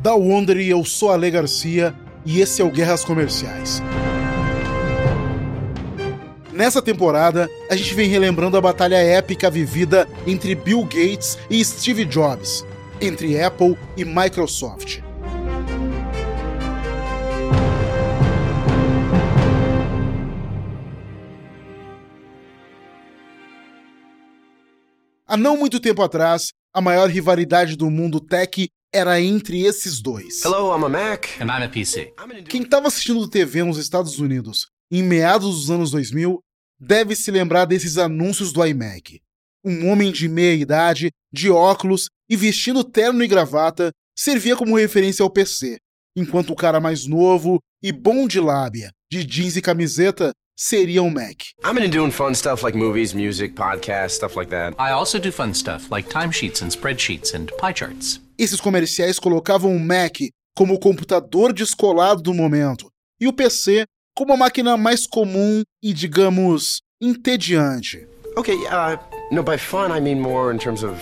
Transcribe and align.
da 0.00 0.14
Wondery, 0.14 0.68
eu 0.68 0.82
sou 0.82 1.10
Ale 1.10 1.30
Garcia 1.30 1.94
e 2.24 2.40
esse 2.40 2.62
é 2.62 2.64
o 2.64 2.70
Guerras 2.70 3.04
Comerciais. 3.04 3.82
Nessa 6.52 6.80
temporada, 6.80 7.48
a 7.70 7.76
gente 7.76 7.94
vem 7.94 8.08
relembrando 8.08 8.56
a 8.56 8.60
batalha 8.60 8.96
épica 8.96 9.50
vivida 9.50 10.08
entre 10.26 10.54
Bill 10.54 10.82
Gates 10.84 11.38
e 11.50 11.62
Steve 11.62 12.04
Jobs, 12.06 12.64
entre 13.00 13.40
Apple 13.40 13.76
e 13.96 14.04
Microsoft. 14.04 15.00
Há 25.26 25.36
não 25.36 25.56
muito 25.56 25.78
tempo 25.78 26.02
atrás, 26.02 26.52
a 26.72 26.80
maior 26.80 27.08
rivalidade 27.08 27.76
do 27.76 27.90
mundo 27.90 28.18
tech 28.18 28.68
era 28.92 29.20
entre 29.20 29.62
esses 29.62 30.00
dois. 30.00 30.42
Hello, 30.44 30.76
I'm 30.76 30.84
a 30.84 30.88
Mac. 30.88 31.28
And 31.40 31.46
I'm 31.46 31.64
a 31.64 31.68
PC. 31.68 32.12
Quem 32.48 32.62
estava 32.62 32.88
assistindo 32.88 33.28
TV 33.28 33.62
nos 33.62 33.78
Estados 33.78 34.18
Unidos 34.18 34.68
em 34.90 35.02
meados 35.02 35.60
dos 35.60 35.70
anos 35.70 35.90
2000 35.92 36.40
deve 36.78 37.14
se 37.14 37.30
lembrar 37.30 37.66
desses 37.66 37.98
anúncios 37.98 38.52
do 38.52 38.64
iMac. 38.66 39.20
Um 39.64 39.88
homem 39.90 40.10
de 40.10 40.28
meia 40.28 40.54
idade, 40.54 41.10
de 41.32 41.50
óculos 41.50 42.08
e 42.28 42.34
vestindo 42.36 42.82
terno 42.82 43.22
e 43.22 43.28
gravata 43.28 43.92
servia 44.16 44.56
como 44.56 44.76
referência 44.76 45.22
ao 45.22 45.30
PC, 45.30 45.78
enquanto 46.16 46.50
o 46.50 46.56
cara 46.56 46.80
mais 46.80 47.06
novo 47.06 47.60
e 47.82 47.92
bom 47.92 48.26
de 48.26 48.40
lábia, 48.40 48.90
de 49.10 49.24
jeans 49.24 49.56
e 49.56 49.62
camiseta, 49.62 50.32
seria 50.56 51.02
um 51.02 51.10
Mac. 51.10 51.42
I'm 51.64 51.78
into 51.78 51.88
doing 51.88 52.10
fun 52.10 52.34
stuff 52.34 52.64
like 52.64 52.76
movies, 52.76 53.14
music, 53.14 53.54
podcasts, 53.54 54.16
stuff 54.16 54.36
like 54.36 54.50
that. 54.50 54.74
I 54.78 54.92
also 54.92 55.18
do 55.18 55.30
fun 55.30 55.54
stuff 55.54 55.90
like 55.90 56.08
timesheets 56.08 56.62
and 56.62 56.70
spreadsheets 56.70 57.34
and 57.34 57.46
pie 57.56 57.72
charts. 57.72 58.20
Esses 58.40 58.58
comerciais 58.58 59.18
colocavam 59.18 59.76
o 59.76 59.78
Mac 59.78 60.16
como 60.56 60.72
o 60.72 60.78
computador 60.78 61.52
descolado 61.52 62.22
do 62.22 62.32
momento 62.32 62.90
e 63.20 63.28
o 63.28 63.34
PC 63.34 63.84
como 64.16 64.32
a 64.32 64.36
máquina 64.38 64.78
mais 64.78 65.06
comum 65.06 65.62
e, 65.82 65.92
digamos, 65.92 66.80
entediante. 67.02 68.08
Okay, 68.38 68.54
uh, 68.54 68.98
no, 69.30 69.42
by 69.42 69.58
fun 69.58 69.94
I 69.94 70.00
mean 70.00 70.18
more 70.18 70.54
in 70.54 70.58
terms 70.58 70.82
of. 70.82 70.98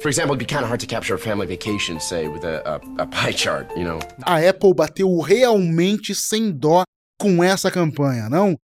For 0.00 0.08
example, 0.08 0.36
it'd 0.36 0.38
be 0.38 0.46
kind 0.46 0.62
of 0.62 0.68
hard 0.68 0.78
to 0.78 0.86
capture 0.86 1.16
a 1.16 1.18
family 1.18 1.48
vacation, 1.48 1.98
say, 1.98 2.28
with 2.28 2.44
a, 2.44 2.62
a, 2.64 3.02
a 3.02 3.06
pie 3.08 3.32
chart, 3.32 3.68
you 3.76 3.82
know? 3.82 3.98
A 4.24 4.38
Apple 4.48 4.72
bateu 4.72 5.18
realmente 5.18 6.14
sem 6.14 6.52
dó 6.52 6.84
com 7.18 7.42
essa 7.42 7.68
campanha, 7.68 8.28
não? 8.28 8.56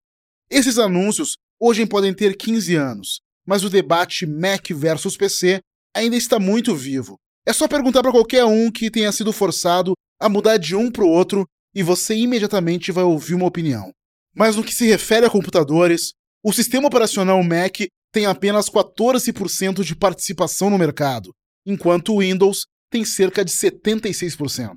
Esses 0.51 0.79
anúncios 0.79 1.39
hoje 1.59 1.87
podem 1.87 2.13
ter 2.13 2.37
15 2.37 2.77
anos, 2.77 3.21
mas 3.47 3.65
o 3.65 3.71
debate 3.71 4.27
Mac 4.27 4.69
versus 4.73 5.17
PC 5.17 5.61
ainda 5.97 6.17
está 6.17 6.39
muito 6.39 6.77
vivo. 6.77 7.17
É 7.51 7.53
só 7.53 7.67
perguntar 7.67 8.01
para 8.01 8.13
qualquer 8.13 8.45
um 8.45 8.71
que 8.71 8.89
tenha 8.89 9.11
sido 9.11 9.33
forçado 9.33 9.95
a 10.21 10.29
mudar 10.29 10.57
de 10.57 10.77
um 10.77 10.89
para 10.89 11.03
o 11.03 11.09
outro 11.09 11.45
e 11.75 11.83
você 11.83 12.15
imediatamente 12.15 12.93
vai 12.93 13.03
ouvir 13.03 13.35
uma 13.35 13.47
opinião. 13.47 13.91
Mas 14.33 14.55
no 14.55 14.63
que 14.63 14.73
se 14.73 14.87
refere 14.87 15.27
a 15.27 15.31
computadores, 15.31 16.13
o 16.45 16.53
sistema 16.53 16.87
operacional 16.87 17.43
Mac 17.43 17.79
tem 18.13 18.25
apenas 18.25 18.71
14% 18.71 19.83
de 19.83 19.97
participação 19.97 20.71
no 20.71 20.79
mercado, 20.79 21.35
enquanto 21.67 22.15
o 22.15 22.21
Windows 22.21 22.67
tem 22.89 23.05
cerca 23.05 23.45
de 23.45 23.51
76%. 23.51 24.77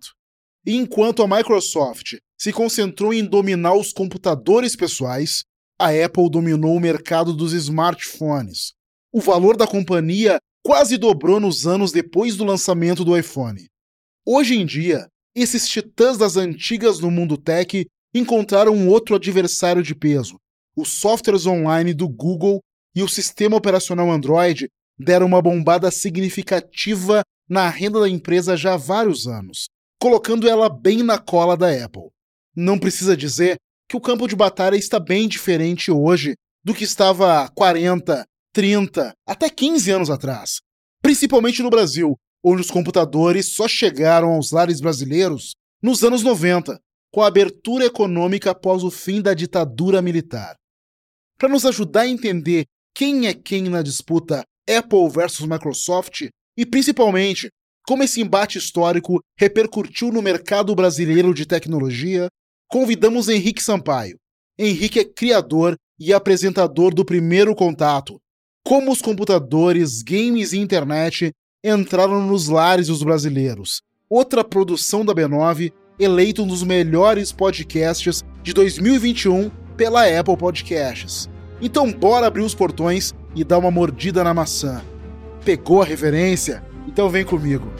E 0.65 0.75
enquanto 0.75 1.21
a 1.21 1.27
Microsoft 1.27 2.15
se 2.35 2.51
concentrou 2.51 3.13
em 3.13 3.23
dominar 3.23 3.75
os 3.75 3.93
computadores 3.93 4.75
pessoais, 4.75 5.43
a 5.79 5.89
Apple 5.89 6.27
dominou 6.27 6.75
o 6.75 6.79
mercado 6.79 7.33
dos 7.33 7.53
smartphones. 7.53 8.73
O 9.11 9.21
valor 9.21 9.55
da 9.55 9.67
companhia 9.67 10.39
quase 10.63 10.97
dobrou 10.97 11.39
nos 11.39 11.67
anos 11.67 11.91
depois 11.91 12.37
do 12.37 12.45
lançamento 12.45 13.03
do 13.03 13.17
iPhone. 13.17 13.67
Hoje 14.25 14.55
em 14.55 14.65
dia, 14.65 15.07
esses 15.35 15.67
titãs 15.67 16.17
das 16.17 16.37
antigas 16.37 16.99
no 16.99 17.11
mundo 17.11 17.37
tech 17.37 17.85
encontraram 18.13 18.73
um 18.73 18.87
outro 18.87 19.15
adversário 19.15 19.83
de 19.83 19.93
peso. 19.93 20.37
Os 20.75 20.89
softwares 20.89 21.45
online 21.45 21.93
do 21.93 22.07
Google 22.07 22.61
e 22.95 23.03
o 23.03 23.09
sistema 23.09 23.57
operacional 23.57 24.09
Android 24.09 24.69
deram 24.97 25.25
uma 25.25 25.41
bombada 25.41 25.91
significativa 25.91 27.23
na 27.49 27.67
renda 27.67 27.99
da 27.99 28.09
empresa 28.09 28.55
já 28.55 28.75
há 28.75 28.77
vários 28.77 29.27
anos, 29.27 29.67
colocando 29.99 30.47
ela 30.47 30.69
bem 30.69 31.03
na 31.03 31.17
cola 31.17 31.57
da 31.57 31.67
Apple. 31.83 32.09
Não 32.55 32.79
precisa 32.79 33.17
dizer 33.17 33.57
que 33.89 33.97
o 33.97 34.01
campo 34.01 34.27
de 34.27 34.35
batalha 34.35 34.77
está 34.77 34.99
bem 34.99 35.27
diferente 35.27 35.91
hoje 35.91 36.35
do 36.63 36.73
que 36.73 36.83
estava 36.83 37.41
há 37.41 37.49
40, 37.49 38.25
30, 38.53 39.13
até 39.27 39.49
15 39.49 39.91
anos 39.91 40.09
atrás. 40.09 40.61
Principalmente 41.01 41.63
no 41.63 41.71
Brasil, 41.71 42.15
onde 42.43 42.61
os 42.61 42.69
computadores 42.69 43.53
só 43.53 43.67
chegaram 43.67 44.33
aos 44.33 44.51
lares 44.51 44.79
brasileiros 44.79 45.55
nos 45.81 46.03
anos 46.03 46.21
90, 46.21 46.79
com 47.11 47.21
a 47.21 47.27
abertura 47.27 47.85
econômica 47.85 48.51
após 48.51 48.83
o 48.83 48.91
fim 48.91 49.21
da 49.21 49.33
ditadura 49.33 50.01
militar. 50.01 50.55
Para 51.37 51.49
nos 51.49 51.65
ajudar 51.65 52.01
a 52.01 52.07
entender 52.07 52.65
quem 52.95 53.27
é 53.27 53.33
quem 53.33 53.63
na 53.63 53.81
disputa 53.81 54.45
Apple 54.69 55.09
versus 55.09 55.45
Microsoft 55.45 56.29
e 56.55 56.65
principalmente 56.65 57.49
como 57.85 58.03
esse 58.03 58.21
embate 58.21 58.57
histórico 58.57 59.19
repercutiu 59.37 60.11
no 60.11 60.21
mercado 60.21 60.73
brasileiro 60.73 61.33
de 61.33 61.45
tecnologia, 61.45 62.29
convidamos 62.69 63.27
Henrique 63.27 63.61
Sampaio. 63.61 64.17
Henrique 64.57 64.99
é 64.99 65.05
criador 65.05 65.75
e 65.99 66.13
apresentador 66.13 66.93
do 66.93 67.03
Primeiro 67.03 67.53
Contato, 67.53 68.19
como 68.63 68.91
os 68.91 69.01
computadores, 69.01 70.01
games 70.01 70.53
e 70.53 70.57
internet 70.57 71.33
entraram 71.63 72.25
nos 72.25 72.47
lares 72.47 72.87
dos 72.87 73.03
brasileiros. 73.03 73.81
Outra 74.09 74.43
produção 74.43 75.03
da 75.03 75.13
B9, 75.13 75.73
eleito 75.99 76.43
um 76.43 76.47
dos 76.47 76.63
melhores 76.63 77.31
podcasts 77.31 78.23
de 78.41 78.53
2021 78.53 79.51
pela 79.75 80.03
Apple 80.07 80.37
Podcasts. 80.37 81.29
Então 81.61 81.91
bora 81.91 82.27
abrir 82.27 82.43
os 82.43 82.55
portões 82.55 83.13
e 83.35 83.43
dar 83.43 83.57
uma 83.57 83.71
mordida 83.71 84.23
na 84.23 84.33
maçã. 84.33 84.81
Pegou 85.43 85.81
a 85.81 85.85
referência? 85.85 86.63
Então 86.87 87.09
vem 87.09 87.25
comigo. 87.25 87.71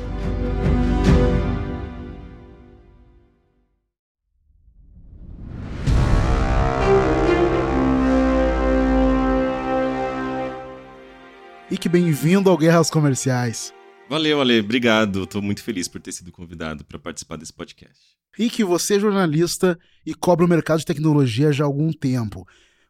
E 11.74 11.78
que 11.78 11.90
bem-vindo 11.90 12.52
ao 12.52 12.56
Guerras 12.56 12.92
Comerciais. 12.92 13.74
Valeu, 14.08 14.40
Ale. 14.40 14.60
Obrigado. 14.60 15.24
Estou 15.24 15.42
muito 15.42 15.64
feliz 15.64 15.88
por 15.88 16.00
ter 16.00 16.12
sido 16.12 16.32
convidado 16.32 16.86
para 16.86 17.00
participar 17.00 17.36
desse 17.36 17.52
podcast. 17.52 18.00
Rick, 18.38 18.64
você 18.64 18.98
é 18.98 19.00
jornalista 19.00 19.80
e 20.06 20.14
cobre 20.14 20.46
o 20.46 20.48
mercado 20.48 20.82
de 20.82 20.86
tecnologia 20.86 21.52
já 21.52 21.64
há 21.64 21.66
algum 21.66 21.92
tempo. 21.92 22.48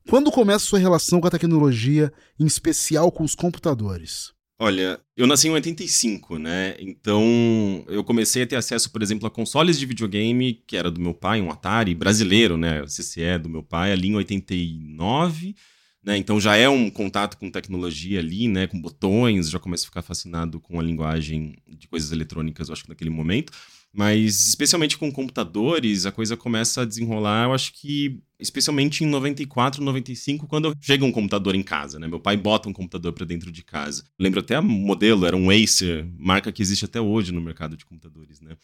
Quando 0.09 0.29
começa 0.29 0.65
a 0.65 0.67
sua 0.67 0.79
relação 0.79 1.21
com 1.21 1.27
a 1.27 1.31
tecnologia, 1.31 2.11
em 2.37 2.45
especial 2.45 3.09
com 3.09 3.23
os 3.23 3.35
computadores? 3.35 4.33
Olha, 4.59 4.99
eu 5.15 5.25
nasci 5.27 5.47
em 5.47 5.51
85, 5.51 6.37
né? 6.37 6.75
Então 6.77 7.85
eu 7.87 8.03
comecei 8.03 8.43
a 8.43 8.47
ter 8.47 8.57
acesso, 8.57 8.91
por 8.91 9.01
exemplo, 9.01 9.25
a 9.25 9.31
consoles 9.31 9.79
de 9.79 9.85
videogame, 9.85 10.61
que 10.67 10.75
era 10.75 10.91
do 10.91 10.99
meu 10.99 11.13
pai, 11.13 11.41
um 11.41 11.49
Atari 11.49 11.95
brasileiro, 11.95 12.57
né? 12.57 12.81
O 12.81 12.87
CCE 12.87 13.39
do 13.41 13.47
meu 13.47 13.63
pai, 13.63 13.93
ali 13.93 14.09
em 14.09 14.15
89. 14.15 15.55
Né? 16.03 16.17
Então 16.17 16.39
já 16.39 16.55
é 16.55 16.67
um 16.67 16.89
contato 16.89 17.37
com 17.37 17.49
tecnologia 17.49 18.19
ali, 18.19 18.47
né? 18.47 18.67
Com 18.67 18.79
botões, 18.79 19.49
já 19.49 19.57
começo 19.57 19.85
a 19.85 19.87
ficar 19.87 20.01
fascinado 20.01 20.59
com 20.59 20.79
a 20.79 20.83
linguagem 20.83 21.55
de 21.67 21.87
coisas 21.87 22.11
eletrônicas, 22.11 22.67
eu 22.67 22.73
acho 22.73 22.83
que 22.83 22.89
naquele 22.89 23.09
momento. 23.09 23.53
Mas 23.95 24.47
especialmente 24.47 24.97
com 24.97 25.11
computadores, 25.11 26.07
a 26.07 26.11
coisa 26.11 26.35
começa 26.35 26.81
a 26.81 26.85
desenrolar, 26.85 27.45
eu 27.45 27.53
acho 27.53 27.71
que 27.73 28.19
especialmente 28.39 29.03
em 29.03 29.07
94, 29.07 29.83
95, 29.83 30.47
quando 30.47 30.75
chega 30.81 31.05
um 31.05 31.11
computador 31.11 31.53
em 31.53 31.61
casa, 31.61 31.99
né? 31.99 32.07
Meu 32.07 32.19
pai 32.19 32.35
bota 32.35 32.67
um 32.67 32.73
computador 32.73 33.13
para 33.13 33.25
dentro 33.25 33.51
de 33.51 33.63
casa. 33.63 34.03
Lembro 34.19 34.39
até 34.39 34.59
o 34.59 34.63
modelo, 34.63 35.27
era 35.27 35.37
um 35.37 35.49
Acer, 35.51 36.07
marca 36.17 36.51
que 36.51 36.61
existe 36.61 36.85
até 36.85 36.99
hoje 36.99 37.31
no 37.31 37.39
mercado 37.39 37.77
de 37.77 37.85
computadores, 37.85 38.41
né? 38.41 38.57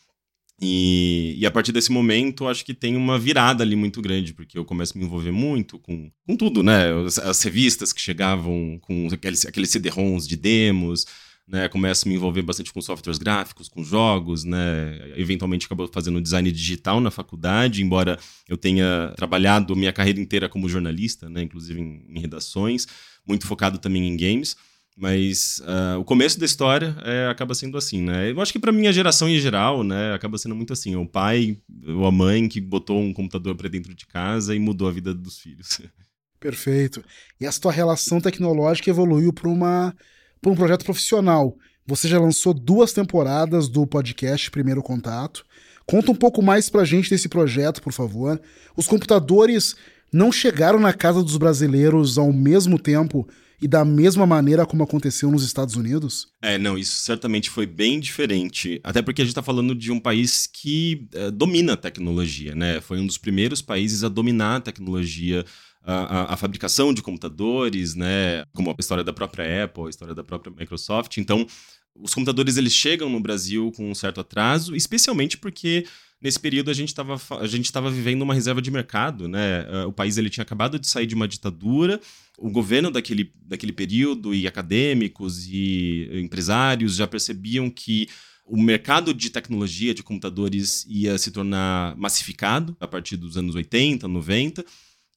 E, 0.62 1.36
e, 1.38 1.46
a 1.46 1.52
partir 1.52 1.72
desse 1.72 1.92
momento, 1.92 2.48
acho 2.48 2.66
que 2.66 2.74
tem 2.74 2.98
uma 2.98 3.18
virada 3.18 3.64
ali 3.64 3.78
muito 3.78 4.02
grande, 4.02 4.34
porque 4.34 4.58
eu 4.58 4.66
começo 4.66 4.94
a 4.94 5.00
me 5.00 5.06
envolver 5.06 5.32
muito 5.32 5.80
com, 5.80 6.12
com 6.28 6.36
tudo, 6.36 6.62
né? 6.62 6.92
As, 7.06 7.18
as 7.18 7.42
revistas 7.42 7.94
que 7.94 8.02
chegavam 8.02 8.78
com 8.82 9.08
aqueles, 9.12 9.46
aqueles 9.46 9.70
CD-ROMs 9.70 10.28
de 10.28 10.36
demos, 10.36 11.06
né? 11.48 11.70
Começo 11.70 12.06
a 12.06 12.10
me 12.10 12.16
envolver 12.16 12.42
bastante 12.42 12.74
com 12.74 12.82
softwares 12.82 13.18
gráficos, 13.18 13.70
com 13.70 13.84
jogos, 13.84 14.44
né? 14.44 15.00
Eventualmente 15.16 15.66
acabou 15.66 15.90
fazendo 15.92 16.20
design 16.20 16.52
digital 16.52 17.00
na 17.00 17.10
faculdade, 17.10 17.82
embora 17.82 18.20
eu 18.48 18.58
tenha 18.58 19.14
trabalhado 19.16 19.76
minha 19.78 19.94
carreira 19.94 20.20
inteira 20.20 20.50
como 20.50 20.68
jornalista, 20.68 21.30
né? 21.30 21.42
Inclusive 21.42 21.80
em, 21.80 22.06
em 22.10 22.20
redações, 22.20 22.86
muito 23.26 23.48
focado 23.48 23.78
também 23.78 24.06
em 24.06 24.18
games. 24.18 24.58
Mas 25.00 25.60
uh, 25.60 25.98
o 25.98 26.04
começo 26.04 26.38
da 26.38 26.46
história 26.46 26.94
é, 27.06 27.28
acaba 27.28 27.56
sendo 27.56 27.78
assim, 27.78 28.02
né? 28.02 28.32
Eu 28.32 28.42
acho 28.42 28.52
que 28.52 28.60
para 28.60 28.70
minha 28.70 28.92
geração 28.92 29.30
em 29.30 29.40
geral, 29.40 29.82
né, 29.82 30.14
acaba 30.14 30.38
sendo 30.38 30.54
muito 30.54 30.74
assim. 30.74 30.94
O 30.98 31.08
pai 31.08 31.58
ou 31.88 32.06
a 32.06 32.12
mãe 32.12 32.50
que 32.50 32.60
botou 32.60 33.00
um 33.00 33.14
computador 33.14 33.56
para 33.56 33.70
dentro 33.70 33.96
de 33.96 34.06
casa 34.06 34.54
e 34.54 34.60
mudou 34.60 34.90
a 34.90 34.92
vida 34.92 35.14
dos 35.14 35.40
filhos. 35.40 35.80
Perfeito. 36.38 37.02
E 37.40 37.48
a 37.48 37.52
sua 37.52 37.72
relação 37.72 38.20
tecnológica 38.20 38.90
evoluiu 38.90 39.32
para 39.32 39.48
uma 39.48 39.96
para 40.42 40.52
um 40.52 40.56
projeto 40.56 40.84
profissional. 40.84 41.58
Você 41.88 42.10
já 42.10 42.20
lançou 42.20 42.54
duas 42.54 42.92
temporadas 42.92 43.70
do 43.70 43.88
podcast 43.88 44.52
Primeiro 44.52 44.84
Contato. 44.84 45.46
Conta 45.86 46.12
um 46.12 46.16
pouco 46.16 46.42
mais 46.42 46.70
pra 46.70 46.84
gente 46.84 47.10
desse 47.10 47.30
projeto, 47.30 47.82
por 47.82 47.94
favor. 47.94 48.40
Os 48.76 48.86
computadores 48.86 49.78
não 50.12 50.30
chegaram 50.30 50.78
na 50.80 50.92
casa 50.92 51.24
dos 51.24 51.38
brasileiros 51.38 52.18
ao 52.18 52.34
mesmo 52.34 52.78
tempo 52.78 53.26
e 53.62 53.68
da 53.68 53.84
mesma 53.84 54.26
maneira 54.26 54.66
como 54.66 54.84
aconteceu 54.84 55.30
nos 55.30 55.44
Estados 55.44 55.76
Unidos? 55.76 56.28
É, 56.42 56.58
não, 56.58 56.78
isso 56.78 57.00
certamente 57.00 57.50
foi 57.50 57.66
bem 57.66 58.00
diferente. 58.00 58.80
Até 58.84 59.02
porque 59.02 59.22
a 59.22 59.26
gente 59.26 59.32
está 59.32 59.44
falando 59.44 59.76
de 59.76 59.92
um 59.92 60.00
país 60.00 60.48
que 60.48 61.08
é, 61.14 61.30
domina 61.32 61.74
a 61.74 61.78
tecnologia, 61.78 62.56
né? 62.56 62.80
Foi 62.82 63.00
um 63.00 63.06
dos 63.06 63.18
primeiros 63.18 63.62
países 63.62 64.04
a 64.04 64.10
dominar 64.10 64.58
a 64.58 64.62
tecnologia. 64.62 65.46
A, 65.82 65.94
a, 65.94 66.34
a, 66.34 66.38
fabricação 66.38 66.94
de 66.94 67.02
computadores, 67.02 67.96
né, 67.96 68.44
como 68.54 68.70
a 68.70 68.76
história 68.78 69.04
da 69.04 69.14
própria 69.14 69.64
Apple, 69.64 69.86
a 69.86 69.90
história 69.90 70.14
da 70.14 70.24
própria 70.24 70.54
Microsoft. 70.56 71.18
Então, 71.18 71.48
os 71.96 72.14
computadores 72.14 72.58
eles 72.58 72.74
chegam 72.74 73.10
no 73.10 73.20
Brasil 73.20 73.72
com 73.76 73.90
um 73.90 73.96
certo 73.96 74.20
atraso, 74.20 74.76
especialmente 74.76 75.38
porque 75.38 75.86
nesse 76.22 76.40
período 76.40 76.70
a 76.70 76.74
gente 76.74 76.90
estava 76.90 77.20
a 77.40 77.48
gente 77.48 77.66
estava 77.66 77.90
vivendo 77.90 78.22
uma 78.22 78.34
reserva 78.34 78.62
de 78.62 78.72
mercado, 78.72 79.28
né? 79.28 79.66
Eh, 79.68 79.86
o 79.86 79.92
país 79.92 80.18
ele 80.18 80.30
tinha 80.30 80.44
acabado 80.44 80.78
de 80.78 80.88
sair 80.88 81.06
de 81.06 81.16
uma 81.16 81.28
ditadura, 81.28 82.00
o 82.38 82.50
governo 82.50 82.92
daquele, 82.92 83.32
daquele 83.46 83.72
período 83.72 84.34
e 84.34 84.48
acadêmicos 84.48 85.48
e 85.48 86.10
empresários 86.14 86.96
já 86.96 87.08
percebiam 87.08 87.70
que 87.70 88.08
o 88.46 88.60
mercado 88.60 89.14
de 89.14 89.30
tecnologia 89.30 89.94
de 89.94 90.02
computadores 90.02 90.86
ia 90.90 91.18
se 91.18 91.32
tornar 91.32 91.96
massificado 91.96 92.76
a 92.80 92.88
partir 92.88 93.16
dos 93.16 93.38
anos 93.38 93.54
80, 93.56 94.08
90. 94.08 94.66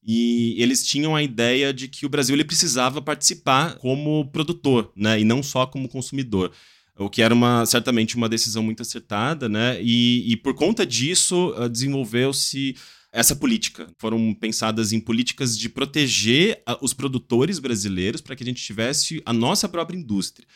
E 0.04 0.56
eles 0.60 0.84
tinham 0.84 1.14
a 1.14 1.22
ideia 1.22 1.72
de 1.72 1.86
que 1.88 2.04
o 2.04 2.08
Brasil 2.08 2.34
ele 2.34 2.44
precisava 2.44 3.00
participar 3.00 3.76
como 3.76 4.28
produtor, 4.32 4.92
né, 4.96 5.20
e 5.20 5.24
não 5.24 5.42
só 5.42 5.64
como 5.64 5.88
consumidor 5.88 6.52
o 7.04 7.10
que 7.10 7.22
era 7.22 7.34
uma, 7.34 7.66
certamente 7.66 8.16
uma 8.16 8.28
decisão 8.28 8.62
muito 8.62 8.82
acertada, 8.82 9.48
né? 9.48 9.78
E, 9.82 10.32
e 10.32 10.36
por 10.36 10.54
conta 10.54 10.86
disso 10.86 11.54
uh, 11.56 11.68
desenvolveu-se 11.68 12.76
essa 13.12 13.36
política. 13.36 13.88
Foram 13.98 14.32
pensadas 14.34 14.92
em 14.92 15.00
políticas 15.00 15.58
de 15.58 15.68
proteger 15.68 16.62
uh, 16.68 16.76
os 16.80 16.94
produtores 16.94 17.58
brasileiros 17.58 18.20
para 18.20 18.34
que 18.34 18.42
a 18.42 18.46
gente 18.46 18.62
tivesse 18.62 19.22
a 19.26 19.32
nossa 19.32 19.68
própria 19.68 19.98
indústria. 19.98 20.46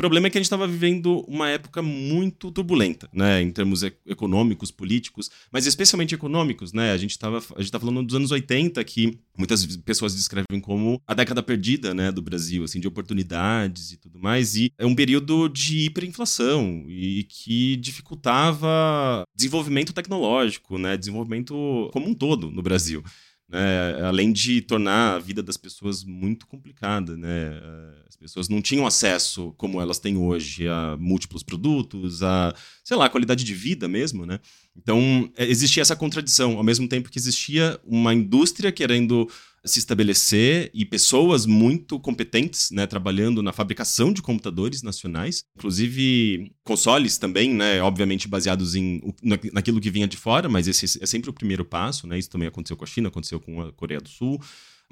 O 0.00 0.08
problema 0.08 0.28
é 0.28 0.30
que 0.30 0.38
a 0.38 0.40
gente 0.40 0.46
estava 0.46 0.66
vivendo 0.66 1.22
uma 1.28 1.50
época 1.50 1.82
muito 1.82 2.50
turbulenta, 2.50 3.06
né, 3.12 3.42
em 3.42 3.50
termos 3.50 3.82
econômicos, 3.82 4.70
políticos, 4.70 5.30
mas 5.52 5.66
especialmente 5.66 6.14
econômicos, 6.14 6.72
né? 6.72 6.92
A 6.92 6.96
gente 6.96 7.10
estava 7.10 7.36
a 7.54 7.60
gente 7.60 7.70
tá 7.70 7.78
falando 7.78 8.02
dos 8.02 8.16
anos 8.16 8.30
80 8.30 8.82
que 8.82 9.18
muitas 9.36 9.76
pessoas 9.76 10.14
descrevem 10.14 10.58
como 10.58 11.02
a 11.06 11.12
década 11.12 11.42
perdida, 11.42 11.92
né, 11.92 12.10
do 12.10 12.22
Brasil, 12.22 12.64
assim, 12.64 12.80
de 12.80 12.88
oportunidades 12.88 13.92
e 13.92 13.98
tudo 13.98 14.18
mais, 14.18 14.56
e 14.56 14.72
é 14.78 14.86
um 14.86 14.94
período 14.94 15.50
de 15.50 15.80
hiperinflação 15.80 16.86
e 16.88 17.24
que 17.24 17.76
dificultava 17.76 19.22
desenvolvimento 19.36 19.92
tecnológico, 19.92 20.78
né, 20.78 20.96
desenvolvimento 20.96 21.90
como 21.92 22.08
um 22.08 22.14
todo 22.14 22.50
no 22.50 22.62
Brasil 22.62 23.04
né? 23.50 24.02
além 24.04 24.32
de 24.32 24.60
tornar 24.60 25.16
a 25.16 25.18
vida 25.18 25.42
das 25.42 25.56
pessoas 25.56 26.04
muito 26.04 26.46
complicada. 26.46 27.16
Né? 27.16 27.60
As 28.08 28.16
pessoas 28.16 28.48
não 28.48 28.62
tinham 28.62 28.86
acesso, 28.86 29.52
como 29.56 29.80
elas 29.80 29.98
têm 29.98 30.16
hoje, 30.16 30.68
a 30.68 30.96
múltiplos 30.98 31.42
produtos, 31.42 32.22
a, 32.22 32.54
sei 32.84 32.96
lá, 32.96 33.06
a 33.06 33.10
qualidade 33.10 33.42
de 33.42 33.54
vida 33.54 33.88
mesmo. 33.88 34.24
Né? 34.24 34.38
Então, 34.76 35.30
é, 35.36 35.44
existia 35.44 35.82
essa 35.82 35.96
contradição, 35.96 36.56
ao 36.56 36.62
mesmo 36.62 36.88
tempo 36.88 37.10
que 37.10 37.18
existia 37.18 37.78
uma 37.84 38.14
indústria 38.14 38.70
querendo 38.70 39.28
se 39.64 39.78
estabelecer 39.78 40.70
e 40.72 40.84
pessoas 40.84 41.44
muito 41.44 42.00
competentes, 42.00 42.70
né, 42.70 42.86
trabalhando 42.86 43.42
na 43.42 43.52
fabricação 43.52 44.12
de 44.12 44.22
computadores 44.22 44.82
nacionais, 44.82 45.44
inclusive 45.56 46.50
consoles 46.64 47.18
também, 47.18 47.52
né, 47.52 47.82
obviamente 47.82 48.26
baseados 48.26 48.74
em 48.74 49.00
naquilo 49.52 49.80
que 49.80 49.90
vinha 49.90 50.08
de 50.08 50.16
fora, 50.16 50.48
mas 50.48 50.66
esse 50.66 51.02
é 51.02 51.06
sempre 51.06 51.28
o 51.28 51.32
primeiro 51.32 51.64
passo, 51.64 52.06
né? 52.06 52.18
Isso 52.18 52.30
também 52.30 52.48
aconteceu 52.48 52.76
com 52.76 52.84
a 52.84 52.86
China, 52.86 53.08
aconteceu 53.08 53.38
com 53.38 53.60
a 53.60 53.72
Coreia 53.72 54.00
do 54.00 54.08
Sul. 54.08 54.40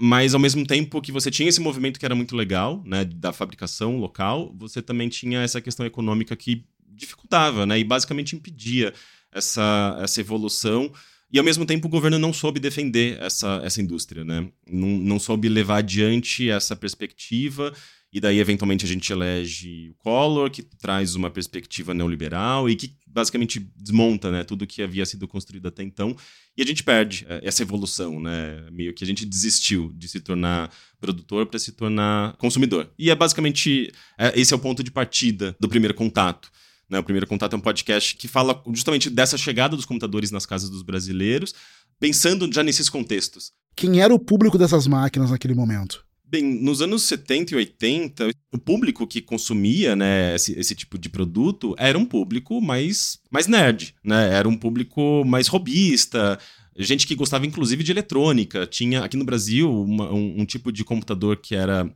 Mas 0.00 0.32
ao 0.32 0.40
mesmo 0.40 0.64
tempo 0.64 1.00
que 1.02 1.10
você 1.10 1.28
tinha 1.28 1.48
esse 1.48 1.60
movimento 1.60 1.98
que 1.98 2.04
era 2.04 2.14
muito 2.14 2.36
legal, 2.36 2.82
né, 2.86 3.04
da 3.04 3.32
fabricação 3.32 3.98
local, 3.98 4.54
você 4.56 4.80
também 4.80 5.08
tinha 5.08 5.40
essa 5.40 5.60
questão 5.60 5.84
econômica 5.84 6.36
que 6.36 6.64
dificultava, 6.88 7.66
né, 7.66 7.80
e 7.80 7.84
basicamente 7.84 8.36
impedia 8.36 8.92
essa, 9.32 9.98
essa 10.00 10.20
evolução 10.20 10.92
e 11.30 11.38
ao 11.38 11.44
mesmo 11.44 11.66
tempo 11.66 11.86
o 11.86 11.90
governo 11.90 12.18
não 12.18 12.32
soube 12.32 12.58
defender 12.58 13.18
essa, 13.20 13.60
essa 13.62 13.82
indústria, 13.82 14.24
né? 14.24 14.48
Não, 14.66 14.88
não 14.88 15.18
soube 15.18 15.48
levar 15.48 15.78
adiante 15.78 16.48
essa 16.48 16.74
perspectiva. 16.74 17.72
E 18.10 18.20
daí, 18.20 18.38
eventualmente, 18.38 18.86
a 18.86 18.88
gente 18.88 19.12
elege 19.12 19.90
o 19.90 19.94
Collor, 19.96 20.50
que 20.50 20.62
traz 20.62 21.14
uma 21.14 21.30
perspectiva 21.30 21.92
neoliberal 21.92 22.68
e 22.68 22.74
que 22.74 22.96
basicamente 23.06 23.60
desmonta 23.76 24.30
né, 24.30 24.44
tudo 24.44 24.66
que 24.66 24.80
havia 24.80 25.04
sido 25.04 25.28
construído 25.28 25.68
até 25.68 25.82
então. 25.82 26.16
E 26.56 26.62
a 26.62 26.64
gente 26.64 26.82
perde 26.82 27.26
é, 27.28 27.40
essa 27.42 27.62
evolução, 27.62 28.18
né? 28.18 28.66
Meio 28.72 28.94
que 28.94 29.04
a 29.04 29.06
gente 29.06 29.26
desistiu 29.26 29.92
de 29.94 30.08
se 30.08 30.20
tornar 30.20 30.72
produtor 30.98 31.44
para 31.44 31.58
se 31.58 31.72
tornar 31.72 32.34
consumidor. 32.38 32.90
E 32.98 33.10
é 33.10 33.14
basicamente 33.14 33.92
é, 34.16 34.32
esse 34.40 34.54
é 34.54 34.56
o 34.56 34.60
ponto 34.60 34.82
de 34.82 34.90
partida 34.90 35.54
do 35.60 35.68
primeiro 35.68 35.92
contato. 35.92 36.50
Né? 36.88 36.98
O 36.98 37.04
Primeiro 37.04 37.26
Contato 37.26 37.54
é 37.54 37.56
um 37.56 37.60
podcast 37.60 38.16
que 38.16 38.28
fala 38.28 38.62
justamente 38.72 39.10
dessa 39.10 39.36
chegada 39.36 39.76
dos 39.76 39.84
computadores 39.84 40.30
nas 40.30 40.46
casas 40.46 40.70
dos 40.70 40.82
brasileiros, 40.82 41.54
pensando 41.98 42.50
já 42.52 42.62
nesses 42.62 42.88
contextos. 42.88 43.52
Quem 43.76 44.00
era 44.00 44.14
o 44.14 44.18
público 44.18 44.58
dessas 44.58 44.86
máquinas 44.86 45.30
naquele 45.30 45.54
momento? 45.54 46.04
Bem, 46.24 46.42
nos 46.42 46.82
anos 46.82 47.04
70 47.04 47.54
e 47.54 47.56
80, 47.56 48.30
o 48.52 48.58
público 48.58 49.06
que 49.06 49.22
consumia 49.22 49.96
né, 49.96 50.34
esse, 50.34 50.52
esse, 50.58 50.74
tipo 50.74 50.98
de 50.98 51.08
produto 51.08 51.74
era 51.78 51.96
um 51.96 52.04
público 52.04 52.60
mais, 52.60 53.18
mais 53.30 53.46
nerd, 53.46 53.94
né? 54.04 54.34
Era 54.34 54.46
um 54.46 54.56
público 54.56 55.24
mais 55.24 55.46
robista, 55.46 56.38
gente 56.76 57.06
que 57.06 57.14
gostava 57.14 57.46
inclusive 57.46 57.82
de 57.82 57.92
eletrônica. 57.92 58.66
Tinha 58.66 59.04
aqui 59.04 59.16
no 59.16 59.24
Brasil 59.24 59.70
uma, 59.70 60.12
um, 60.12 60.40
um 60.40 60.44
tipo 60.44 60.70
de 60.70 60.84
computador 60.84 61.38
que 61.38 61.54
era 61.54 61.90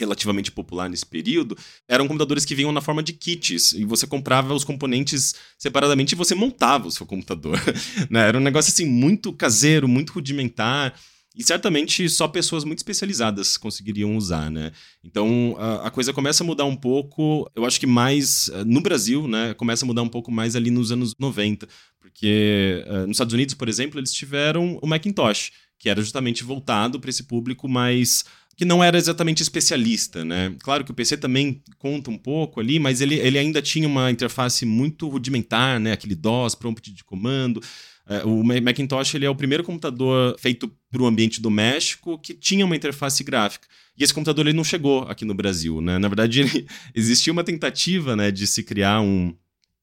relativamente 0.00 0.50
popular 0.50 0.88
nesse 0.88 1.04
período, 1.04 1.56
eram 1.86 2.08
computadores 2.08 2.44
que 2.44 2.54
vinham 2.54 2.72
na 2.72 2.80
forma 2.80 3.02
de 3.02 3.12
kits, 3.12 3.72
e 3.74 3.84
você 3.84 4.06
comprava 4.06 4.54
os 4.54 4.64
componentes 4.64 5.34
separadamente 5.58 6.14
e 6.14 6.16
você 6.16 6.34
montava 6.34 6.88
o 6.88 6.90
seu 6.90 7.06
computador. 7.06 7.60
né? 8.10 8.28
Era 8.28 8.38
um 8.38 8.42
negócio 8.42 8.72
assim 8.72 8.86
muito 8.86 9.32
caseiro, 9.32 9.86
muito 9.86 10.14
rudimentar. 10.14 10.94
E 11.36 11.44
certamente 11.44 12.08
só 12.08 12.26
pessoas 12.26 12.64
muito 12.64 12.80
especializadas 12.80 13.56
conseguiriam 13.56 14.16
usar, 14.16 14.50
né? 14.50 14.72
Então 15.04 15.54
a, 15.60 15.86
a, 15.86 15.90
coisa 15.90 16.12
começa 16.12 16.42
a 16.42 16.46
mudar 16.46 16.64
um 16.64 16.74
pouco, 16.74 17.48
eu 17.54 17.64
acho 17.64 17.78
que 17.78 17.86
mais 17.86 18.50
eh, 18.52 18.64
no 18.64 18.80
Brasil, 18.80 19.28
né? 19.28 19.54
Começa 19.54 19.84
a 19.84 19.86
mudar 19.86 20.02
um 20.02 20.08
pouco 20.08 20.32
mais 20.32 20.56
ali 20.56 20.72
nos 20.72 20.90
anos 20.90 21.14
90. 21.16 21.68
Porque 22.00 22.84
uh, 22.88 23.06
nos 23.06 23.12
Estados 23.12 23.32
Unidos, 23.32 23.54
por 23.54 23.68
exemplo, 23.68 24.00
eles 24.00 24.12
tiveram 24.12 24.78
o 24.82 24.86
Macintosh, 24.88 25.52
que 25.78 25.88
era 25.88 26.02
justamente 26.02 26.42
voltado 26.42 26.98
para 26.98 27.10
esse 27.10 27.22
público 27.22 27.68
mais 27.68 28.24
que 28.60 28.64
não 28.66 28.84
era 28.84 28.98
exatamente 28.98 29.42
especialista, 29.42 30.22
né? 30.22 30.54
Claro 30.58 30.84
que 30.84 30.90
o 30.90 30.94
PC 30.94 31.16
também 31.16 31.62
conta 31.78 32.10
um 32.10 32.18
pouco 32.18 32.60
ali, 32.60 32.78
mas 32.78 33.00
ele, 33.00 33.14
ele 33.14 33.38
ainda 33.38 33.62
tinha 33.62 33.88
uma 33.88 34.10
interface 34.10 34.66
muito 34.66 35.08
rudimentar, 35.08 35.80
né? 35.80 35.92
Aquele 35.92 36.14
DOS, 36.14 36.54
prompt 36.54 36.92
de 36.92 37.02
comando. 37.02 37.62
É, 38.06 38.22
o 38.22 38.44
Macintosh 38.44 39.14
ele 39.14 39.24
é 39.24 39.30
o 39.30 39.34
primeiro 39.34 39.64
computador 39.64 40.36
feito 40.38 40.70
para 40.90 41.00
o 41.00 41.06
ambiente 41.06 41.40
doméstico 41.40 42.18
que 42.18 42.34
tinha 42.34 42.66
uma 42.66 42.76
interface 42.76 43.24
gráfica. 43.24 43.66
E 43.96 44.04
esse 44.04 44.12
computador 44.12 44.46
ele 44.46 44.54
não 44.54 44.62
chegou 44.62 45.04
aqui 45.04 45.24
no 45.24 45.32
Brasil, 45.32 45.80
né? 45.80 45.98
Na 45.98 46.08
verdade, 46.08 46.40
ele, 46.44 46.66
existia 46.94 47.32
uma 47.32 47.42
tentativa 47.42 48.14
né, 48.14 48.30
de 48.30 48.46
se 48.46 48.62
criar 48.62 49.00
um, 49.00 49.34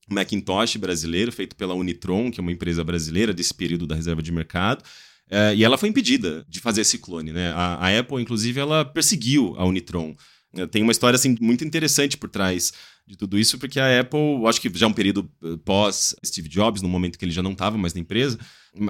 Macintosh 0.08 0.78
brasileiro 0.78 1.32
feito 1.32 1.56
pela 1.56 1.74
Unitron, 1.74 2.30
que 2.30 2.40
é 2.40 2.44
uma 2.44 2.52
empresa 2.52 2.84
brasileira 2.84 3.34
desse 3.34 3.56
período 3.56 3.88
da 3.88 3.96
reserva 3.96 4.22
de 4.22 4.32
mercado. 4.32 4.84
É, 5.30 5.54
e 5.56 5.64
ela 5.64 5.78
foi 5.78 5.90
impedida 5.90 6.46
de 6.48 6.60
fazer 6.60 6.82
esse 6.82 6.98
clone, 6.98 7.32
né? 7.34 7.52
A, 7.52 7.76
a 7.88 8.00
Apple, 8.00 8.22
inclusive, 8.22 8.60
ela 8.60 8.86
perseguiu 8.86 9.56
a 9.58 9.66
Unitron. 9.66 10.16
É, 10.56 10.66
tem 10.66 10.84
uma 10.84 10.92
história 10.92 11.16
assim 11.16 11.36
muito 11.42 11.66
interessante 11.66 12.18
por 12.18 12.30
trás 12.30 12.72
de 13.08 13.16
tudo 13.16 13.40
isso, 13.40 13.58
porque 13.58 13.80
a 13.80 14.02
Apple, 14.02 14.46
acho 14.48 14.60
que 14.60 14.70
já 14.78 14.86
é 14.86 14.90
um 14.90 14.94
período 14.94 15.32
eh, 15.42 15.58
pós 15.64 16.14
Steve 16.26 16.50
Jobs, 16.50 16.82
no 16.82 16.90
momento 16.90 17.18
que 17.18 17.24
ele 17.24 17.32
já 17.32 17.42
não 17.42 17.54
estava 17.54 17.78
mais 17.78 17.94
na 17.94 18.02
empresa, 18.02 18.38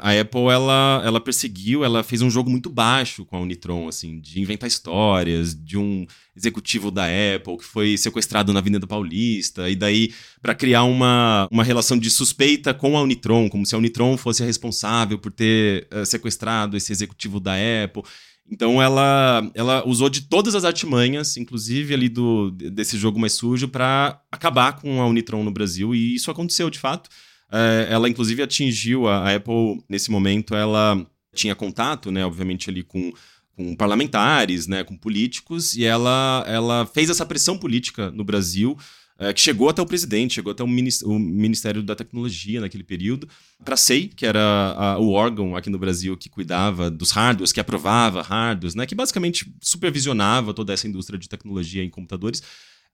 a 0.01 0.19
Apple 0.19 0.49
ela, 0.51 1.01
ela 1.05 1.21
perseguiu, 1.21 1.83
ela 1.83 2.03
fez 2.03 2.21
um 2.21 2.29
jogo 2.29 2.49
muito 2.49 2.69
baixo 2.69 3.23
com 3.25 3.37
a 3.37 3.39
Unitron, 3.39 3.87
assim, 3.87 4.19
de 4.19 4.41
inventar 4.41 4.67
histórias, 4.67 5.55
de 5.55 5.77
um 5.77 6.05
executivo 6.35 6.89
da 6.89 7.05
Apple 7.05 7.57
que 7.57 7.63
foi 7.63 7.95
sequestrado 7.95 8.51
na 8.51 8.59
Avenida 8.59 8.87
Paulista, 8.87 9.69
e 9.69 9.75
daí 9.75 10.11
para 10.41 10.55
criar 10.55 10.83
uma, 10.83 11.47
uma 11.51 11.63
relação 11.63 11.97
de 11.97 12.09
suspeita 12.09 12.73
com 12.73 12.97
a 12.97 13.01
Unitron, 13.01 13.47
como 13.49 13.65
se 13.65 13.75
a 13.75 13.77
Unitron 13.77 14.17
fosse 14.17 14.41
a 14.41 14.45
responsável 14.45 15.19
por 15.19 15.31
ter 15.31 15.87
uh, 15.93 16.05
sequestrado 16.05 16.75
esse 16.75 16.91
executivo 16.91 17.39
da 17.39 17.53
Apple. 17.83 18.03
Então 18.49 18.81
ela, 18.81 19.49
ela 19.53 19.85
usou 19.85 20.09
de 20.09 20.21
todas 20.21 20.55
as 20.55 20.63
artimanhas, 20.63 21.35
inclusive 21.35 21.93
ali 21.93 22.07
do, 22.07 22.51
desse 22.51 22.97
jogo 22.97 23.19
mais 23.19 23.33
sujo, 23.33 23.67
para 23.67 24.21
acabar 24.31 24.79
com 24.79 25.01
a 25.01 25.07
Unitron 25.07 25.43
no 25.43 25.51
Brasil. 25.51 25.93
E 25.93 26.15
isso 26.15 26.31
aconteceu 26.31 26.69
de 26.69 26.79
fato. 26.79 27.09
É, 27.51 27.87
ela 27.89 28.09
inclusive 28.09 28.41
atingiu 28.41 29.07
a, 29.07 29.29
a, 29.29 29.35
Apple 29.35 29.83
nesse 29.89 30.09
momento. 30.09 30.55
Ela 30.55 31.05
tinha 31.33 31.55
contato, 31.55 32.09
né, 32.09 32.25
obviamente 32.25 32.69
ali 32.69 32.83
com, 32.83 33.11
com 33.55 33.75
parlamentares, 33.75 34.65
né, 34.65 34.83
com 34.83 34.97
políticos, 34.97 35.75
e 35.75 35.83
ela, 35.83 36.43
ela 36.47 36.85
fez 36.85 37.09
essa 37.09 37.25
pressão 37.25 37.57
política 37.57 38.09
no 38.11 38.23
Brasil 38.23 38.77
é, 39.19 39.33
que 39.33 39.41
chegou 39.41 39.67
até 39.67 39.81
o 39.81 39.85
presidente, 39.85 40.35
chegou 40.35 40.51
até 40.51 40.63
o, 40.63 40.67
Ministério 40.67 41.81
da 41.81 41.95
Tecnologia 41.95 42.61
naquele 42.61 42.83
período, 42.83 43.27
para 43.65 43.73
a 43.73 43.77
SEI, 43.77 44.07
que 44.07 44.25
era 44.25 44.39
a, 44.77 44.99
o 44.99 45.11
órgão 45.11 45.55
aqui 45.55 45.69
no 45.69 45.79
Brasil 45.79 46.15
que 46.15 46.29
cuidava 46.29 46.91
dos 46.91 47.11
hardwares, 47.11 47.51
que 47.51 47.59
aprovava 47.59 48.21
hardwares, 48.21 48.75
né, 48.75 48.85
que 48.85 48.93
basicamente 48.93 49.51
supervisionava 49.59 50.53
toda 50.53 50.71
essa 50.71 50.87
indústria 50.87 51.17
de 51.17 51.27
tecnologia 51.27 51.83
em 51.83 51.89
computadores. 51.89 52.43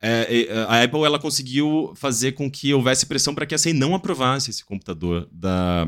É, 0.02 0.48
a 0.68 0.84
Apple 0.84 1.04
ela 1.04 1.18
conseguiu 1.18 1.94
fazer 1.96 2.34
com 2.34 2.52
que 2.52 2.74
houvesse 2.74 3.06
pressão 3.06 3.34
para 3.34 3.46
que 3.46 3.56
a 3.56 3.58
SEI 3.58 3.74
não 3.74 3.96
aprovasse 3.96 4.50
esse 4.50 4.64
computador 4.64 5.30
da, 5.32 5.88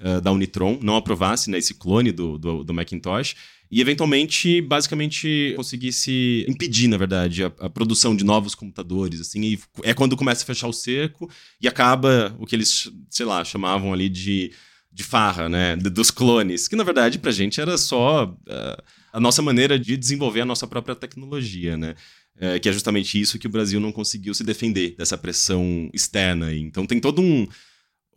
uh, 0.00 0.20
da 0.20 0.32
Unitron, 0.32 0.78
não 0.82 0.96
aprovasse 0.96 1.48
né, 1.48 1.58
esse 1.58 1.74
clone 1.74 2.10
do, 2.10 2.38
do, 2.38 2.64
do 2.64 2.74
Macintosh 2.74 3.36
e 3.72 3.80
eventualmente, 3.80 4.60
basicamente, 4.60 5.54
conseguisse 5.56 6.44
impedir, 6.46 6.88
na 6.88 6.98
verdade, 6.98 7.42
a, 7.42 7.46
a, 7.58 7.70
produção 7.70 8.14
de 8.14 8.22
novos 8.22 8.54
computadores, 8.54 9.18
assim, 9.18 9.40
e 9.42 9.58
é 9.82 9.94
quando 9.94 10.14
começa 10.14 10.42
a 10.42 10.46
fechar 10.46 10.68
o 10.68 10.74
cerco 10.74 11.26
e 11.58 11.66
acaba 11.66 12.36
o 12.38 12.44
que 12.44 12.54
eles, 12.54 12.92
sei 13.08 13.24
lá, 13.24 13.42
chamavam 13.42 13.90
ali 13.90 14.10
de, 14.10 14.52
de 14.92 15.02
farra, 15.02 15.48
né, 15.48 15.74
dos 15.74 16.10
clones, 16.10 16.68
que 16.68 16.76
na 16.76 16.84
verdade 16.84 17.18
pra 17.18 17.32
gente 17.32 17.62
era 17.62 17.78
só 17.78 18.26
uh, 18.26 18.82
a 19.10 19.18
nossa 19.18 19.40
maneira 19.40 19.78
de 19.78 19.96
desenvolver 19.96 20.42
a 20.42 20.46
nossa 20.46 20.66
própria 20.66 20.94
tecnologia, 20.94 21.74
né, 21.74 21.94
é, 22.38 22.58
que 22.58 22.68
é 22.68 22.72
justamente 22.72 23.18
isso 23.18 23.38
que 23.38 23.46
o 23.46 23.50
Brasil 23.50 23.80
não 23.80 23.90
conseguiu 23.90 24.34
se 24.34 24.44
defender 24.44 24.96
dessa 24.98 25.16
pressão 25.16 25.88
externa. 25.94 26.54
Então 26.54 26.84
tem 26.84 27.00
todo 27.00 27.22
um 27.22 27.46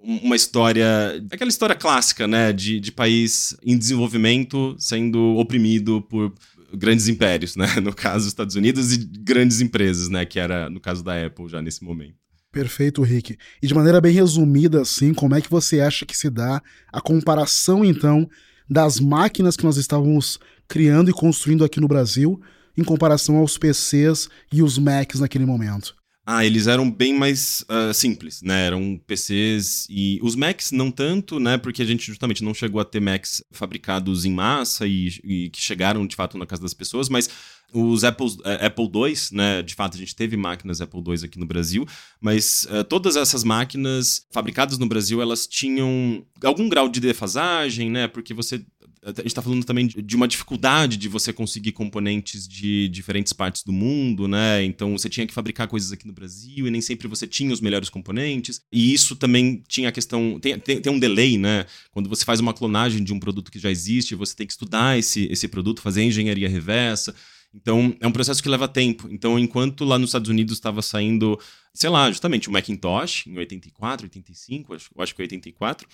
uma 0.06 0.36
história, 0.36 0.88
aquela 1.32 1.50
história 1.50 1.76
clássica, 1.76 2.28
né, 2.28 2.54
de, 2.54 2.80
de 2.80 2.92
país 2.92 3.56
em 3.64 3.78
desenvolvimento 3.78 4.76
sendo 4.78 5.20
oprimido 5.38 6.02
por 6.04 6.34
grandes 6.74 7.08
impérios, 7.08 7.56
né, 7.56 7.68
no 7.82 7.94
caso 7.94 8.28
Estados 8.28 8.56
Unidos 8.56 8.94
e 8.94 8.98
grandes 8.98 9.62
empresas, 9.62 10.10
né, 10.10 10.26
que 10.26 10.40
era 10.40 10.70
no 10.70 10.80
caso 10.80 11.04
da 11.04 11.26
Apple 11.26 11.50
já 11.50 11.62
nesse 11.62 11.84
momento. 11.84 12.16
Perfeito, 12.52 13.02
Rick. 13.02 13.38
E 13.62 13.68
de 13.68 13.74
maneira 13.74 14.00
bem 14.00 14.14
resumida, 14.14 14.82
assim, 14.82 15.14
como 15.14 15.36
é 15.36 15.42
que 15.42 15.50
você 15.50 15.82
acha 15.82 16.06
que 16.06 16.16
se 16.16 16.30
dá 16.30 16.62
a 16.92 17.02
comparação, 17.02 17.84
então, 17.84 18.30
das 18.70 18.98
máquinas 19.00 19.58
que 19.58 19.66
nós 19.66 19.76
estávamos 19.76 20.40
criando 20.68 21.10
e 21.10 21.14
construindo 21.14 21.66
aqui 21.66 21.82
no 21.82 21.88
Brasil 21.88 22.40
em 22.78 22.84
comparação 22.84 23.38
aos 23.38 23.58
PCs 23.58 24.30
e 24.54 24.64
os 24.64 24.78
Macs 24.78 25.20
naquele 25.20 25.46
momento? 25.46 25.96
Ah, 26.28 26.44
eles 26.44 26.66
eram 26.66 26.90
bem 26.90 27.14
mais 27.14 27.64
uh, 27.70 27.94
simples, 27.94 28.42
né? 28.42 28.66
Eram 28.66 29.00
PCs 29.06 29.86
e 29.88 30.20
os 30.24 30.36
Macs 30.36 30.72
não 30.72 30.90
tanto, 30.90 31.40
né? 31.40 31.56
Porque 31.56 31.84
a 31.84 31.86
gente 31.86 32.08
justamente 32.08 32.44
não 32.44 32.52
chegou 32.52 32.82
a 32.82 32.86
ter 32.86 33.00
Macs 33.00 33.44
fabricados 33.52 34.26
em 34.26 34.32
massa 34.32 34.88
e, 34.88 35.10
e 35.24 35.50
que 35.52 35.62
chegaram 35.62 36.06
de 36.08 36.16
fato 36.16 36.36
na 36.36 36.48
casa 36.48 36.64
das 36.64 36.74
pessoas, 36.74 37.10
mas 37.10 37.30
os 37.72 38.04
Apple, 38.04 38.26
uh, 38.26 38.66
Apple 38.66 38.86
II, 38.86 39.16
né? 39.34 39.62
De 39.62 39.76
fato, 39.76 39.96
a 39.96 40.00
gente 40.00 40.16
teve 40.16 40.36
máquinas 40.36 40.82
Apple 40.82 41.00
II 41.06 41.26
aqui 41.26 41.38
no 41.38 41.46
Brasil, 41.46 41.86
mas 42.20 42.66
uh, 42.72 42.84
todas 42.84 43.16
essas 43.16 43.44
máquinas 43.44 44.26
fabricadas 44.32 44.80
no 44.80 44.88
Brasil, 44.88 45.22
elas 45.22 45.46
tinham 45.46 46.26
algum 46.44 46.68
grau 46.68 46.90
de 46.90 47.00
defasagem, 47.00 47.92
né? 47.92 48.08
Porque 48.08 48.34
você 48.34 48.66
a 49.06 49.10
gente 49.10 49.28
está 49.28 49.42
falando 49.42 49.64
também 49.64 49.86
de 49.86 50.16
uma 50.16 50.28
dificuldade 50.28 50.98
de 50.98 51.08
você 51.08 51.32
conseguir 51.32 51.74
componentes 51.74 52.48
de 52.48 52.90
diferentes 52.90 53.34
partes 53.34 53.62
do 53.64 53.72
mundo, 53.72 54.28
né? 54.28 54.64
Então 54.64 54.98
você 54.98 55.08
tinha 55.08 55.28
que 55.28 55.34
fabricar 55.34 55.68
coisas 55.68 55.92
aqui 55.92 56.08
no 56.08 56.14
Brasil 56.14 56.66
e 56.66 56.72
nem 56.72 56.82
sempre 56.82 57.08
você 57.08 57.28
tinha 57.28 57.54
os 57.54 57.62
melhores 57.62 57.88
componentes. 57.88 58.62
E 58.72 58.94
isso 58.94 59.16
também 59.16 59.64
tinha 59.68 59.90
a 59.90 59.92
questão. 59.92 60.40
Tem, 60.40 60.58
tem, 60.58 60.82
tem 60.82 60.92
um 60.92 60.98
delay, 60.98 61.38
né? 61.38 61.68
Quando 61.92 62.10
você 62.10 62.26
faz 62.26 62.40
uma 62.40 62.54
clonagem 62.54 63.04
de 63.04 63.14
um 63.14 63.20
produto 63.20 63.52
que 63.52 63.60
já 63.60 63.70
existe, 63.70 64.16
você 64.16 64.36
tem 64.36 64.48
que 64.48 64.54
estudar 64.54 64.98
esse, 64.98 65.28
esse 65.32 65.48
produto, 65.48 65.82
fazer 65.82 66.02
engenharia 66.02 66.50
reversa. 66.50 67.14
Então, 67.54 67.96
é 68.02 68.08
um 68.08 68.12
processo 68.12 68.44
que 68.44 68.50
leva 68.50 68.68
tempo. 68.68 69.08
Então, 69.10 69.40
enquanto 69.40 69.86
lá 69.86 69.98
nos 69.98 70.10
Estados 70.10 70.30
Unidos 70.30 70.58
estava 70.58 70.82
saindo, 70.82 71.40
sei 71.74 71.90
lá, 71.90 72.10
justamente 72.10 72.50
o 72.50 72.52
Macintosh, 72.52 73.28
em 73.28 73.38
84, 73.38 74.08
85, 74.08 74.74
acho, 74.74 74.90
acho 74.98 75.16
que 75.16 75.22
84, 75.22 75.88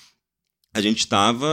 a 0.74 0.82
gente 0.82 1.00
estava 1.00 1.48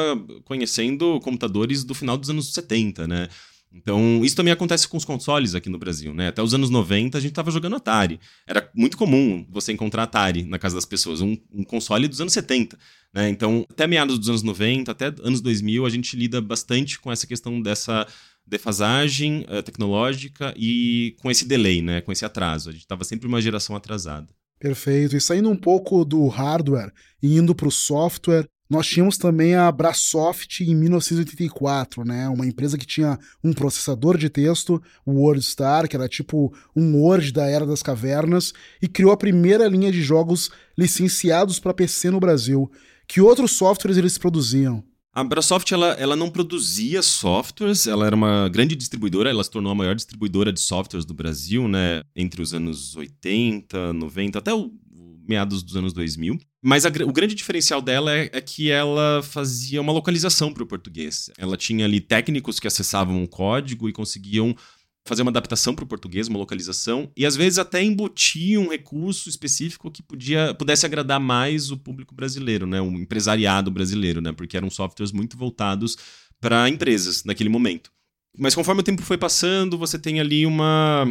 conhecendo 0.45 1.21
computadores 1.21 1.85
do 1.85 1.95
final 1.95 2.17
dos 2.17 2.31
anos 2.31 2.53
70, 2.53 3.07
né? 3.07 3.29
Então, 3.73 4.25
isso 4.25 4.35
também 4.35 4.53
acontece 4.53 4.89
com 4.89 4.97
os 4.97 5.05
consoles 5.05 5.55
aqui 5.55 5.69
no 5.69 5.79
Brasil, 5.79 6.15
né? 6.15 6.29
Até 6.29 6.43
os 6.43 6.55
anos 6.55 6.71
90 6.71 7.19
a 7.19 7.21
gente 7.21 7.33
estava 7.33 7.51
jogando 7.51 7.77
Atari. 7.77 8.19
Era 8.47 8.71
muito 8.75 8.97
comum 8.97 9.47
você 9.51 9.73
encontrar 9.73 10.05
Atari 10.05 10.45
na 10.45 10.59
casa 10.59 10.75
das 10.75 10.87
pessoas, 10.87 11.21
um, 11.21 11.37
um, 11.53 11.63
console 11.65 12.09
dos 12.09 12.21
anos 12.21 12.33
70, 12.33 12.79
né? 13.13 13.29
Então, 13.29 13.67
até 13.69 13.87
meados 13.87 14.19
dos 14.19 14.29
anos 14.29 14.43
90, 14.43 14.91
até 14.91 15.07
anos 15.23 15.41
2000, 15.43 15.85
a 15.85 15.91
gente 15.91 16.17
lida 16.17 16.41
bastante 16.41 16.99
com 16.99 17.13
essa 17.13 17.27
questão 17.27 17.61
dessa 17.61 18.07
defasagem 18.47 19.45
uh, 19.51 19.63
tecnológica 19.63 20.55
e 20.57 21.15
com 21.21 21.31
esse 21.31 21.45
delay, 21.47 21.83
né? 21.83 22.01
Com 22.01 22.11
esse 22.11 22.25
atraso. 22.25 22.71
A 22.71 22.73
gente 22.73 22.83
estava 22.83 23.05
sempre 23.05 23.29
uma 23.29 23.43
geração 23.43 23.77
atrasada. 23.77 24.29
Perfeito. 24.59 25.15
E 25.15 25.21
saindo 25.21 25.51
um 25.51 25.57
pouco 25.57 26.05
do 26.05 26.27
hardware 26.27 26.93
e 27.23 27.37
indo 27.37 27.55
para 27.55 27.69
o 27.69 27.73
software, 27.73 28.49
nós 28.71 28.87
tínhamos 28.87 29.17
também 29.17 29.55
a 29.55 29.73
Brasoft 29.73 30.61
em 30.61 30.75
1984, 30.75 32.05
né? 32.05 32.29
Uma 32.29 32.47
empresa 32.47 32.77
que 32.77 32.87
tinha 32.87 33.19
um 33.43 33.53
processador 33.53 34.19
de 34.19 34.29
texto, 34.29 34.83
o 35.07 35.13
WordStar, 35.13 35.89
que 35.89 35.97
era 35.97 36.07
tipo 36.07 36.55
um 36.77 36.97
Word 36.97 37.33
da 37.33 37.47
era 37.47 37.65
das 37.65 37.83
cavernas, 37.83 38.53
e 38.83 38.87
criou 38.87 39.11
a 39.11 39.17
primeira 39.17 39.67
linha 39.67 39.91
de 39.91 40.03
jogos 40.03 40.51
licenciados 40.77 41.59
para 41.59 41.73
PC 41.73 42.11
no 42.11 42.21
Brasil. 42.21 42.71
Que 43.07 43.23
outros 43.23 43.53
softwares 43.53 43.97
eles 43.97 44.19
produziam? 44.19 44.85
A 45.15 45.25
Brasoft 45.25 45.73
ela, 45.73 45.95
ela 45.95 46.15
não 46.15 46.31
produzia 46.31 47.03
softwares, 47.03 47.87
ela 47.87 48.07
era 48.07 48.15
uma 48.15 48.49
grande 48.51 48.77
distribuidora, 48.77 49.31
ela 49.31 49.43
se 49.43 49.51
tornou 49.51 49.73
a 49.73 49.75
maior 49.75 49.95
distribuidora 49.95 50.53
de 50.53 50.61
softwares 50.61 51.07
do 51.07 51.15
Brasil, 51.15 51.67
né? 51.67 52.03
Entre 52.15 52.43
os 52.43 52.53
anos 52.53 52.95
80, 52.95 53.95
90, 53.95 54.39
até 54.39 54.53
o 54.55 54.71
meados 55.29 55.63
dos 55.63 55.77
anos 55.77 55.93
2000. 55.93 56.39
Mas 56.63 56.85
a, 56.85 56.89
o 56.89 57.13
grande 57.13 57.35
diferencial 57.35 57.81
dela 57.81 58.13
é, 58.13 58.31
é, 58.33 58.41
que 58.41 58.71
ela 58.71 59.23
fazia 59.23 59.81
uma 59.81 59.93
localização 59.93 60.53
para 60.53 60.63
o 60.63 60.67
português. 60.67 61.31
Ela 61.39 61.57
tinha 61.57 61.85
ali 61.85 62.01
técnicos 62.01 62.59
que 62.59 62.67
acessavam 62.67 63.23
o 63.23 63.29
código 63.29 63.89
e 63.89 63.93
conseguiam 63.93 64.57
fazer 65.09 65.23
uma 65.23 65.31
adaptação 65.31 65.75
para 65.75 65.85
o 65.85 65.89
português, 65.89 66.29
uma 66.29 66.39
localização, 66.39 67.11
e 67.17 67.25
às 67.25 67.35
vezes 67.35 67.59
até 67.59 67.83
embutia 67.83 68.61
um 68.61 68.69
recurso 68.69 69.29
específico 69.29 69.91
que 69.91 70.03
podia, 70.03 70.55
pudesse 70.55 70.85
agradar 70.85 71.19
mais 71.19 71.71
o 71.71 71.79
público 71.79 72.15
brasileiro, 72.15 72.67
né, 72.67 72.79
o 72.79 72.93
empresariado 72.93 73.71
brasileiro, 73.71 74.21
né, 74.21 74.33
porque 74.33 74.57
eram 74.57 74.69
softwares 74.69 75.11
muito 75.11 75.39
voltados 75.39 75.97
para 76.39 76.69
empresas 76.69 77.25
naquele 77.25 77.49
momento. 77.49 77.91
Mas 78.37 78.55
conforme 78.55 78.83
o 78.83 78.85
tempo 78.85 79.01
foi 79.01 79.17
passando, 79.17 79.79
você 79.79 79.99
tem 79.99 80.21
ali 80.21 80.45
uma, 80.45 81.07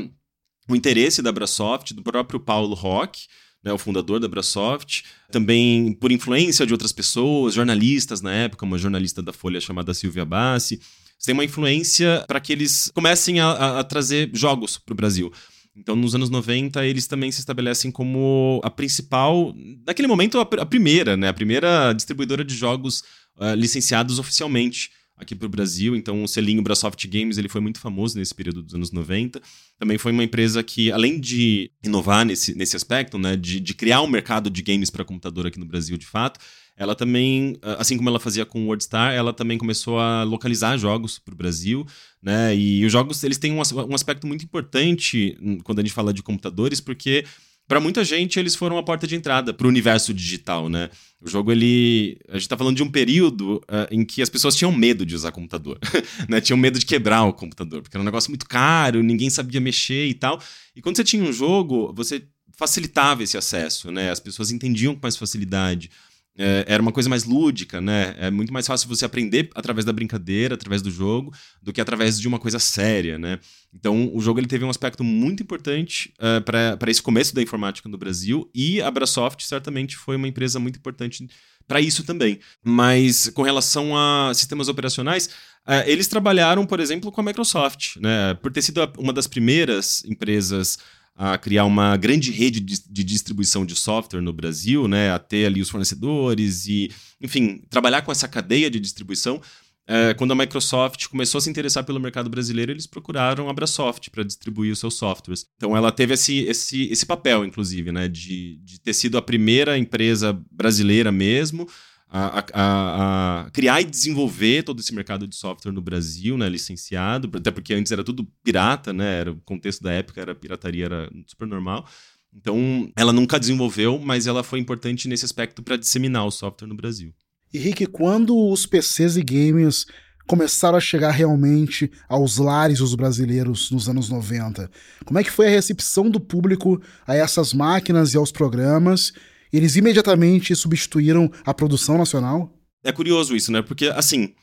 um 0.70 0.76
interesse 0.76 1.22
da 1.22 1.32
Brasoft, 1.32 1.94
do 1.94 2.04
próprio 2.04 2.40
Paulo 2.40 2.76
Roque, 2.76 3.22
né, 3.64 3.74
o 3.74 3.78
fundador 3.78 4.20
da 4.20 4.28
Brasoft, 4.28 5.04
também 5.32 5.94
por 5.94 6.12
influência 6.12 6.66
de 6.66 6.74
outras 6.74 6.92
pessoas, 6.92 7.54
jornalistas 7.54 8.22
na 8.22 8.34
época, 8.34 8.66
uma 8.66 8.78
jornalista 8.78 9.22
da 9.22 9.34
Folha 9.34 9.60
chamada 9.60 9.94
Silvia 9.94 10.26
Bassi, 10.26 10.80
tem 11.26 11.34
uma 11.34 11.44
influência 11.44 12.24
para 12.28 12.40
que 12.40 12.54
eles 12.54 12.92
comecem 12.94 13.40
a, 13.40 13.80
a, 13.80 13.84
trazer 13.84 14.30
jogos 14.34 14.78
para 14.78 14.94
o 14.94 14.96
Brasil. 14.96 15.32
Então, 15.76 15.96
nos 15.96 16.16
anos 16.16 16.30
90, 16.30 16.86
eles 16.86 17.06
também 17.06 17.32
se 17.32 17.40
estabelecem 17.40 17.92
como 17.92 18.62
a 18.64 18.70
principal, 18.70 19.54
naquele 19.86 20.08
momento, 20.08 20.40
a, 20.40 20.42
a 20.42 20.66
primeira, 20.66 21.18
né? 21.18 21.28
A 21.28 21.34
primeira 21.34 21.94
distribuidora 21.94 22.44
de 22.44 22.56
jogos 22.56 23.04
uh, 23.38 23.54
licenciados 23.56 24.20
oficialmente 24.20 24.90
aqui 25.18 25.36
para 25.36 25.46
o 25.46 25.50
Brasil. 25.50 25.96
Então, 25.96 26.24
o 26.24 26.28
selinho 26.28 26.62
Brasoft 26.62 27.06
Games 27.08 27.38
ele 27.38 27.50
foi 27.50 27.60
muito 27.60 27.80
famoso 27.80 28.18
nesse 28.18 28.36
período 28.36 28.62
dos 28.62 28.76
anos 28.76 28.92
90. 28.92 29.42
Também 29.80 29.98
foi 29.98 30.12
uma 30.12 30.24
empresa 30.24 30.62
que, 30.64 30.92
além 30.92 31.20
de 31.20 31.72
inovar 31.84 32.26
nesse, 32.26 32.56
nesse 32.56 32.76
aspecto, 32.76 33.18
né, 33.18 33.36
de, 33.36 33.60
de 33.60 33.74
criar 33.74 34.02
um 34.02 34.08
mercado 34.08 34.50
de 34.50 34.62
games 34.62 34.90
para 34.90 35.04
computador 35.04 35.48
aqui 35.48 35.60
no 35.60 35.66
Brasil 35.66 35.98
de 35.98 36.06
fato, 36.06 36.40
ela 36.78 36.94
também, 36.94 37.58
assim 37.80 37.98
como 37.98 38.08
ela 38.08 38.20
fazia 38.20 38.46
com 38.46 38.62
o 38.62 38.66
WordStar, 38.68 39.12
ela 39.12 39.34
também 39.34 39.58
começou 39.58 40.00
a 40.00 40.22
localizar 40.22 40.78
jogos 40.78 41.18
para 41.18 41.34
o 41.34 41.38
Brasil, 41.38 41.84
né? 42.22 42.56
E 42.56 42.86
os 42.86 42.92
jogos 42.92 43.24
eles 43.24 43.40
têm 43.40 43.52
um, 43.52 43.58
um 43.58 43.96
aspecto 43.96 44.28
muito 44.28 44.46
importante 44.46 45.36
hum, 45.42 45.58
quando 45.64 45.80
a 45.80 45.82
gente 45.82 45.94
fala 45.94 46.14
de 46.14 46.22
computadores, 46.22 46.80
porque 46.80 47.26
para 47.68 47.80
muita 47.80 48.04
gente 48.04 48.40
eles 48.40 48.56
foram 48.56 48.78
a 48.78 48.84
porta 48.84 49.06
de 49.06 49.16
entrada 49.16 49.54
para 49.54 49.66
o 49.66 49.70
universo 49.70 50.14
digital, 50.14 50.70
né? 50.70 50.90
O 51.22 51.28
jogo 51.28 51.52
ele, 51.52 52.18
a 52.30 52.34
gente 52.34 52.44
está 52.44 52.56
falando 52.56 52.76
de 52.76 52.84
um 52.84 52.90
período 52.90 53.58
uh, 53.58 53.88
em 53.92 54.06
que 54.06 54.22
as 54.22 54.30
pessoas 54.30 54.56
tinham 54.56 54.72
medo 54.72 55.06
de 55.06 55.16
usar 55.16 55.32
computador, 55.32 55.78
né? 56.30 56.40
Tinham 56.40 56.58
medo 56.58 56.80
de 56.80 56.86
quebrar 56.86 57.24
o 57.24 57.34
computador, 57.34 57.82
porque 57.82 57.98
era 57.98 58.02
um 58.02 58.06
negócio 58.06 58.32
muito 58.32 58.48
caro, 58.48 59.04
ninguém 59.04 59.30
sabia 59.30 59.60
mexer 59.60 60.08
e 60.08 60.14
tal. 60.14 60.42
E 60.76 60.82
quando 60.82 60.96
você 60.96 61.04
tinha 61.04 61.24
um 61.24 61.34
jogo, 61.34 61.92
você 61.94 62.24
facilitava 62.56 63.24
esse 63.24 63.38
acesso, 63.38 63.92
né? 63.92 64.12
As 64.12 64.20
pessoas 64.20 64.52
entendiam 64.52 64.96
com 64.96 65.02
mais 65.04 65.18
facilidade 65.18 65.92
é, 66.38 66.66
era 66.68 66.82
uma 66.82 66.92
coisa 66.92 67.10
mais 67.10 67.24
lúdica, 67.24 67.82
né? 67.82 68.16
É 68.20 68.30
muito 68.30 68.54
mais 68.54 68.68
fácil 68.68 68.88
você 68.88 69.04
aprender 69.04 69.50
através 69.56 69.84
da 69.84 69.92
brincadeira, 69.92 70.54
através 70.54 70.82
do 70.82 70.92
jogo, 70.92 71.34
do 71.62 71.74
que 71.74 71.82
através 71.82 72.20
de 72.20 72.28
uma 72.28 72.38
coisa 72.38 72.60
séria, 72.60 73.18
né? 73.18 73.40
Então, 73.74 74.12
o 74.14 74.22
jogo 74.22 74.40
ele 74.40 74.48
teve 74.48 74.64
um 74.64 74.70
aspecto 74.70 75.04
muito 75.04 75.42
importante 75.42 76.14
uh, 76.20 76.42
para 76.42 76.92
esse 76.92 77.02
começo 77.02 77.34
da 77.34 77.42
informática 77.42 77.90
no 77.90 77.98
Brasil 77.98 78.50
e 78.54 78.82
a 78.82 78.92
Brasoft 78.92 79.44
certamente 79.44 79.98
foi 79.98 80.16
uma 80.16 80.28
empresa 80.28 80.60
muito 80.60 80.78
importante 80.78 81.28
para 81.68 81.82
isso 81.82 82.04
também. 82.04 82.40
Mas 82.64 83.30
com 83.30 83.42
relação 83.42 83.98
a 83.98 84.32
sistemas 84.34 84.70
operacionais, 84.70 85.28
uh, 85.68 85.84
eles 85.86 86.08
trabalharam, 86.08 86.66
por 86.66 86.80
exemplo, 86.80 87.12
com 87.12 87.22
a 87.22 87.24
Microsoft, 87.24 87.98
né? 87.98 88.36
Por 88.36 88.52
ter 88.52 88.62
sido 88.62 88.82
uma 88.98 89.12
das 89.12 89.28
primeiras 89.28 90.04
empresas 90.06 90.78
a 91.18 91.36
criar 91.36 91.66
uma 91.66 91.98
grande 91.98 92.32
rede 92.32 92.60
de, 92.60 93.04
distribuição 93.04 93.66
de 93.66 93.76
software 93.76 94.22
no 94.22 94.32
Brasil, 94.32 94.88
né, 94.88 95.12
a 95.12 95.18
ter 95.18 95.48
ali 95.48 95.60
os 95.60 95.70
fornecedores 95.70 96.68
e, 96.68 96.92
enfim, 97.20 97.64
trabalhar 97.72 98.04
com 98.04 98.12
essa 98.12 98.28
cadeia 98.28 98.70
de 98.70 98.80
distribuição. 98.80 99.42
É, 99.90 100.14
quando 100.14 100.34
a 100.34 100.36
Microsoft 100.36 101.08
começou 101.08 101.40
a 101.40 101.42
se 101.42 101.50
interessar 101.50 101.84
pelo 101.84 102.00
mercado 102.00 102.30
brasileiro, 102.30 102.72
eles 102.72 102.86
procuraram 102.86 103.48
a 103.48 103.52
Abrasoft 103.52 104.10
para 104.12 104.24
distribuir 104.24 104.72
os 104.72 104.80
seus 104.80 104.94
softwares. 104.94 105.48
Então 105.56 105.76
ela 105.76 105.92
teve 105.92 106.14
esse, 106.14 106.40
esse, 106.42 106.84
esse 106.92 107.06
papel, 107.06 107.44
inclusive, 107.44 107.92
né, 107.92 108.08
de, 108.08 108.58
de 108.58 108.80
ter 108.80 108.94
sido 108.94 109.18
a 109.18 109.22
primeira 109.22 109.76
empresa 109.78 110.40
brasileira 110.52 111.12
mesmo 111.12 111.68
a, 112.10 112.40
a, 112.40 113.46
a, 113.46 113.50
criar 113.52 113.82
e 113.82 113.86
desenvolver 113.86 114.64
todo 114.64 114.80
esse 114.80 114.94
mercado 114.94 115.28
de 115.28 115.36
software 115.36 115.72
no 115.72 115.82
Brasil, 115.82 116.38
né, 116.38 116.48
licenciado, 116.48 117.30
até 117.38 117.52
porque 117.52 117.74
antes 117.74 117.92
era 117.92 118.04
tudo 118.04 118.28
pirata, 118.44 118.94
né, 118.94 119.20
era 119.20 119.32
o 119.32 119.42
contexto 119.42 119.84
da 119.84 119.92
época 119.92 120.22
era 120.22 120.34
pirataria 120.34 120.86
era 120.86 121.12
super 121.26 121.48
normal. 121.48 121.86
Então, 122.34 122.92
ela 122.96 123.12
nunca 123.12 123.40
desenvolveu, 123.40 124.00
mas 124.00 124.28
ela 124.28 124.44
foi 124.44 124.60
importante 124.60 125.08
nesse 125.08 125.26
aspecto 125.26 125.64
para 125.64 125.76
disseminar 125.76 126.26
o 126.26 126.32
software 126.32 126.68
no 126.68 126.76
Brasil. 126.76 127.14
E 127.54 127.58
Rick, 127.58 127.86
quando 127.88 128.38
os 128.38 128.66
PCs 128.66 129.18
e 129.18 129.24
games 129.24 129.86
começaram 130.28 130.78
a 130.78 130.82
chegar 130.82 131.12
realmente 131.12 131.90
aos 132.08 132.38
lares 132.38 132.80
dos 132.80 132.94
brasileiros 132.94 133.72
nos 133.72 133.88
anos 133.88 134.10
90, 134.10 134.70
como 135.06 135.18
é 135.18 135.24
que 135.24 135.32
foi 135.32 135.48
a 135.48 135.52
recepção 135.52 136.10
do 136.10 136.20
público 136.20 136.82
a 137.08 137.16
essas 137.16 137.54
máquinas 137.54 138.14
e 138.14 138.18
aos 138.18 138.32
programas? 138.32 139.14
Eles 139.52 139.76
imediatamente 139.76 140.56
substituíram 140.56 141.32
a 141.46 141.54
produção 141.54 141.98
nacional? 141.98 142.54
É 142.84 142.92
curioso 142.92 143.36
isso, 143.36 143.52
né? 143.52 143.62
Porque, 143.62 143.88
assim, 143.88 144.34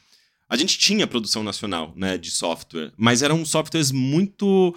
a 0.48 0.56
gente 0.56 0.78
tinha 0.78 1.06
produção 1.06 1.42
nacional, 1.42 1.92
né, 1.96 2.18
de 2.18 2.30
software, 2.30 2.92
mas 2.96 3.22
eram 3.22 3.44
softwares 3.44 3.90
muito 3.90 4.74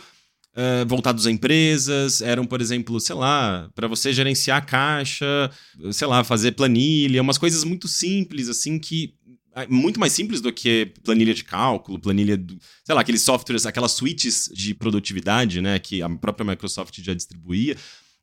uh, 0.54 0.88
voltados 0.88 1.28
a 1.28 1.32
empresas, 1.32 2.22
eram, 2.22 2.46
por 2.46 2.62
exemplo, 2.62 3.00
sei 3.00 3.16
lá, 3.16 3.70
para 3.76 3.88
você 3.88 4.14
gerenciar 4.14 4.66
caixa, 4.66 5.52
sei 5.92 6.08
lá, 6.08 6.24
fazer 6.24 6.54
planilha, 6.54 7.22
umas 7.22 7.38
coisas 7.38 7.64
muito 7.64 7.88
simples, 7.88 8.50
assim, 8.50 8.80
que 8.80 9.14
ah, 9.54 9.66
muito 9.68 10.00
mais 10.00 10.14
simples 10.14 10.40
do 10.40 10.54
que 10.54 10.94
planilha 11.04 11.34
de 11.34 11.44
cálculo, 11.44 12.00
planilha, 12.00 12.38
do, 12.38 12.58
sei 12.84 12.96
lá, 12.96 13.02
aqueles 13.02 13.24
softwares, 13.24 13.66
aquelas 13.66 13.92
suítes 13.92 14.50
de 14.54 14.74
produtividade, 14.74 15.62
né, 15.62 15.80
que 15.80 16.02
a 16.02 16.10
própria 16.10 16.46
Microsoft 16.46 17.00
já 17.02 17.14
distribuía 17.14 17.76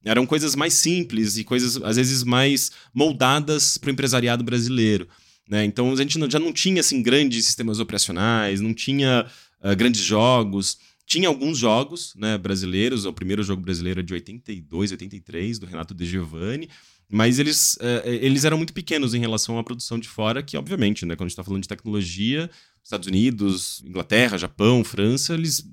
eram 0.04 0.26
coisas 0.26 0.54
mais 0.54 0.74
simples 0.74 1.36
e 1.36 1.44
coisas, 1.44 1.76
às 1.82 1.96
vezes, 1.96 2.22
mais 2.22 2.70
moldadas 2.92 3.78
para 3.78 3.88
o 3.88 3.92
empresariado 3.92 4.44
brasileiro. 4.44 5.08
Né? 5.48 5.64
Então, 5.64 5.92
a 5.92 5.96
gente 5.96 6.18
já 6.30 6.38
não 6.38 6.52
tinha 6.52 6.80
assim, 6.80 7.02
grandes 7.02 7.44
sistemas 7.46 7.80
operacionais, 7.80 8.60
não 8.60 8.74
tinha 8.74 9.26
uh, 9.62 9.76
grandes 9.76 10.00
jogos. 10.00 10.78
Tinha 11.06 11.28
alguns 11.28 11.58
jogos 11.58 12.14
né, 12.16 12.38
brasileiros, 12.38 13.04
o 13.04 13.12
primeiro 13.12 13.42
jogo 13.42 13.60
brasileiro 13.60 14.00
é 14.00 14.02
de 14.02 14.14
82, 14.14 14.92
83, 14.92 15.58
do 15.58 15.66
Renato 15.66 15.94
De 15.94 16.06
Giovanni, 16.06 16.68
mas 17.10 17.38
eles, 17.38 17.76
uh, 17.76 18.08
eles 18.08 18.44
eram 18.44 18.56
muito 18.56 18.72
pequenos 18.72 19.14
em 19.14 19.20
relação 19.20 19.58
à 19.58 19.64
produção 19.64 19.98
de 19.98 20.08
fora, 20.08 20.42
que, 20.42 20.56
obviamente, 20.56 21.04
né, 21.04 21.14
quando 21.14 21.26
a 21.26 21.28
gente 21.28 21.32
está 21.32 21.44
falando 21.44 21.62
de 21.62 21.68
tecnologia, 21.68 22.50
Estados 22.82 23.06
Unidos, 23.06 23.82
Inglaterra, 23.84 24.38
Japão, 24.38 24.82
França, 24.84 25.34
eles 25.34 25.66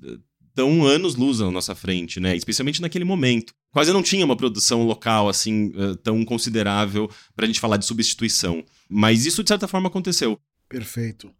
estão 0.52 0.84
anos 0.84 1.16
luz 1.16 1.40
à 1.40 1.50
nossa 1.50 1.74
frente, 1.74 2.20
né? 2.20 2.36
Especialmente 2.36 2.80
naquele 2.80 3.04
momento. 3.04 3.52
Quase 3.72 3.92
não 3.92 4.02
tinha 4.02 4.24
uma 4.24 4.36
produção 4.36 4.84
local 4.84 5.28
assim 5.28 5.72
eh, 5.74 5.94
tão 6.02 6.22
considerável 6.24 7.10
para 7.34 7.46
a 7.46 7.48
gente 7.48 7.60
falar 7.60 7.78
de 7.78 7.86
substituição. 7.86 8.62
Mas 8.88 9.24
isso 9.24 9.42
de 9.42 9.48
certa 9.48 9.66
forma 9.66 9.88
aconteceu. 9.88 10.38
Perfeito. 10.68 11.30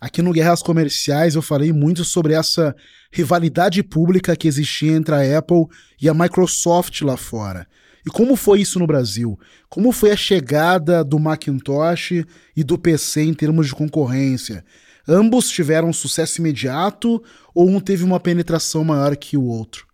Aqui 0.00 0.20
no 0.20 0.32
Guerras 0.32 0.62
Comerciais 0.62 1.36
eu 1.36 1.42
falei 1.42 1.72
muito 1.72 2.04
sobre 2.04 2.34
essa 2.34 2.74
rivalidade 3.10 3.82
pública 3.82 4.36
que 4.36 4.48
existia 4.48 4.92
entre 4.92 5.14
a 5.14 5.38
Apple 5.38 5.64
e 6.00 6.08
a 6.08 6.14
Microsoft 6.14 7.00
lá 7.02 7.16
fora. 7.16 7.66
E 8.06 8.10
como 8.10 8.36
foi 8.36 8.60
isso 8.60 8.78
no 8.78 8.86
Brasil? 8.86 9.38
Como 9.68 9.90
foi 9.90 10.10
a 10.10 10.16
chegada 10.16 11.02
do 11.02 11.18
Macintosh 11.18 12.24
e 12.54 12.62
do 12.62 12.78
PC 12.78 13.22
em 13.22 13.34
termos 13.34 13.66
de 13.66 13.74
concorrência? 13.74 14.64
Ambos 15.08 15.48
tiveram 15.48 15.92
sucesso 15.92 16.40
imediato 16.40 17.22
ou 17.54 17.68
um 17.68 17.80
teve 17.80 18.04
uma 18.04 18.18
penetração 18.18 18.82
maior 18.84 19.16
que 19.16 19.36
o 19.36 19.44
outro? 19.44 19.86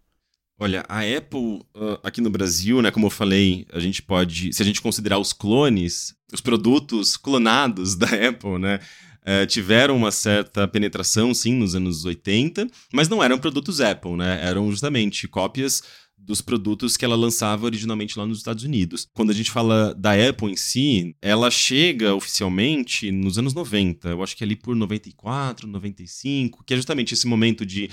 Olha, 0.59 0.85
a 0.89 1.01
Apple 1.01 1.61
uh, 1.77 1.99
aqui 2.05 2.21
no 2.21 2.31
Brasil, 2.31 2.81
né, 2.81 2.91
como 2.91 3.07
eu 3.07 3.11
falei, 3.11 3.67
a 3.73 3.81
gente 3.81 4.01
pode, 4.01 4.53
se 4.53 4.63
a 4.63 4.65
gente 4.65 4.81
considerar 4.81 5.19
os 5.19 5.33
clones, 5.33 6.15
os 6.33 6.41
produtos 6.41 7.17
clonados 7.17 7.97
da 7.99 8.07
Apple, 8.07 8.59
né, 8.61 8.79
uh, 9.23 9.45
tiveram 9.47 9.97
uma 9.97 10.13
certa 10.13 10.69
penetração, 10.69 11.35
sim, 11.35 11.55
nos 11.55 11.75
anos 11.75 12.05
80, 12.05 12.69
mas 12.93 13.09
não 13.09 13.23
eram 13.23 13.39
produtos 13.39 13.81
Apple, 13.81 14.17
né, 14.17 14.39
eram 14.41 14.71
justamente 14.71 15.27
cópias 15.27 15.83
dos 16.25 16.41
produtos 16.41 16.97
que 16.97 17.05
ela 17.05 17.17
lançava 17.17 17.67
originalmente 17.67 18.19
lá 18.19 18.25
nos 18.25 18.39
Estados 18.39 18.65
Unidos. 18.65 19.07
Quando 19.13 19.31
a 19.31 19.35
gente 19.35 19.51
fala 19.51 19.95
da 19.95 20.13
Apple 20.13 20.53
em 20.53 20.57
si, 20.57 21.17
ela 21.21 21.51
chega 21.51 22.15
oficialmente 22.15 23.11
nos 23.11 23.39
anos 23.39 23.55
90, 23.55 24.09
eu 24.09 24.23
acho 24.23 24.37
que 24.37 24.45
é 24.45 24.47
ali 24.47 24.57
por 24.57 24.77
94, 24.77 25.67
95, 25.67 26.65
que 26.65 26.75
é 26.75 26.77
justamente 26.77 27.15
esse 27.15 27.27
momento 27.27 27.67
de 27.67 27.91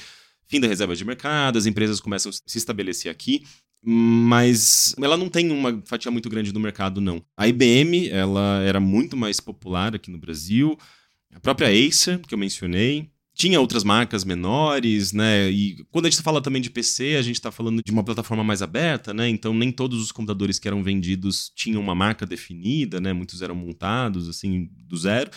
fim 0.47 0.59
da 0.59 0.67
reserva 0.67 0.95
de 0.95 1.05
mercado, 1.05 1.57
as 1.57 1.65
empresas 1.65 1.99
começam 1.99 2.29
a 2.29 2.33
se 2.33 2.57
estabelecer 2.57 3.11
aqui, 3.11 3.43
mas 3.83 4.95
ela 5.01 5.17
não 5.17 5.29
tem 5.29 5.51
uma 5.51 5.81
fatia 5.85 6.11
muito 6.11 6.29
grande 6.29 6.51
do 6.51 6.59
mercado, 6.59 6.99
não. 6.99 7.23
A 7.37 7.47
IBM, 7.47 8.09
ela 8.09 8.61
era 8.63 8.79
muito 8.79 9.15
mais 9.15 9.39
popular 9.39 9.95
aqui 9.95 10.11
no 10.11 10.17
Brasil, 10.17 10.77
a 11.33 11.39
própria 11.39 11.69
Acer, 11.69 12.19
que 12.19 12.33
eu 12.33 12.37
mencionei, 12.37 13.09
tinha 13.39 13.61
outras 13.61 13.85
marcas 13.85 14.25
menores, 14.25 15.13
né? 15.13 15.49
E 15.49 15.77
quando 15.89 16.07
a 16.07 16.09
gente 16.09 16.21
fala 16.21 16.41
também 16.41 16.61
de 16.61 16.69
PC, 16.69 17.15
a 17.15 17.21
gente 17.21 17.35
está 17.35 17.49
falando 17.49 17.81
de 17.81 17.89
uma 17.89 18.03
plataforma 18.03 18.43
mais 18.43 18.61
aberta, 18.61 19.13
né? 19.13 19.29
Então 19.29 19.53
nem 19.53 19.71
todos 19.71 20.01
os 20.01 20.11
computadores 20.11 20.59
que 20.59 20.67
eram 20.67 20.83
vendidos 20.83 21.49
tinham 21.55 21.81
uma 21.81 21.95
marca 21.95 22.25
definida, 22.25 22.99
né? 22.99 23.13
Muitos 23.13 23.41
eram 23.41 23.55
montados 23.55 24.27
assim 24.27 24.69
do 24.85 24.97
zero. 24.97 25.31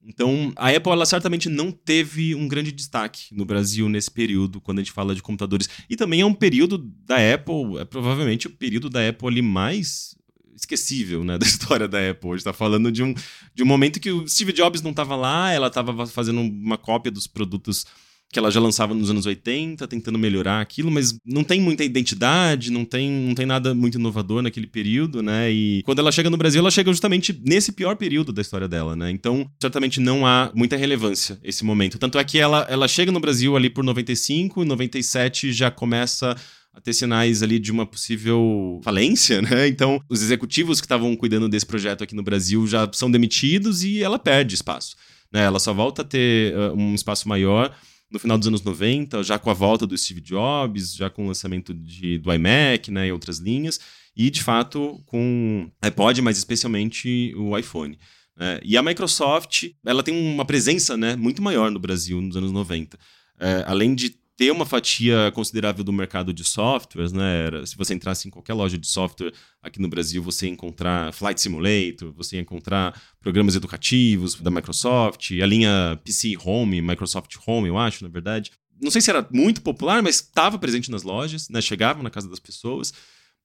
Então, 0.00 0.52
a 0.54 0.70
Apple 0.70 0.92
ela 0.92 1.04
certamente 1.04 1.48
não 1.48 1.72
teve 1.72 2.32
um 2.32 2.46
grande 2.46 2.70
destaque 2.70 3.34
no 3.34 3.44
Brasil 3.44 3.88
nesse 3.88 4.10
período, 4.10 4.60
quando 4.60 4.78
a 4.78 4.82
gente 4.82 4.92
fala 4.92 5.12
de 5.12 5.20
computadores. 5.20 5.68
E 5.90 5.96
também 5.96 6.20
é 6.20 6.24
um 6.24 6.32
período 6.32 6.78
da 6.78 7.16
Apple, 7.34 7.78
é 7.80 7.84
provavelmente 7.84 8.46
o 8.46 8.50
período 8.50 8.88
da 8.88 9.06
Apple 9.08 9.26
ali 9.26 9.42
mais 9.42 10.16
esquecível, 10.60 11.24
né, 11.24 11.36
da 11.38 11.46
história 11.46 11.88
da 11.88 12.10
Apple. 12.10 12.30
A 12.30 12.32
gente 12.34 12.44
tá 12.44 12.52
falando 12.52 12.90
de 12.92 13.02
um, 13.02 13.14
de 13.54 13.62
um 13.62 13.66
momento 13.66 14.00
que 14.00 14.10
o 14.10 14.26
Steve 14.28 14.52
Jobs 14.52 14.82
não 14.82 14.90
estava 14.90 15.16
lá, 15.16 15.52
ela 15.52 15.68
estava 15.68 16.06
fazendo 16.06 16.40
uma 16.40 16.78
cópia 16.78 17.10
dos 17.10 17.26
produtos 17.26 17.86
que 18.30 18.38
ela 18.38 18.50
já 18.50 18.60
lançava 18.60 18.92
nos 18.92 19.10
anos 19.10 19.24
80, 19.24 19.88
tentando 19.88 20.18
melhorar 20.18 20.60
aquilo, 20.60 20.90
mas 20.90 21.18
não 21.24 21.42
tem 21.42 21.60
muita 21.60 21.82
identidade, 21.82 22.70
não 22.70 22.84
tem, 22.84 23.10
não 23.10 23.34
tem 23.34 23.46
nada 23.46 23.74
muito 23.74 23.96
inovador 23.98 24.42
naquele 24.42 24.66
período, 24.66 25.22
né? 25.22 25.50
E 25.50 25.82
quando 25.82 26.00
ela 26.00 26.12
chega 26.12 26.28
no 26.28 26.36
Brasil, 26.36 26.60
ela 26.60 26.70
chega 26.70 26.90
justamente 26.90 27.38
nesse 27.42 27.72
pior 27.72 27.96
período 27.96 28.30
da 28.30 28.42
história 28.42 28.68
dela, 28.68 28.94
né? 28.94 29.10
Então, 29.10 29.50
certamente 29.58 29.98
não 29.98 30.26
há 30.26 30.52
muita 30.54 30.76
relevância 30.76 31.38
esse 31.42 31.64
momento. 31.64 31.98
Tanto 31.98 32.18
é 32.18 32.24
que 32.24 32.38
ela, 32.38 32.66
ela 32.68 32.86
chega 32.86 33.10
no 33.10 33.20
Brasil 33.20 33.56
ali 33.56 33.70
por 33.70 33.82
95, 33.82 34.62
97 34.62 35.50
já 35.50 35.70
começa 35.70 36.36
a 36.78 36.80
ter 36.80 36.92
sinais 36.92 37.42
ali 37.42 37.58
de 37.58 37.72
uma 37.72 37.84
possível 37.84 38.80
falência, 38.84 39.42
né? 39.42 39.66
Então, 39.68 40.00
os 40.08 40.22
executivos 40.22 40.80
que 40.80 40.84
estavam 40.86 41.14
cuidando 41.16 41.48
desse 41.48 41.66
projeto 41.66 42.04
aqui 42.04 42.14
no 42.14 42.22
Brasil 42.22 42.66
já 42.66 42.88
são 42.92 43.10
demitidos 43.10 43.82
e 43.82 44.02
ela 44.02 44.18
perde 44.18 44.54
espaço. 44.54 44.96
Né? 45.32 45.42
Ela 45.42 45.58
só 45.58 45.74
volta 45.74 46.02
a 46.02 46.04
ter 46.04 46.56
uh, 46.56 46.74
um 46.74 46.94
espaço 46.94 47.28
maior 47.28 47.76
no 48.10 48.18
final 48.18 48.38
dos 48.38 48.46
anos 48.46 48.62
90, 48.62 49.22
já 49.22 49.38
com 49.38 49.50
a 49.50 49.54
volta 49.54 49.86
do 49.86 49.98
Steve 49.98 50.20
Jobs, 50.20 50.94
já 50.94 51.10
com 51.10 51.24
o 51.24 51.26
lançamento 51.26 51.74
de, 51.74 52.16
do 52.16 52.32
iMac 52.32 52.90
né, 52.90 53.08
e 53.08 53.12
outras 53.12 53.38
linhas, 53.38 53.78
e 54.16 54.30
de 54.30 54.42
fato 54.42 55.02
com 55.04 55.70
iPod, 55.82 56.22
mas 56.22 56.38
especialmente 56.38 57.34
o 57.36 57.58
iPhone. 57.58 57.98
Né? 58.34 58.60
E 58.62 58.78
a 58.78 58.82
Microsoft 58.82 59.70
ela 59.84 60.02
tem 60.02 60.14
uma 60.14 60.44
presença 60.44 60.96
né, 60.96 61.16
muito 61.16 61.42
maior 61.42 61.70
no 61.70 61.78
Brasil 61.78 62.20
nos 62.22 62.36
anos 62.36 62.52
90. 62.52 62.98
É, 63.40 63.64
além 63.66 63.94
de 63.94 64.16
ter 64.38 64.52
uma 64.52 64.64
fatia 64.64 65.32
considerável 65.34 65.82
do 65.82 65.92
mercado 65.92 66.32
de 66.32 66.44
softwares, 66.44 67.12
né? 67.12 67.50
Se 67.66 67.76
você 67.76 67.92
entrasse 67.92 68.28
em 68.28 68.30
qualquer 68.30 68.54
loja 68.54 68.78
de 68.78 68.86
software 68.86 69.32
aqui 69.60 69.82
no 69.82 69.88
Brasil, 69.88 70.22
você 70.22 70.46
ia 70.46 70.52
encontrar 70.52 71.12
Flight 71.12 71.40
Simulator, 71.40 72.12
você 72.12 72.36
ia 72.36 72.42
encontrar 72.42 73.02
programas 73.18 73.56
educativos 73.56 74.36
da 74.36 74.48
Microsoft, 74.48 75.32
a 75.32 75.44
linha 75.44 76.00
PC 76.04 76.36
Home, 76.44 76.80
Microsoft 76.80 77.34
Home, 77.44 77.66
eu 77.66 77.76
acho, 77.76 78.04
na 78.04 78.08
verdade. 78.08 78.52
Não 78.80 78.92
sei 78.92 79.00
se 79.00 79.10
era 79.10 79.26
muito 79.32 79.60
popular, 79.60 80.04
mas 80.04 80.20
estava 80.20 80.56
presente 80.56 80.88
nas 80.88 81.02
lojas, 81.02 81.48
né? 81.48 81.60
Chegava 81.60 82.00
na 82.00 82.08
casa 82.08 82.28
das 82.28 82.38
pessoas. 82.38 82.94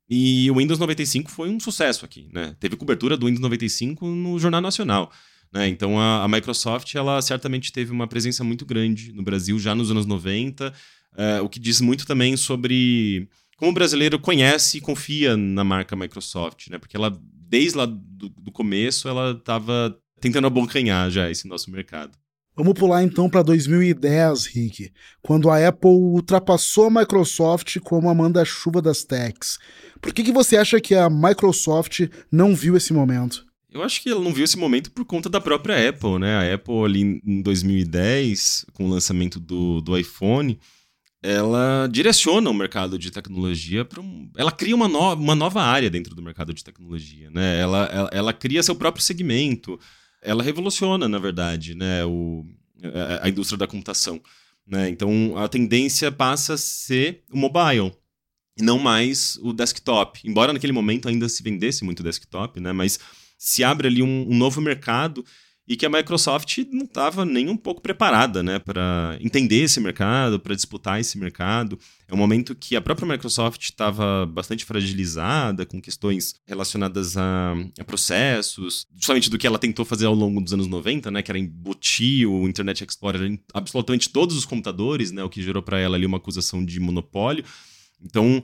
E 0.08 0.52
o 0.52 0.58
Windows 0.58 0.78
95 0.78 1.32
foi 1.32 1.50
um 1.50 1.60
sucesso 1.60 2.06
aqui, 2.06 2.30
né? 2.32 2.56
Teve 2.60 2.76
cobertura 2.76 3.18
do 3.18 3.26
Windows 3.26 3.42
95 3.42 4.06
no 4.06 4.38
Jornal 4.38 4.62
Nacional. 4.62 5.12
Né? 5.54 5.68
Então 5.68 6.00
a, 6.00 6.24
a, 6.24 6.28
Microsoft 6.28 6.96
ela 6.96 7.22
certamente 7.22 7.72
teve 7.72 7.92
uma 7.92 8.08
presença 8.08 8.44
muito 8.44 8.66
grande 8.66 9.14
no 9.14 9.22
Brasil 9.22 9.60
já 9.60 9.76
nos 9.76 9.92
anos 9.92 10.06
90, 10.06 10.74
é, 11.16 11.42
o 11.42 11.48
que 11.48 11.60
diz 11.60 11.80
muito 11.80 12.08
também 12.08 12.36
sobre 12.36 13.30
como 13.56 13.70
o 13.70 13.74
brasileiro 13.74 14.20
conhece 14.20 14.80
e 14.80 14.82
confia 14.82 15.38
na 15.38 15.64
marca 15.64 15.96
Microsoft, 15.96 16.70
né? 16.70 16.80
porque 16.80 16.98
ela, 16.98 17.16
desde 17.48 17.78
lá 17.78 17.86
do, 17.86 18.30
do 18.30 18.52
começo, 18.52 19.08
ela 19.08 19.32
estava 19.32 19.96
tentando 20.20 20.48
abocanhar 20.48 21.12
já 21.12 21.30
esse 21.30 21.48
nosso 21.48 21.70
mercado. 21.70 22.18
Vamos 22.56 22.74
pular 22.74 23.04
então 23.04 23.30
para 23.30 23.42
2010, 23.42 24.46
Rick, 24.48 24.92
quando 25.22 25.50
a 25.50 25.68
Apple 25.68 25.90
ultrapassou 25.90 26.86
a 26.86 27.02
Microsoft 27.02 27.80
como 27.80 28.10
a 28.10 28.14
manda-chuva 28.14 28.82
das 28.82 29.04
techs. 29.04 29.58
Por 30.02 30.14
que, 30.14 30.24
que 30.24 30.32
você 30.32 30.58
acha 30.58 30.80
que 30.80 30.94
a 30.94 31.10
Microsoft 31.10 32.08
não 32.32 32.56
viu 32.56 32.76
esse 32.76 32.94
momento? 32.94 33.44
Eu 33.74 33.82
acho 33.84 34.02
que 34.02 34.10
ela 34.10 34.22
não 34.22 34.34
viu 34.34 34.44
esse 34.46 34.58
momento 34.58 34.92
por 34.92 35.04
conta 35.04 35.30
da 35.30 35.42
própria 35.42 35.90
Apple, 35.90 36.20
né? 36.20 36.36
A 36.36 36.56
Apple 36.56 36.86
ali 36.86 37.22
em 37.26 37.42
2010, 37.42 38.68
com 38.74 38.86
o 38.86 38.90
lançamento 38.90 39.40
do, 39.40 39.82
do 39.82 39.98
iPhone, 39.98 40.60
ela 41.22 41.88
direciona 41.92 42.50
o 42.50 42.54
mercado 42.54 43.00
de 43.00 43.10
tecnologia 43.10 43.84
para 43.84 44.00
um, 44.00 44.30
ela 44.38 44.52
cria 44.52 44.76
uma, 44.76 44.88
no, 44.88 45.14
uma 45.16 45.36
nova 45.36 45.64
área 45.64 45.90
dentro 45.90 46.14
do 46.14 46.22
mercado 46.22 46.54
de 46.54 46.64
tecnologia, 46.64 47.30
né? 47.32 47.60
Ela, 47.60 47.86
ela, 47.86 48.10
ela 48.14 48.34
cria 48.34 48.62
seu 48.62 48.76
próprio 48.76 49.04
segmento 49.04 49.80
ela 50.24 50.42
revoluciona, 50.42 51.08
na 51.08 51.20
verdade, 51.20 51.76
né, 51.76 52.06
o, 52.06 52.46
a, 52.84 53.26
a 53.26 53.30
indústria 53.30 53.58
da 53.58 53.68
computação. 53.68 54.22
Né? 54.66 54.90
Então, 54.90 55.38
a 55.38 55.48
tendência 55.48 56.12
passa 56.12 56.54
a 56.54 56.58
ser 56.58 57.24
o 57.32 57.38
mobile 57.38 57.92
e 58.58 58.64
não 58.64 58.80
mais 58.80 59.38
o 59.42 59.52
desktop. 59.52 60.22
Embora 60.24 60.54
naquele 60.54 60.74
momento 60.74 61.10
ainda 61.10 61.28
se 61.28 61.44
vendesse 61.44 61.84
muito 61.84 62.02
desktop, 62.02 62.60
né? 62.60 62.72
mas 62.72 63.00
se 63.44 63.62
abre 63.62 63.90
ali 63.90 64.02
um, 64.02 64.26
um 64.30 64.38
novo 64.38 64.62
mercado 64.62 65.26
e 65.68 65.76
que 65.76 65.86
a 65.86 65.90
Microsoft 65.90 66.60
não 66.72 66.86
estava 66.86 67.26
nem 67.26 67.50
um 67.50 67.58
pouco 67.58 67.82
preparada 67.82 68.42
né, 68.42 68.58
para 68.58 69.18
entender 69.20 69.64
esse 69.64 69.82
mercado, 69.82 70.40
para 70.40 70.56
disputar 70.56 71.00
esse 71.00 71.18
mercado. 71.18 71.78
É 72.08 72.14
um 72.14 72.18
momento 72.18 72.56
que 72.56 72.76
a 72.78 72.82
própria 72.82 73.08
Microsoft 73.08 73.62
estava 73.62 74.26
bastante 74.26 74.64
fragilizada 74.64 75.66
com 75.66 75.82
questões 75.82 76.36
relacionadas 76.46 77.18
a, 77.18 77.54
a, 77.78 77.84
processos, 77.84 78.88
justamente 78.96 79.30
do 79.30 79.38
que 79.38 79.48
ela 79.48 79.60
tentou 79.60 79.84
fazer 79.84 80.06
ao 80.06 80.16
longo 80.16 80.40
dos 80.40 80.54
anos 80.54 80.68
90, 80.68 81.12
né, 81.12 81.22
que 81.22 81.32
era 81.32 81.40
embutir 81.40 82.30
o 82.30 82.48
Internet 82.48 82.86
Explorer 82.86 83.24
em 83.24 83.38
absolutamente 83.54 84.10
todos 84.10 84.38
os 84.38 84.46
computadores, 84.46 85.12
né, 85.12 85.22
o 85.22 85.30
que 85.30 85.44
gerou 85.44 85.62
para 85.62 85.80
ela 85.80 85.98
ali 85.98 86.06
uma 86.06 86.18
acusação 86.18 86.64
de 86.64 86.80
monopólio. 86.80 87.44
Então, 88.02 88.44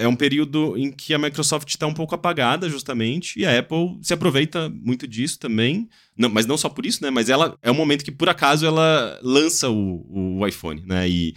é 0.00 0.06
um 0.06 0.14
período 0.14 0.76
em 0.76 0.92
que 0.92 1.14
a 1.14 1.18
Microsoft 1.18 1.68
está 1.68 1.86
um 1.86 1.94
pouco 1.94 2.14
apagada, 2.14 2.68
justamente, 2.68 3.40
e 3.40 3.46
a 3.46 3.58
Apple 3.58 3.98
se 4.02 4.12
aproveita 4.12 4.68
muito 4.68 5.08
disso 5.08 5.38
também. 5.38 5.88
Não, 6.16 6.28
mas 6.28 6.44
não 6.44 6.58
só 6.58 6.68
por 6.68 6.84
isso, 6.84 7.02
né? 7.02 7.10
Mas 7.10 7.30
ela 7.30 7.56
é 7.62 7.70
um 7.70 7.74
momento 7.74 8.04
que, 8.04 8.12
por 8.12 8.28
acaso, 8.28 8.66
ela 8.66 9.18
lança 9.22 9.70
o, 9.70 10.38
o 10.38 10.46
iPhone, 10.46 10.82
né? 10.86 11.08
E, 11.08 11.34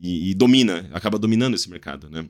e, 0.00 0.30
e, 0.30 0.34
domina, 0.34 0.88
acaba 0.92 1.18
dominando 1.18 1.54
esse 1.54 1.68
mercado, 1.68 2.08
né? 2.08 2.24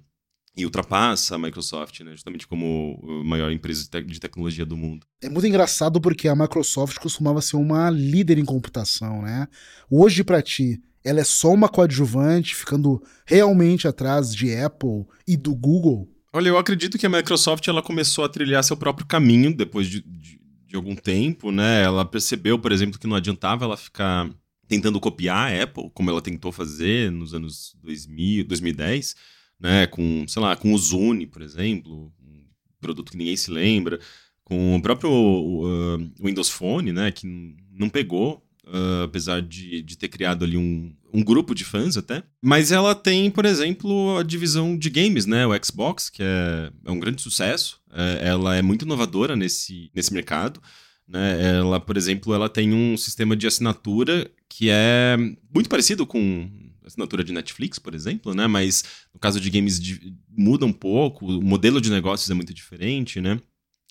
E 0.56 0.64
ultrapassa 0.64 1.34
a 1.34 1.38
Microsoft, 1.38 2.00
né? 2.00 2.12
Justamente 2.12 2.46
como 2.46 2.98
a 3.20 3.24
maior 3.24 3.52
empresa 3.52 3.82
de, 3.82 3.90
te 3.90 4.02
de 4.02 4.20
tecnologia 4.20 4.64
do 4.64 4.76
mundo. 4.76 5.06
É 5.22 5.28
muito 5.28 5.46
engraçado 5.46 6.00
porque 6.00 6.28
a 6.28 6.36
Microsoft 6.36 6.98
costumava 6.98 7.42
ser 7.42 7.56
uma 7.56 7.90
líder 7.90 8.38
em 8.38 8.44
computação, 8.44 9.20
né? 9.20 9.46
Hoje, 9.90 10.24
para 10.24 10.40
ti, 10.40 10.80
ela 11.04 11.20
é 11.20 11.24
só 11.24 11.52
uma 11.52 11.68
coadjuvante, 11.68 12.54
ficando 12.54 13.02
realmente 13.26 13.88
atrás 13.88 14.34
de 14.34 14.54
Apple 14.54 15.04
e 15.26 15.36
do 15.36 15.54
Google? 15.54 16.08
Olha, 16.32 16.48
eu 16.48 16.56
acredito 16.56 16.96
que 16.96 17.04
a 17.04 17.10
Microsoft 17.10 17.66
ela 17.68 17.82
começou 17.82 18.24
a 18.24 18.28
trilhar 18.28 18.64
seu 18.64 18.76
próprio 18.76 19.06
caminho 19.06 19.54
depois 19.54 19.86
de, 19.86 20.00
de, 20.00 20.40
de 20.66 20.76
algum 20.76 20.94
tempo, 20.94 21.52
né? 21.52 21.82
Ela 21.82 22.04
percebeu, 22.04 22.58
por 22.58 22.72
exemplo, 22.72 22.98
que 22.98 23.06
não 23.06 23.16
adiantava 23.16 23.64
ela 23.64 23.76
ficar 23.76 24.30
tentando 24.66 24.98
copiar 24.98 25.52
a 25.52 25.62
Apple, 25.62 25.90
como 25.92 26.08
ela 26.08 26.22
tentou 26.22 26.50
fazer 26.50 27.10
nos 27.10 27.34
anos 27.34 27.76
2000, 27.82 28.44
2010, 28.44 29.14
né? 29.60 29.86
Com, 29.86 30.24
sei 30.26 30.40
lá, 30.40 30.56
com 30.56 30.72
o 30.72 30.78
Zune, 30.78 31.26
por 31.26 31.42
exemplo, 31.42 32.10
um 32.18 32.44
produto 32.80 33.12
que 33.12 33.18
ninguém 33.18 33.36
se 33.36 33.50
lembra, 33.50 34.00
com 34.42 34.76
o 34.76 34.80
próprio 34.80 35.10
uh, 35.10 36.12
Windows 36.18 36.48
Phone, 36.48 36.92
né? 36.92 37.12
Que 37.12 37.26
não 37.70 37.90
pegou 37.90 38.42
Uh, 38.64 39.02
apesar 39.04 39.42
de, 39.42 39.82
de 39.82 39.98
ter 39.98 40.06
criado 40.06 40.44
ali 40.44 40.56
um, 40.56 40.94
um 41.12 41.22
grupo 41.22 41.52
de 41.52 41.64
fãs 41.64 41.96
até. 41.96 42.22
Mas 42.40 42.70
ela 42.70 42.94
tem, 42.94 43.28
por 43.28 43.44
exemplo, 43.44 44.16
a 44.16 44.22
divisão 44.22 44.78
de 44.78 44.88
games, 44.88 45.26
né? 45.26 45.44
O 45.44 45.64
Xbox, 45.64 46.08
que 46.08 46.22
é, 46.22 46.70
é 46.84 46.90
um 46.90 47.00
grande 47.00 47.20
sucesso. 47.20 47.80
É, 47.92 48.28
ela 48.28 48.54
é 48.54 48.62
muito 48.62 48.84
inovadora 48.84 49.34
nesse, 49.34 49.90
nesse 49.92 50.14
mercado. 50.14 50.62
Né? 51.08 51.56
Ela, 51.58 51.80
por 51.80 51.96
exemplo, 51.96 52.32
ela 52.32 52.48
tem 52.48 52.72
um 52.72 52.96
sistema 52.96 53.34
de 53.34 53.46
assinatura 53.46 54.30
que 54.48 54.68
é 54.70 55.16
muito 55.52 55.68
parecido 55.68 56.06
com 56.06 56.48
assinatura 56.86 57.24
de 57.24 57.32
Netflix, 57.32 57.78
por 57.78 57.94
exemplo, 57.94 58.34
né? 58.34 58.46
Mas 58.46 58.84
no 59.12 59.20
caso 59.20 59.40
de 59.40 59.50
games 59.50 59.80
de, 59.80 60.14
muda 60.28 60.66
um 60.66 60.72
pouco, 60.72 61.26
o 61.26 61.42
modelo 61.42 61.80
de 61.80 61.90
negócios 61.90 62.30
é 62.30 62.34
muito 62.34 62.52
diferente, 62.52 63.20
né? 63.20 63.40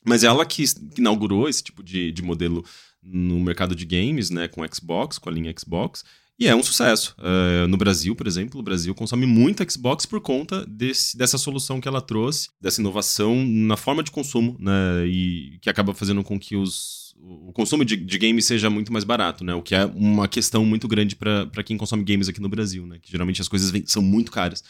Mas 0.06 0.24
ela 0.24 0.46
que, 0.46 0.64
que 0.66 1.00
inaugurou 1.00 1.48
esse 1.48 1.64
tipo 1.64 1.84
de, 1.84 2.12
de 2.12 2.22
modelo 2.22 2.66
no 3.02 3.40
mercado 3.40 3.76
de 3.76 3.86
games, 3.86 4.30
né, 4.30 4.48
com 4.48 4.66
Xbox, 4.68 5.18
com 5.18 5.30
a 5.30 5.32
linha 5.32 5.54
Xbox, 5.58 6.04
e 6.40 6.48
é 6.48 6.56
um 6.56 6.64
sucesso. 6.64 7.16
Uh, 7.20 7.68
no 7.68 7.78
Brasil, 7.78 8.16
por 8.16 8.26
exemplo, 8.26 8.60
o 8.60 8.64
Brasil 8.64 8.96
consome 8.96 9.26
muito 9.26 9.64
Xbox 9.70 10.06
por 10.06 10.20
conta 10.22 10.66
desse, 10.66 11.16
dessa 11.16 11.38
solução 11.38 11.80
que 11.80 11.88
ela 11.88 12.02
trouxe, 12.02 12.50
dessa 12.60 12.82
inovação 12.82 13.46
na 13.46 13.78
forma 13.78 14.02
de 14.02 14.12
consumo, 14.12 14.58
né, 14.60 15.06
e 15.06 15.60
que 15.62 15.70
acaba 15.70 15.94
fazendo 15.94 16.24
com 16.24 16.40
que 16.40 16.56
os, 16.56 17.14
o 17.20 17.52
consumo 17.54 17.86
de, 17.86 17.96
de 17.96 18.18
games 18.18 18.46
seja 18.46 18.70
muito 18.70 18.92
mais 18.92 19.04
barato, 19.04 19.44
né, 19.44 19.54
o 19.54 19.62
que 19.62 19.76
é 19.76 19.86
uma 19.86 20.28
questão 20.28 20.66
muito 20.66 20.88
grande 20.88 21.16
para 21.16 21.64
quem 21.64 21.78
consome 21.78 22.04
games 22.04 22.28
aqui 22.28 22.42
no 22.42 22.50
Brasil, 22.50 22.88
né, 22.88 22.98
que 23.00 23.12
geralmente 23.12 23.42
as 23.42 23.48
coisas 23.48 23.70
vem, 23.70 23.84
são 23.86 24.02
muito 24.02 24.32
caras. 24.32 24.64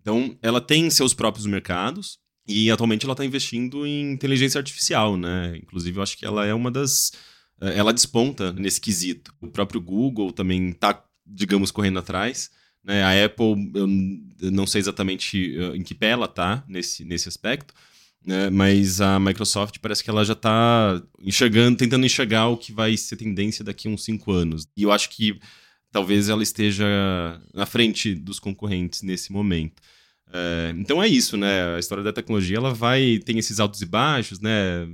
Então, 0.00 0.38
ela 0.40 0.60
tem 0.60 0.88
seus 0.88 1.12
próprios 1.12 1.44
mercados, 1.44 2.18
e 2.48 2.70
atualmente 2.70 3.04
ela 3.04 3.12
está 3.12 3.24
investindo 3.24 3.86
em 3.86 4.12
inteligência 4.12 4.58
artificial, 4.58 5.16
né? 5.16 5.56
Inclusive, 5.62 5.98
eu 5.98 6.02
acho 6.02 6.18
que 6.18 6.26
ela 6.26 6.44
é 6.44 6.52
uma 6.52 6.70
das 6.70 7.12
ela 7.60 7.92
desponta 7.92 8.52
nesse 8.52 8.80
quesito. 8.80 9.34
O 9.40 9.48
próprio 9.48 9.80
Google 9.80 10.32
também 10.32 10.70
está, 10.70 11.04
digamos, 11.26 11.70
correndo 11.70 11.98
atrás. 11.98 12.50
Né? 12.82 13.02
A 13.02 13.24
Apple, 13.24 13.70
eu 13.74 14.50
não 14.50 14.66
sei 14.66 14.80
exatamente 14.80 15.56
uh, 15.58 15.76
em 15.76 15.82
que 15.82 15.94
pé 15.94 16.10
ela 16.10 16.24
está 16.24 16.64
nesse, 16.66 17.04
nesse 17.04 17.28
aspecto, 17.28 17.74
né? 18.24 18.48
mas 18.50 19.00
a 19.00 19.18
Microsoft 19.20 19.78
parece 19.80 20.02
que 20.02 20.10
ela 20.10 20.24
já 20.24 20.32
está 20.32 21.02
enxergando, 21.22 21.76
tentando 21.76 22.06
enxergar 22.06 22.48
o 22.48 22.56
que 22.56 22.72
vai 22.72 22.96
ser 22.96 23.16
tendência 23.16 23.64
daqui 23.64 23.88
a 23.88 23.90
uns 23.90 24.04
cinco 24.04 24.32
anos. 24.32 24.66
E 24.76 24.82
eu 24.82 24.92
acho 24.92 25.10
que 25.10 25.38
talvez 25.92 26.28
ela 26.28 26.42
esteja 26.42 26.86
na 27.52 27.66
frente 27.66 28.14
dos 28.14 28.38
concorrentes 28.38 29.02
nesse 29.02 29.32
momento. 29.32 29.82
É, 30.32 30.72
então 30.76 31.02
é 31.02 31.08
isso, 31.08 31.36
né? 31.36 31.74
A 31.74 31.78
história 31.78 32.04
da 32.04 32.12
tecnologia 32.12 32.56
ela 32.56 32.72
vai 32.72 33.18
tem 33.18 33.38
esses 33.38 33.58
altos 33.58 33.82
e 33.82 33.86
baixos, 33.86 34.40
né? 34.40 34.88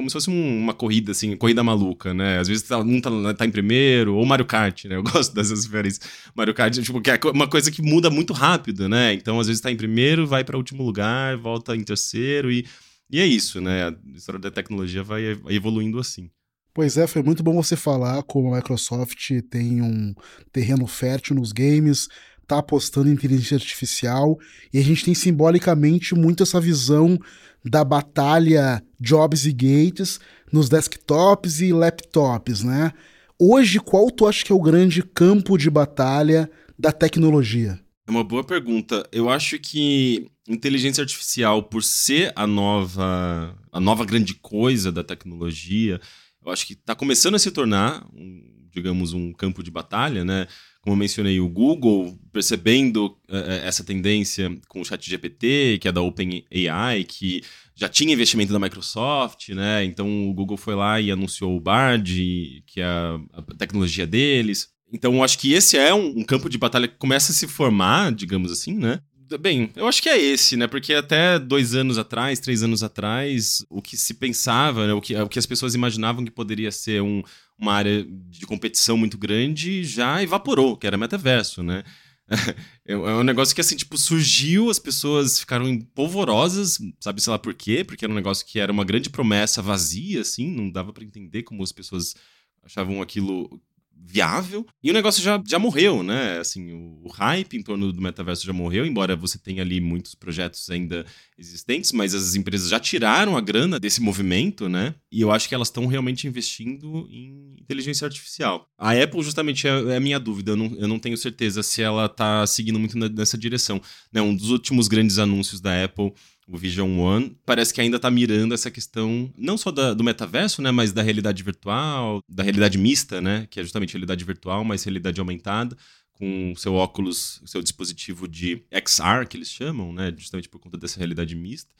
Como 0.00 0.08
se 0.08 0.14
fosse 0.14 0.30
um, 0.30 0.58
uma 0.58 0.72
corrida, 0.72 1.12
assim, 1.12 1.36
corrida 1.36 1.62
maluca, 1.62 2.14
né? 2.14 2.38
Às 2.38 2.48
vezes 2.48 2.62
tá, 2.62 2.78
um 2.78 3.00
tá, 3.00 3.10
tá, 3.34 3.44
em 3.44 3.50
primeiro, 3.50 4.16
ou 4.16 4.24
Mario 4.24 4.46
Kart, 4.46 4.86
né? 4.86 4.96
Eu 4.96 5.02
gosto 5.04 5.34
dessas 5.34 5.66
referências. 5.66 6.08
Mario 6.34 6.54
Kart, 6.54 6.74
tipo, 6.78 7.00
que 7.02 7.10
é 7.10 7.18
uma 7.34 7.46
coisa 7.46 7.70
que 7.70 7.82
muda 7.82 8.08
muito 8.08 8.32
rápido, 8.32 8.88
né? 8.88 9.12
Então, 9.12 9.38
às 9.38 9.46
vezes 9.46 9.60
tá 9.60 9.70
em 9.70 9.76
primeiro, 9.76 10.26
vai 10.26 10.42
para 10.42 10.56
último 10.56 10.82
lugar, 10.82 11.36
volta 11.36 11.76
em 11.76 11.84
terceiro 11.84 12.50
e, 12.50 12.66
e 13.10 13.20
é 13.20 13.26
isso, 13.26 13.60
né? 13.60 13.88
A 13.88 13.94
história 14.16 14.40
da 14.40 14.50
tecnologia 14.50 15.02
vai 15.02 15.38
evoluindo 15.48 15.98
assim. 15.98 16.30
Pois 16.72 16.96
é, 16.96 17.06
foi 17.06 17.22
muito 17.22 17.42
bom 17.42 17.60
você 17.62 17.76
falar 17.76 18.22
como 18.22 18.54
a 18.54 18.56
Microsoft 18.56 19.28
tem 19.50 19.82
um 19.82 20.14
terreno 20.52 20.86
fértil 20.86 21.34
nos 21.36 21.52
games, 21.52 22.08
tá 22.50 22.58
apostando 22.58 23.08
em 23.08 23.12
inteligência 23.12 23.54
artificial, 23.54 24.38
e 24.72 24.78
a 24.78 24.82
gente 24.82 25.04
tem 25.04 25.14
simbolicamente 25.14 26.14
muito 26.14 26.42
essa 26.42 26.60
visão 26.60 27.18
da 27.64 27.84
batalha 27.84 28.82
Jobs 28.98 29.46
e 29.46 29.52
Gates 29.52 30.18
nos 30.52 30.68
desktops 30.68 31.60
e 31.60 31.72
laptops, 31.72 32.64
né? 32.64 32.92
Hoje, 33.38 33.78
qual 33.78 34.10
tu 34.10 34.26
acha 34.26 34.44
que 34.44 34.50
é 34.50 34.54
o 34.54 34.60
grande 34.60 35.02
campo 35.02 35.56
de 35.56 35.70
batalha 35.70 36.50
da 36.76 36.90
tecnologia? 36.90 37.78
É 38.06 38.10
uma 38.10 38.24
boa 38.24 38.42
pergunta. 38.42 39.08
Eu 39.12 39.30
acho 39.30 39.56
que 39.58 40.26
inteligência 40.48 41.02
artificial, 41.02 41.62
por 41.62 41.84
ser 41.84 42.32
a 42.34 42.46
nova, 42.46 43.56
a 43.70 43.78
nova 43.78 44.04
grande 44.04 44.34
coisa 44.34 44.90
da 44.90 45.04
tecnologia, 45.04 46.00
eu 46.44 46.50
acho 46.50 46.66
que 46.66 46.72
está 46.72 46.96
começando 46.96 47.36
a 47.36 47.38
se 47.38 47.52
tornar, 47.52 48.04
um, 48.12 48.42
digamos, 48.72 49.12
um 49.12 49.32
campo 49.32 49.62
de 49.62 49.70
batalha, 49.70 50.24
né? 50.24 50.48
Como 50.82 50.94
eu 50.94 50.98
mencionei, 50.98 51.40
o 51.40 51.48
Google 51.48 52.18
percebendo 52.32 53.06
uh, 53.28 53.50
essa 53.64 53.84
tendência 53.84 54.50
com 54.68 54.80
o 54.80 54.84
ChatGPT, 54.84 55.78
que 55.80 55.88
é 55.88 55.92
da 55.92 56.00
OpenAI, 56.00 57.04
que 57.04 57.42
já 57.74 57.88
tinha 57.88 58.12
investimento 58.12 58.52
da 58.52 58.58
Microsoft, 58.58 59.50
né? 59.50 59.84
Então 59.84 60.28
o 60.28 60.32
Google 60.32 60.56
foi 60.56 60.74
lá 60.74 61.00
e 61.00 61.10
anunciou 61.10 61.56
o 61.56 61.60
Bard, 61.60 62.62
que 62.66 62.80
é 62.80 62.84
a, 62.84 63.20
a 63.32 63.42
tecnologia 63.56 64.06
deles. 64.06 64.68
Então 64.92 65.22
acho 65.22 65.38
que 65.38 65.52
esse 65.52 65.76
é 65.76 65.94
um, 65.94 66.18
um, 66.18 66.24
campo 66.24 66.48
de 66.48 66.58
batalha 66.58 66.88
que 66.88 66.98
começa 66.98 67.32
a 67.32 67.34
se 67.34 67.46
formar, 67.46 68.12
digamos 68.12 68.50
assim, 68.50 68.74
né? 68.74 69.00
Bem, 69.38 69.70
eu 69.76 69.86
acho 69.86 70.02
que 70.02 70.08
é 70.08 70.20
esse, 70.20 70.56
né? 70.56 70.66
Porque 70.66 70.92
até 70.92 71.38
dois 71.38 71.74
anos 71.74 71.98
atrás, 71.98 72.40
três 72.40 72.64
anos 72.64 72.82
atrás, 72.82 73.64
o 73.70 73.80
que 73.80 73.96
se 73.96 74.14
pensava, 74.14 74.88
né? 74.88 74.92
o, 74.92 75.00
que, 75.00 75.14
o 75.14 75.28
que 75.28 75.38
as 75.38 75.46
pessoas 75.46 75.74
imaginavam 75.74 76.24
que 76.24 76.32
poderia 76.32 76.72
ser 76.72 77.00
um, 77.00 77.22
uma 77.60 77.74
área 77.74 78.04
de 78.04 78.46
competição 78.46 78.96
muito 78.96 79.18
grande 79.18 79.84
já 79.84 80.22
evaporou, 80.22 80.76
que 80.76 80.86
era 80.86 80.96
metaverso, 80.96 81.62
né? 81.62 81.84
É, 82.86 82.92
é 82.92 82.96
um 82.96 83.22
negócio 83.22 83.54
que, 83.54 83.60
assim, 83.60 83.76
tipo, 83.76 83.96
surgiu, 83.96 84.68
as 84.68 84.78
pessoas 84.78 85.38
ficaram 85.38 85.78
polvorosas, 85.94 86.78
sabe, 86.98 87.20
sei 87.20 87.30
lá 87.30 87.38
por 87.38 87.54
quê, 87.54 87.84
porque 87.84 88.04
era 88.04 88.12
um 88.12 88.16
negócio 88.16 88.44
que 88.44 88.58
era 88.58 88.72
uma 88.72 88.84
grande 88.84 89.08
promessa 89.08 89.62
vazia, 89.62 90.22
assim, 90.22 90.50
não 90.50 90.68
dava 90.68 90.92
para 90.92 91.04
entender 91.04 91.44
como 91.44 91.62
as 91.62 91.70
pessoas 91.70 92.16
achavam 92.64 93.00
aquilo 93.00 93.60
viável. 94.02 94.66
E 94.82 94.90
o 94.90 94.94
negócio 94.94 95.22
já, 95.22 95.42
já 95.46 95.58
morreu, 95.58 96.02
né? 96.02 96.38
Assim, 96.38 96.72
o, 96.72 97.02
o, 97.04 97.08
hype 97.08 97.56
em 97.56 97.62
torno 97.62 97.92
do 97.92 98.00
metaverso 98.00 98.46
já 98.46 98.52
morreu, 98.52 98.84
embora 98.86 99.14
você 99.14 99.38
tenha 99.38 99.62
ali 99.62 99.80
muitos 99.80 100.14
projetos 100.14 100.68
ainda 100.70 101.04
existentes, 101.38 101.92
mas 101.92 102.14
as 102.14 102.34
empresas 102.34 102.68
já 102.68 102.80
tiraram 102.80 103.36
a 103.36 103.40
grana 103.40 103.78
desse 103.78 104.00
movimento, 104.00 104.68
né? 104.68 104.94
E 105.12 105.20
eu 105.20 105.30
acho 105.30 105.48
que 105.48 105.54
elas 105.54 105.68
estão 105.68 105.86
realmente 105.86 106.26
investindo 106.26 107.06
em 107.10 107.56
inteligência 107.60 108.04
artificial. 108.04 108.68
A 108.78 108.92
Apple, 108.92 109.22
justamente, 109.22 109.68
é, 109.68 109.70
é 109.70 109.96
a 109.96 110.00
minha 110.00 110.18
dúvida. 110.18 110.52
Eu 110.52 110.56
não, 110.56 110.76
eu 110.76 110.88
não 110.88 110.98
tenho 110.98 111.16
certeza 111.16 111.62
se 111.62 111.82
ela 111.82 112.06
está 112.06 112.46
seguindo 112.46 112.78
muito 112.78 112.98
nessa 112.98 113.38
direção. 113.38 113.80
Né? 114.12 114.20
Um 114.20 114.34
dos 114.34 114.50
últimos 114.50 114.88
grandes 114.88 115.18
anúncios 115.18 115.60
da 115.60 115.84
Apple 115.84 116.12
o 116.50 116.56
Vision 116.58 116.98
One, 116.98 117.36
parece 117.46 117.72
que 117.72 117.80
ainda 117.80 117.96
está 117.96 118.10
mirando 118.10 118.52
essa 118.52 118.70
questão 118.70 119.32
não 119.36 119.56
só 119.56 119.70
da, 119.70 119.94
do 119.94 120.02
metaverso, 120.02 120.60
né, 120.60 120.72
mas 120.72 120.92
da 120.92 121.00
realidade 121.00 121.42
virtual, 121.44 122.20
da 122.28 122.42
realidade 122.42 122.76
mista, 122.76 123.20
né, 123.20 123.46
que 123.48 123.60
é 123.60 123.62
justamente 123.62 123.92
realidade 123.92 124.24
virtual, 124.24 124.64
mas 124.64 124.82
realidade 124.82 125.20
aumentada, 125.20 125.76
com 126.12 126.52
seu 126.56 126.74
óculos, 126.74 127.40
seu 127.46 127.62
dispositivo 127.62 128.26
de 128.26 128.64
XR, 128.72 129.26
que 129.28 129.36
eles 129.36 129.48
chamam, 129.48 129.92
né, 129.92 130.12
justamente 130.16 130.48
por 130.48 130.58
conta 130.58 130.76
dessa 130.76 130.98
realidade 130.98 131.36
mista. 131.36 131.72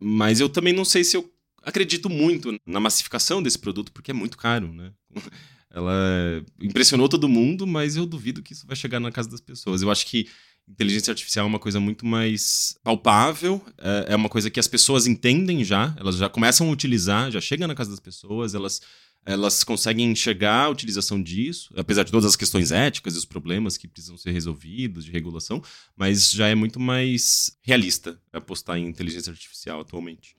Mas 0.00 0.40
eu 0.40 0.48
também 0.48 0.72
não 0.72 0.84
sei 0.84 1.04
se 1.04 1.16
eu 1.16 1.32
acredito 1.62 2.10
muito 2.10 2.58
na 2.66 2.80
massificação 2.80 3.40
desse 3.40 3.58
produto, 3.58 3.92
porque 3.92 4.10
é 4.10 4.14
muito 4.14 4.36
caro, 4.36 4.72
né? 4.72 4.92
Ela 5.70 6.42
impressionou 6.60 7.08
todo 7.10 7.28
mundo, 7.28 7.66
mas 7.66 7.94
eu 7.94 8.06
duvido 8.06 8.42
que 8.42 8.54
isso 8.54 8.66
vai 8.66 8.74
chegar 8.74 8.98
na 8.98 9.12
casa 9.12 9.28
das 9.28 9.40
pessoas. 9.40 9.82
Eu 9.82 9.90
acho 9.90 10.06
que 10.06 10.26
inteligência 10.70 11.10
artificial 11.10 11.46
é 11.46 11.48
uma 11.48 11.58
coisa 11.58 11.80
muito 11.80 12.04
mais 12.06 12.76
palpável, 12.82 13.60
é, 13.78 14.12
é 14.12 14.16
uma 14.16 14.28
coisa 14.28 14.50
que 14.50 14.60
as 14.60 14.68
pessoas 14.68 15.06
entendem 15.06 15.64
já, 15.64 15.94
elas 15.98 16.16
já 16.16 16.28
começam 16.28 16.68
a 16.68 16.70
utilizar, 16.70 17.30
já 17.30 17.40
chega 17.40 17.66
na 17.66 17.74
casa 17.74 17.90
das 17.90 18.00
pessoas, 18.00 18.54
elas 18.54 18.80
elas 19.28 19.62
conseguem 19.62 20.10
enxergar 20.10 20.64
a 20.64 20.68
utilização 20.70 21.22
disso, 21.22 21.74
apesar 21.76 22.02
de 22.02 22.10
todas 22.10 22.24
as 22.24 22.34
questões 22.34 22.72
éticas 22.72 23.14
e 23.14 23.18
os 23.18 23.26
problemas 23.26 23.76
que 23.76 23.86
precisam 23.86 24.16
ser 24.16 24.30
resolvidos 24.30 25.04
de 25.04 25.10
regulação, 25.10 25.62
mas 25.94 26.30
já 26.30 26.48
é 26.48 26.54
muito 26.54 26.80
mais 26.80 27.50
realista 27.60 28.18
apostar 28.32 28.78
em 28.78 28.86
inteligência 28.86 29.30
artificial 29.30 29.80
atualmente. 29.80 30.34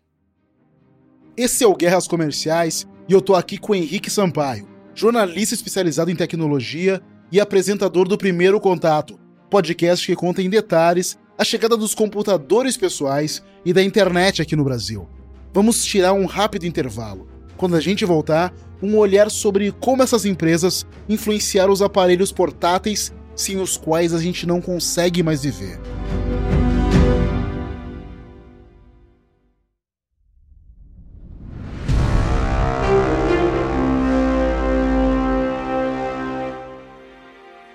Esse 1.38 1.64
é 1.64 1.68
o 1.68 1.76
Guerras 1.76 2.08
Comerciais 2.08 2.88
e 3.08 3.14
eu 3.14 3.22
tô 3.22 3.36
aqui 3.36 3.60
com 3.60 3.74
o 3.74 3.76
Henrique 3.76 4.10
Sampaio, 4.10 4.68
jornalista 4.96 5.54
especializado 5.54 6.10
em 6.10 6.16
tecnologia 6.16 7.00
e 7.32 7.40
apresentador 7.40 8.08
do 8.08 8.18
Primeiro 8.18 8.60
Contato, 8.60 9.20
podcast 9.50 10.06
que 10.06 10.16
conta 10.16 10.42
em 10.42 10.50
detalhes 10.50 11.18
a 11.38 11.44
chegada 11.44 11.76
dos 11.76 11.96
computadores 11.96 12.78
pessoais 12.78 13.42
e 13.66 13.74
da 13.74 13.82
internet 13.82 14.42
aqui 14.42 14.56
no 14.56 14.64
Brasil. 14.64 15.08
Vamos 15.54 15.84
tirar 15.84 16.14
um 16.14 16.26
rápido 16.26 16.66
intervalo. 16.66 17.28
Quando 17.58 17.76
a 17.76 17.82
gente 17.82 18.06
voltar, 18.06 18.54
um 18.82 18.98
olhar 18.98 19.30
sobre 19.32 19.72
como 19.72 20.04
essas 20.04 20.26
empresas 20.26 20.86
influenciaram 21.08 21.74
os 21.74 21.82
aparelhos 21.82 22.32
portáteis 22.32 23.12
sem 23.36 23.60
os 23.60 23.78
quais 23.78 24.14
a 24.14 24.20
gente 24.20 24.46
não 24.46 24.62
consegue 24.62 25.24
mais 25.24 25.44
viver. 25.44 25.80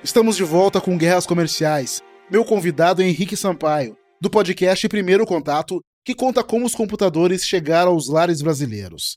Estamos 0.05 0.37
de 0.37 0.45
volta 0.45 0.83
com 0.83 0.99
Guerras 0.99 1.25
Comerciais. 1.25 2.03
Meu 2.31 2.45
convidado 2.45 3.01
é 3.01 3.07
Henrique 3.07 3.39
Sampaio, 3.39 3.97
do 4.21 4.29
podcast 4.29 4.87
Primeiro 4.87 5.25
Contato, 5.25 5.81
que 6.05 6.15
conta 6.15 6.45
como 6.45 6.67
os 6.67 6.75
computadores 6.75 7.47
chegaram 7.47 7.93
aos 7.93 8.07
lares 8.07 8.43
brasileiros. 8.43 9.17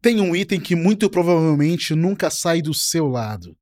Tem 0.00 0.20
um 0.20 0.36
item 0.36 0.60
que 0.60 0.76
muito 0.76 1.10
provavelmente 1.10 1.96
nunca 1.96 2.30
sai 2.30 2.62
do 2.62 2.72
seu 2.72 3.08
lado. 3.08 3.56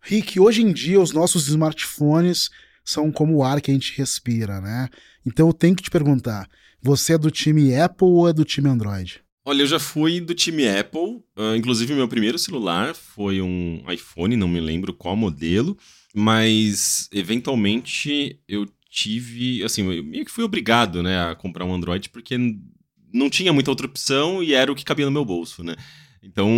Rick, 0.00 0.40
hoje 0.40 0.62
em 0.62 0.72
dia 0.72 0.98
os 0.98 1.12
nossos 1.12 1.46
smartphones 1.46 2.48
são 2.82 3.12
como 3.12 3.36
o 3.36 3.44
ar 3.44 3.60
que 3.60 3.70
a 3.70 3.74
gente 3.74 3.98
respira, 3.98 4.62
né? 4.62 4.88
Então 5.26 5.46
eu 5.48 5.52
tenho 5.52 5.76
que 5.76 5.82
te 5.82 5.90
perguntar: 5.90 6.48
você 6.80 7.12
é 7.12 7.18
do 7.18 7.30
time 7.30 7.76
Apple 7.76 8.08
ou 8.08 8.30
é 8.30 8.32
do 8.32 8.46
time 8.46 8.70
Android? 8.70 9.22
Olha, 9.50 9.62
eu 9.62 9.66
já 9.66 9.80
fui 9.80 10.20
do 10.20 10.32
time 10.32 10.68
Apple. 10.68 11.24
Uh, 11.36 11.56
inclusive, 11.56 11.92
meu 11.92 12.06
primeiro 12.06 12.38
celular 12.38 12.94
foi 12.94 13.42
um 13.42 13.82
iPhone, 13.90 14.36
não 14.36 14.46
me 14.46 14.60
lembro 14.60 14.94
qual 14.94 15.16
modelo. 15.16 15.76
Mas, 16.14 17.08
eventualmente, 17.12 18.38
eu 18.46 18.64
tive. 18.88 19.64
Assim, 19.64 19.82
eu 19.92 20.04
meio 20.04 20.24
que 20.24 20.30
fui 20.30 20.44
obrigado 20.44 21.02
né, 21.02 21.20
a 21.20 21.34
comprar 21.34 21.64
um 21.64 21.74
Android, 21.74 22.10
porque 22.10 22.38
não 23.12 23.28
tinha 23.28 23.52
muita 23.52 23.72
outra 23.72 23.86
opção 23.86 24.40
e 24.40 24.54
era 24.54 24.70
o 24.70 24.74
que 24.76 24.84
cabia 24.84 25.06
no 25.06 25.10
meu 25.10 25.24
bolso, 25.24 25.64
né? 25.64 25.74
Então, 26.22 26.48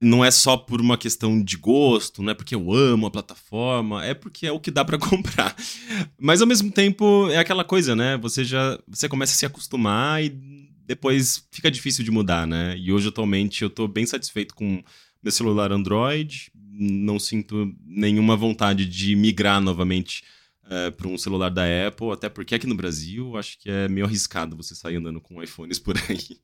não 0.00 0.24
é 0.24 0.30
só 0.30 0.56
por 0.56 0.80
uma 0.80 0.96
questão 0.96 1.42
de 1.42 1.58
gosto, 1.58 2.22
não 2.22 2.30
é 2.30 2.34
porque 2.34 2.54
eu 2.54 2.72
amo 2.72 3.06
a 3.06 3.10
plataforma, 3.10 4.02
é 4.02 4.14
porque 4.14 4.46
é 4.46 4.52
o 4.52 4.60
que 4.60 4.70
dá 4.70 4.82
para 4.82 4.96
comprar. 4.98 5.54
Mas 6.18 6.40
ao 6.40 6.46
mesmo 6.46 6.72
tempo 6.72 7.28
é 7.28 7.36
aquela 7.36 7.64
coisa, 7.64 7.94
né? 7.94 8.16
Você 8.16 8.44
já 8.44 8.78
você 8.88 9.10
começa 9.10 9.34
a 9.34 9.36
se 9.36 9.44
acostumar 9.44 10.24
e 10.24 10.59
depois 10.90 11.46
fica 11.52 11.70
difícil 11.70 12.02
de 12.02 12.10
mudar, 12.10 12.48
né? 12.48 12.76
E 12.76 12.92
hoje, 12.92 13.06
atualmente, 13.06 13.62
eu 13.62 13.70
tô 13.70 13.86
bem 13.86 14.04
satisfeito 14.04 14.56
com 14.56 14.82
meu 15.22 15.30
celular 15.30 15.70
Android, 15.70 16.50
não 16.68 17.16
sinto 17.16 17.72
nenhuma 17.86 18.34
vontade 18.34 18.84
de 18.86 19.14
migrar 19.14 19.60
novamente 19.60 20.24
é, 20.68 20.88
eh, 20.88 20.90
para 20.90 21.06
um 21.06 21.16
celular 21.16 21.48
da 21.48 21.62
Apple, 21.86 22.10
até 22.10 22.28
porque 22.28 22.56
aqui 22.56 22.66
no 22.66 22.74
Brasil 22.74 23.36
acho 23.36 23.56
que 23.60 23.70
é 23.70 23.88
meio 23.88 24.04
arriscado 24.04 24.56
você 24.56 24.74
sair 24.74 24.96
andando 24.96 25.20
com 25.20 25.40
iPhones 25.40 25.78
por 25.78 25.96
aí. 26.10 26.40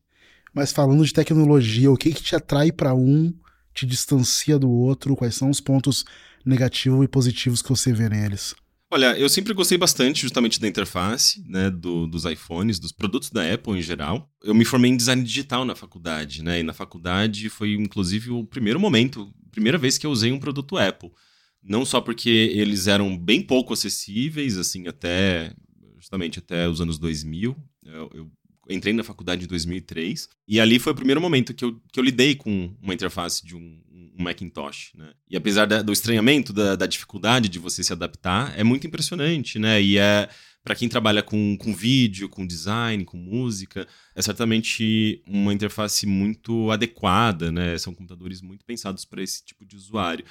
Mas 0.54 0.70
falando 0.70 1.04
de 1.04 1.12
tecnologia, 1.12 1.90
o 1.90 1.96
que, 1.96 2.12
que 2.12 2.22
te 2.22 2.36
atrai 2.36 2.70
para 2.70 2.94
um, 2.94 3.34
te 3.74 3.84
distancia 3.84 4.60
do 4.60 4.70
outro? 4.70 5.16
Quais 5.16 5.34
são 5.34 5.50
os 5.50 5.60
pontos 5.60 6.04
negativos 6.44 7.04
e 7.04 7.08
positivos 7.08 7.62
que 7.62 7.68
você 7.68 7.92
vê 7.92 8.08
neles? 8.08 8.54
Olha, 8.88 9.18
eu 9.18 9.28
sempre 9.28 9.52
gostei 9.52 9.76
bastante 9.76 10.22
justamente 10.22 10.60
da 10.60 10.68
interface, 10.68 11.42
né, 11.48 11.70
do, 11.70 12.06
dos 12.06 12.24
iPhones, 12.24 12.78
dos 12.78 12.92
produtos 12.92 13.30
da 13.30 13.52
Apple 13.52 13.76
em 13.76 13.82
geral. 13.82 14.30
Eu 14.44 14.54
me 14.54 14.64
formei 14.64 14.92
em 14.92 14.96
design 14.96 15.24
digital 15.24 15.64
na 15.64 15.74
faculdade, 15.74 16.42
né, 16.42 16.60
e 16.60 16.62
na 16.62 16.72
faculdade 16.72 17.48
foi 17.48 17.74
inclusive 17.74 18.30
o 18.30 18.44
primeiro 18.44 18.78
momento, 18.78 19.32
primeira 19.50 19.76
vez 19.76 19.98
que 19.98 20.06
eu 20.06 20.10
usei 20.10 20.30
um 20.30 20.38
produto 20.38 20.78
Apple. 20.78 21.10
Não 21.62 21.84
só 21.84 22.00
porque 22.00 22.28
eles 22.28 22.86
eram 22.86 23.18
bem 23.18 23.42
pouco 23.42 23.72
acessíveis, 23.72 24.56
assim, 24.56 24.86
até 24.86 25.52
justamente 25.96 26.38
até 26.38 26.68
os 26.68 26.80
anos 26.80 26.96
2000. 26.96 27.56
Eu, 27.84 28.10
eu 28.14 28.30
entrei 28.68 28.92
na 28.92 29.02
faculdade 29.02 29.44
em 29.44 29.48
2003 29.48 30.28
e 30.46 30.60
ali 30.60 30.78
foi 30.78 30.92
o 30.92 30.96
primeiro 30.96 31.20
momento 31.20 31.52
que 31.52 31.64
eu, 31.64 31.80
que 31.92 31.98
eu 31.98 32.04
lidei 32.04 32.36
com 32.36 32.74
uma 32.80 32.94
interface 32.94 33.44
de 33.44 33.56
um, 33.56 33.80
um 34.18 34.22
Macintosh, 34.22 34.92
né? 34.94 35.12
E 35.28 35.36
apesar 35.36 35.66
da, 35.66 35.82
do 35.82 35.92
estranhamento, 35.92 36.52
da, 36.52 36.74
da, 36.76 36.86
dificuldade 36.86 37.48
de 37.48 37.58
você 37.58 37.82
se 37.84 37.92
adaptar, 37.92 38.58
é 38.58 38.64
muito 38.64 38.86
impressionante, 38.86 39.58
né? 39.58 39.80
E 39.82 39.98
é 39.98 40.28
para 40.64 40.74
quem 40.74 40.88
trabalha 40.88 41.22
com, 41.22 41.56
com 41.56 41.72
vídeo, 41.72 42.28
com 42.28 42.44
design, 42.44 43.04
com 43.04 43.16
música, 43.16 43.86
é 44.16 44.20
certamente 44.20 45.22
uma 45.24 45.54
interface 45.54 46.06
muito 46.06 46.72
adequada, 46.72 47.52
né? 47.52 47.78
São 47.78 47.94
computadores 47.94 48.42
muito 48.42 48.64
pensados 48.64 49.04
para 49.04 49.22
esse 49.22 49.44
tipo 49.44 49.64
de 49.64 49.76
usuário. 49.76 50.24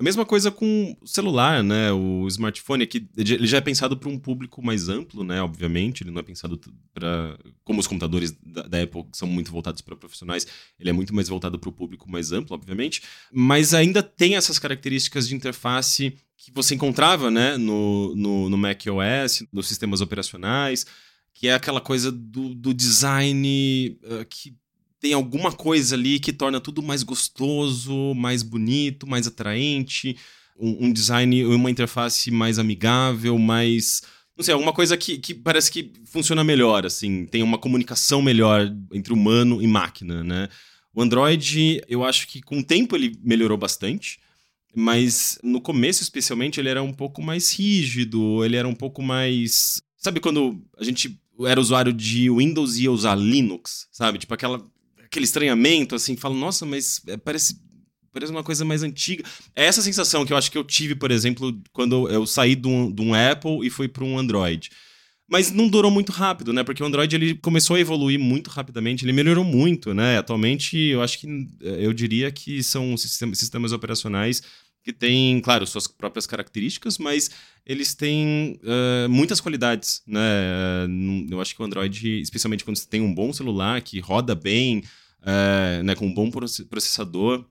A 0.00 0.04
mesma 0.04 0.24
coisa 0.24 0.48
com 0.52 0.96
o 1.00 1.06
celular, 1.08 1.60
né? 1.60 1.90
O 1.90 2.24
smartphone 2.28 2.84
aqui, 2.84 3.08
ele 3.16 3.46
já 3.48 3.58
é 3.58 3.60
pensado 3.60 3.96
para 3.96 4.08
um 4.08 4.16
público 4.16 4.64
mais 4.64 4.88
amplo, 4.88 5.24
né? 5.24 5.42
Obviamente, 5.42 6.04
ele 6.04 6.12
não 6.12 6.20
é 6.20 6.22
pensado 6.22 6.60
para 6.94 7.36
como 7.64 7.80
os 7.80 7.86
computadores 7.88 8.30
da, 8.40 8.62
da 8.62 8.82
Apple 8.82 9.04
são 9.12 9.26
muito 9.26 9.50
voltados 9.50 9.80
para 9.80 9.96
profissionais, 9.96 10.46
ele 10.78 10.90
é 10.90 10.92
muito 10.92 11.12
mais 11.12 11.28
voltado 11.28 11.58
para 11.58 11.68
o 11.68 11.72
público 11.72 12.08
mais 12.08 12.30
amplo, 12.30 12.54
obviamente, 12.54 13.02
mas 13.32 13.74
ainda 13.74 14.00
tem 14.00 14.36
essas 14.36 14.58
características 14.58 15.26
de 15.26 15.34
interface 15.34 16.16
que 16.36 16.52
você 16.52 16.76
encontrava, 16.76 17.28
né, 17.28 17.56
no, 17.56 18.14
no, 18.14 18.48
no 18.48 18.56
Mac 18.56 18.80
OS, 18.86 19.44
nos 19.52 19.66
sistemas 19.66 20.00
operacionais, 20.00 20.86
que 21.34 21.48
é 21.48 21.54
aquela 21.54 21.80
coisa 21.80 22.12
do, 22.12 22.54
do 22.54 22.72
design 22.72 23.98
uh, 24.04 24.24
que 24.30 24.56
tem 25.00 25.12
alguma 25.12 25.52
coisa 25.52 25.94
ali 25.94 26.18
que 26.18 26.32
torna 26.32 26.60
tudo 26.60 26.82
mais 26.82 27.02
gostoso, 27.02 28.14
mais 28.14 28.42
bonito, 28.42 29.06
mais 29.06 29.26
atraente, 29.26 30.16
um, 30.58 30.86
um 30.86 30.92
design, 30.92 31.44
uma 31.46 31.70
interface 31.70 32.30
mais 32.30 32.58
amigável, 32.58 33.38
mais 33.38 34.02
não 34.36 34.44
sei, 34.44 34.54
alguma 34.54 34.72
coisa 34.72 34.96
que, 34.96 35.18
que 35.18 35.34
parece 35.34 35.70
que 35.70 35.92
funciona 36.04 36.44
melhor, 36.44 36.86
assim, 36.86 37.26
tem 37.26 37.42
uma 37.42 37.58
comunicação 37.58 38.22
melhor 38.22 38.72
entre 38.92 39.12
humano 39.12 39.60
e 39.60 39.66
máquina, 39.66 40.22
né? 40.22 40.48
O 40.94 41.02
Android, 41.02 41.82
eu 41.88 42.04
acho 42.04 42.28
que 42.28 42.40
com 42.40 42.58
o 42.58 42.62
tempo 42.62 42.94
ele 42.94 43.18
melhorou 43.20 43.58
bastante, 43.58 44.20
mas 44.74 45.38
no 45.42 45.60
começo, 45.60 46.04
especialmente, 46.04 46.60
ele 46.60 46.68
era 46.68 46.82
um 46.82 46.92
pouco 46.92 47.20
mais 47.20 47.52
rígido, 47.52 48.44
ele 48.44 48.56
era 48.56 48.68
um 48.68 48.74
pouco 48.74 49.02
mais. 49.02 49.80
Sabe 49.96 50.20
quando 50.20 50.62
a 50.78 50.84
gente 50.84 51.20
era 51.44 51.60
usuário 51.60 51.92
de 51.92 52.30
Windows 52.30 52.76
e 52.76 52.84
ia 52.84 52.92
usar 52.92 53.16
Linux, 53.16 53.88
sabe? 53.90 54.18
Tipo 54.18 54.34
aquela 54.34 54.64
aquele 55.08 55.24
estranhamento, 55.24 55.94
assim, 55.94 56.16
falo, 56.16 56.34
nossa, 56.34 56.64
mas 56.64 57.00
é, 57.06 57.16
parece, 57.16 57.58
parece 58.12 58.30
uma 58.30 58.44
coisa 58.44 58.64
mais 58.64 58.82
antiga. 58.82 59.24
É 59.56 59.64
essa 59.64 59.82
sensação 59.82 60.24
que 60.24 60.32
eu 60.32 60.36
acho 60.36 60.50
que 60.50 60.58
eu 60.58 60.64
tive, 60.64 60.94
por 60.94 61.10
exemplo, 61.10 61.58
quando 61.72 62.08
eu 62.08 62.26
saí 62.26 62.54
de 62.54 62.68
um, 62.68 62.92
de 62.92 63.02
um 63.02 63.14
Apple 63.14 63.66
e 63.66 63.70
fui 63.70 63.88
para 63.88 64.04
um 64.04 64.18
Android. 64.18 64.70
Mas 65.30 65.50
não 65.50 65.68
durou 65.68 65.90
muito 65.90 66.10
rápido, 66.10 66.54
né? 66.54 66.64
Porque 66.64 66.82
o 66.82 66.86
Android 66.86 67.14
ele 67.14 67.34
começou 67.34 67.76
a 67.76 67.80
evoluir 67.80 68.18
muito 68.18 68.48
rapidamente, 68.48 69.04
ele 69.04 69.12
melhorou 69.12 69.44
muito, 69.44 69.92
né? 69.92 70.16
Atualmente, 70.16 70.76
eu 70.78 71.02
acho 71.02 71.18
que 71.18 71.26
eu 71.60 71.92
diria 71.92 72.30
que 72.30 72.62
são 72.62 72.96
sistemas 72.96 73.72
operacionais 73.72 74.42
que 74.88 74.92
têm, 74.94 75.38
claro, 75.42 75.66
suas 75.66 75.86
próprias 75.86 76.26
características, 76.26 76.96
mas 76.96 77.30
eles 77.66 77.94
têm 77.94 78.58
uh, 78.62 79.06
muitas 79.06 79.38
qualidades, 79.38 80.02
né? 80.06 80.88
eu 81.30 81.38
acho 81.42 81.54
que 81.54 81.60
o 81.60 81.64
Android, 81.66 82.22
especialmente 82.22 82.64
quando 82.64 82.78
você 82.78 82.88
tem 82.88 83.02
um 83.02 83.14
bom 83.14 83.30
celular 83.30 83.82
que 83.82 84.00
roda 84.00 84.34
bem, 84.34 84.82
uh, 85.20 85.82
né, 85.82 85.94
com 85.94 86.06
um 86.06 86.14
bom 86.14 86.30
processador, 86.30 87.44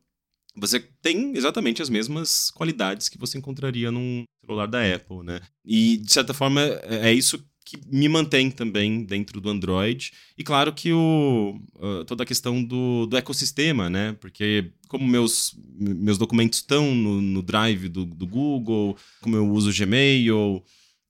você 0.55 0.79
tem 0.99 1.37
exatamente 1.37 1.79
as 1.79 1.91
mesmas 1.91 2.49
qualidades 2.49 3.07
que 3.07 3.19
você 3.19 3.37
encontraria 3.37 3.91
num 3.91 4.23
celular 4.43 4.65
da 4.65 4.79
Apple, 4.95 5.23
né? 5.23 5.39
E, 5.63 5.97
de 5.97 6.11
certa 6.11 6.33
forma, 6.33 6.59
é, 6.61 7.09
é 7.09 7.13
isso 7.13 7.45
que 7.67 7.77
me 7.91 8.07
mantém 8.07 8.49
também 8.49 9.03
dentro 9.03 9.41
do 9.41 9.49
Android. 9.49 10.13
E 10.37 10.43
claro 10.43 10.71
que 10.73 10.93
o, 10.93 11.59
uh, 11.75 12.05
toda 12.05 12.23
a 12.23 12.25
questão 12.25 12.63
do, 12.63 13.05
do 13.07 13.17
ecossistema, 13.17 13.89
né? 13.89 14.15
Porque 14.21 14.71
como 14.87 15.05
meus, 15.05 15.53
meus 15.77 16.17
documentos 16.17 16.59
estão 16.59 16.95
no, 16.95 17.21
no 17.21 17.41
Drive 17.41 17.89
do, 17.89 18.05
do 18.05 18.25
Google, 18.25 18.95
como 19.19 19.35
eu 19.35 19.49
uso 19.51 19.69
o 19.69 19.73
Gmail, 19.73 20.63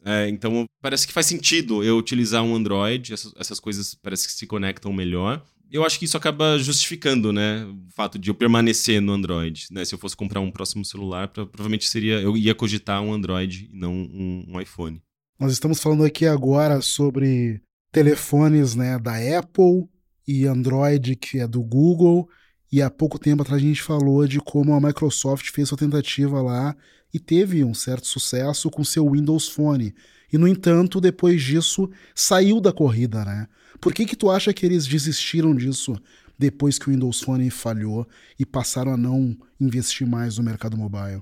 é, 0.03 0.27
então 0.29 0.65
parece 0.81 1.05
que 1.05 1.13
faz 1.13 1.27
sentido 1.27 1.83
eu 1.83 1.95
utilizar 1.95 2.43
um 2.43 2.55
Android, 2.55 3.13
essas, 3.13 3.33
essas 3.37 3.59
coisas 3.59 3.93
parece 3.93 4.25
que 4.25 4.33
se 4.33 4.47
conectam 4.47 4.91
melhor. 4.91 5.45
Eu 5.69 5.85
acho 5.85 5.99
que 5.99 6.05
isso 6.05 6.17
acaba 6.17 6.57
justificando, 6.57 7.31
né, 7.31 7.65
o 7.65 7.91
fato 7.93 8.17
de 8.17 8.29
eu 8.31 8.33
permanecer 8.33 8.99
no 9.01 9.11
Android, 9.11 9.67
né? 9.69 9.85
Se 9.85 9.93
eu 9.93 9.99
fosse 9.99 10.15
comprar 10.15 10.39
um 10.39 10.49
próximo 10.49 10.83
celular, 10.83 11.27
provavelmente 11.27 11.87
seria 11.87 12.19
eu 12.21 12.35
ia 12.35 12.55
cogitar 12.55 13.01
um 13.03 13.13
Android 13.13 13.69
e 13.71 13.77
não 13.77 13.93
um, 13.93 14.45
um 14.47 14.61
iPhone. 14.61 14.99
Nós 15.39 15.51
estamos 15.51 15.79
falando 15.79 16.03
aqui 16.03 16.25
agora 16.25 16.81
sobre 16.81 17.61
telefones 17.91 18.73
né, 18.73 18.97
da 18.97 19.13
Apple 19.37 19.87
e 20.27 20.47
Android, 20.47 21.15
que 21.15 21.39
é 21.39 21.47
do 21.47 21.61
Google. 21.61 22.27
E 22.71 22.81
há 22.81 22.89
pouco 22.89 23.19
tempo 23.19 23.43
atrás 23.43 23.61
a 23.61 23.65
gente 23.65 23.83
falou 23.83 24.27
de 24.27 24.39
como 24.39 24.73
a 24.73 24.81
Microsoft 24.81 25.51
fez 25.51 25.69
sua 25.69 25.77
tentativa 25.77 26.41
lá 26.41 26.75
e 27.13 27.19
teve 27.19 27.63
um 27.63 27.75
certo 27.75 28.07
sucesso 28.07 28.71
com 28.71 28.83
seu 28.83 29.11
Windows 29.11 29.47
Phone. 29.47 29.93
E, 30.33 30.39
no 30.39 30.47
entanto, 30.47 30.99
depois 30.99 31.39
disso, 31.43 31.87
saiu 32.15 32.59
da 32.59 32.73
corrida, 32.73 33.23
né? 33.23 33.47
Por 33.79 33.93
que 33.93 34.07
que 34.07 34.15
tu 34.15 34.31
acha 34.31 34.51
que 34.51 34.65
eles 34.65 34.87
desistiram 34.87 35.55
disso 35.55 35.95
depois 36.37 36.79
que 36.79 36.89
o 36.89 36.91
Windows 36.91 37.21
Phone 37.21 37.51
falhou 37.51 38.07
e 38.39 38.45
passaram 38.45 38.91
a 38.91 38.97
não 38.97 39.37
investir 39.61 40.07
mais 40.07 40.39
no 40.39 40.43
mercado 40.43 40.75
mobile? 40.75 41.21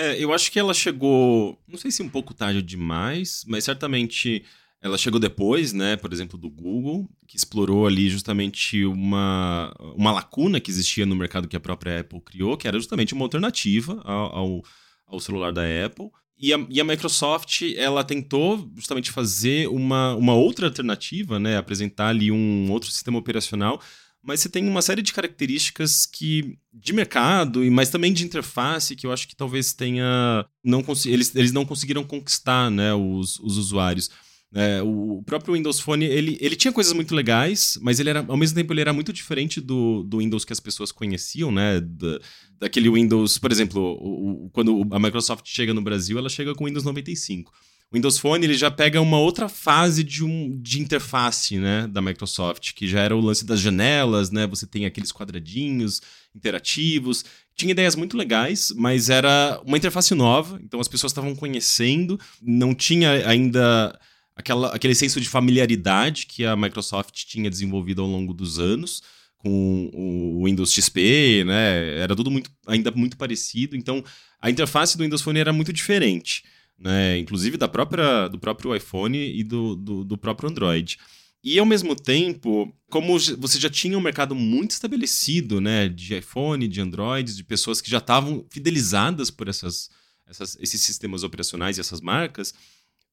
É, 0.00 0.16
eu 0.18 0.32
acho 0.32 0.50
que 0.50 0.58
ela 0.58 0.72
chegou, 0.72 1.62
não 1.68 1.76
sei 1.76 1.90
se 1.90 2.02
um 2.02 2.08
pouco 2.08 2.32
tarde 2.32 2.62
demais, 2.62 3.44
mas 3.46 3.64
certamente 3.64 4.42
ela 4.80 4.96
chegou 4.96 5.20
depois, 5.20 5.74
né, 5.74 5.94
por 5.94 6.10
exemplo, 6.10 6.38
do 6.38 6.48
Google, 6.48 7.06
que 7.28 7.36
explorou 7.36 7.86
ali 7.86 8.08
justamente 8.08 8.82
uma, 8.86 9.74
uma 9.94 10.10
lacuna 10.10 10.58
que 10.58 10.70
existia 10.70 11.04
no 11.04 11.14
mercado 11.14 11.46
que 11.46 11.54
a 11.54 11.60
própria 11.60 12.00
Apple 12.00 12.18
criou, 12.22 12.56
que 12.56 12.66
era 12.66 12.78
justamente 12.78 13.12
uma 13.12 13.26
alternativa 13.26 14.00
ao, 14.02 14.62
ao, 15.06 15.20
celular 15.20 15.52
da 15.52 15.64
Apple. 15.84 16.08
E 16.38 16.54
a, 16.54 16.66
e 16.70 16.80
a, 16.80 16.84
Microsoft, 16.84 17.60
ela 17.76 18.02
tentou 18.02 18.70
justamente 18.74 19.10
fazer 19.10 19.68
uma, 19.68 20.14
uma 20.14 20.32
outra 20.32 20.68
alternativa, 20.68 21.38
né, 21.38 21.58
apresentar 21.58 22.08
ali 22.08 22.32
um 22.32 22.72
outro 22.72 22.90
sistema 22.90 23.18
operacional 23.18 23.78
mas 24.22 24.40
você 24.40 24.48
tem 24.48 24.68
uma 24.68 24.82
série 24.82 25.02
de 25.02 25.12
características 25.12 26.06
que 26.06 26.58
de 26.72 26.92
mercado 26.92 27.62
mas 27.70 27.90
também 27.90 28.12
de 28.12 28.24
interface 28.24 28.94
que 28.96 29.06
eu 29.06 29.12
acho 29.12 29.26
que 29.26 29.36
talvez 29.36 29.72
tenha 29.72 30.44
não 30.62 30.84
eles, 31.06 31.34
eles 31.34 31.52
não 31.52 31.64
conseguiram 31.64 32.04
conquistar 32.04 32.70
né 32.70 32.94
os, 32.94 33.38
os 33.40 33.56
usuários. 33.56 34.10
É, 34.52 34.82
o 34.82 35.22
próprio 35.24 35.54
Windows 35.54 35.78
Phone 35.78 36.04
ele, 36.04 36.36
ele 36.40 36.56
tinha 36.56 36.72
coisas 36.72 36.92
muito 36.92 37.14
legais 37.14 37.78
mas 37.80 38.00
ele 38.00 38.10
era 38.10 38.24
ao 38.26 38.36
mesmo 38.36 38.56
tempo 38.56 38.72
ele 38.72 38.80
era 38.80 38.92
muito 38.92 39.12
diferente 39.12 39.60
do, 39.60 40.02
do 40.02 40.18
Windows 40.18 40.44
que 40.44 40.52
as 40.52 40.58
pessoas 40.58 40.90
conheciam 40.90 41.52
né 41.52 41.80
da, 41.80 42.18
daquele 42.58 42.90
Windows 42.90 43.38
por 43.38 43.52
exemplo 43.52 43.80
o, 43.80 44.46
o, 44.46 44.50
quando 44.50 44.88
a 44.90 44.98
Microsoft 44.98 45.46
chega 45.46 45.72
no 45.72 45.80
Brasil 45.80 46.18
ela 46.18 46.28
chega 46.28 46.52
com 46.52 46.64
o 46.64 46.66
Windows 46.66 46.84
95 46.84 47.52
o 47.92 47.96
Windows 47.96 48.18
Phone 48.18 48.44
ele 48.44 48.54
já 48.54 48.70
pega 48.70 49.00
uma 49.00 49.18
outra 49.18 49.48
fase 49.48 50.04
de, 50.04 50.22
um, 50.22 50.56
de 50.62 50.80
interface 50.80 51.58
né, 51.58 51.88
da 51.88 52.00
Microsoft, 52.00 52.72
que 52.72 52.86
já 52.86 53.00
era 53.00 53.16
o 53.16 53.20
lance 53.20 53.44
das 53.44 53.58
janelas, 53.58 54.30
né? 54.30 54.46
Você 54.46 54.64
tem 54.64 54.86
aqueles 54.86 55.10
quadradinhos 55.10 56.00
interativos. 56.32 57.24
Tinha 57.56 57.72
ideias 57.72 57.96
muito 57.96 58.16
legais, 58.16 58.72
mas 58.76 59.10
era 59.10 59.60
uma 59.66 59.76
interface 59.76 60.14
nova, 60.14 60.60
então 60.62 60.78
as 60.78 60.86
pessoas 60.86 61.10
estavam 61.10 61.34
conhecendo, 61.34 62.18
não 62.40 62.76
tinha 62.76 63.26
ainda 63.28 63.98
aquela, 64.36 64.68
aquele 64.68 64.94
senso 64.94 65.20
de 65.20 65.28
familiaridade 65.28 66.26
que 66.26 66.44
a 66.44 66.54
Microsoft 66.54 67.24
tinha 67.24 67.50
desenvolvido 67.50 68.02
ao 68.02 68.08
longo 68.08 68.32
dos 68.32 68.60
anos 68.60 69.02
com 69.36 69.90
o 69.92 70.44
Windows 70.44 70.72
XP, 70.72 71.42
né? 71.44 71.98
Era 71.98 72.14
tudo 72.14 72.30
muito, 72.30 72.50
ainda 72.68 72.92
muito 72.92 73.16
parecido, 73.16 73.74
então 73.76 74.04
a 74.40 74.48
interface 74.48 74.96
do 74.96 75.02
Windows 75.02 75.22
Phone 75.22 75.40
era 75.40 75.52
muito 75.52 75.72
diferente 75.72 76.44
né? 76.80 77.18
Inclusive 77.18 77.56
da 77.56 77.68
própria, 77.68 78.26
do 78.28 78.38
próprio 78.38 78.74
iPhone 78.74 79.18
e 79.18 79.44
do, 79.44 79.76
do, 79.76 80.04
do 80.04 80.18
próprio 80.18 80.48
Android. 80.48 80.98
E 81.42 81.58
ao 81.58 81.66
mesmo 81.66 81.94
tempo, 81.94 82.74
como 82.90 83.18
você 83.18 83.58
já 83.58 83.70
tinha 83.70 83.96
um 83.96 84.00
mercado 84.00 84.34
muito 84.34 84.72
estabelecido, 84.72 85.60
né, 85.60 85.88
de 85.88 86.14
iPhone, 86.14 86.68
de 86.68 86.80
Android, 86.80 87.34
de 87.34 87.44
pessoas 87.44 87.80
que 87.80 87.90
já 87.90 87.98
estavam 87.98 88.44
fidelizadas 88.50 89.30
por 89.30 89.48
essas, 89.48 89.88
essas, 90.26 90.56
esses 90.60 90.80
sistemas 90.82 91.22
operacionais 91.22 91.78
e 91.78 91.80
essas 91.80 92.00
marcas, 92.00 92.52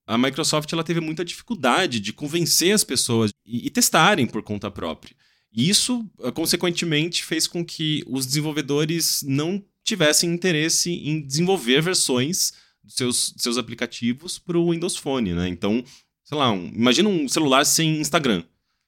a 0.06 0.18
Microsoft 0.18 0.72
ela 0.72 0.84
teve 0.84 1.00
muita 1.00 1.24
dificuldade 1.24 2.00
de 2.00 2.12
convencer 2.12 2.74
as 2.74 2.84
pessoas 2.84 3.32
e, 3.46 3.68
e 3.68 3.70
testarem 3.70 4.26
por 4.26 4.42
conta 4.42 4.72
própria. 4.72 5.16
E 5.54 5.70
isso, 5.70 6.10
eh, 6.22 6.32
consequentemente, 6.32 7.24
fez 7.24 7.48
com 7.48 7.64
que 7.66 8.04
os 8.08 8.26
desenvolvedores 8.26 9.24
não 9.24 9.64
tivessem 9.84 10.34
interesse 10.34 10.92
em 10.92 11.22
desenvolver 11.22 11.82
versões 11.82 12.54
seus, 12.88 13.34
seus 13.38 13.58
aplicativos 13.58 14.40
para 14.40 14.58
o 14.58 14.72
Windows 14.72 14.96
Phone, 14.98 15.34
né? 15.34 15.48
Então, 15.48 15.84
sei 16.24 16.38
lá, 16.38 16.52
um, 16.52 16.72
imagina 16.74 17.10
um 17.10 17.28
celular 17.28 17.66
sem 17.66 18.00
Instagram. 18.00 18.44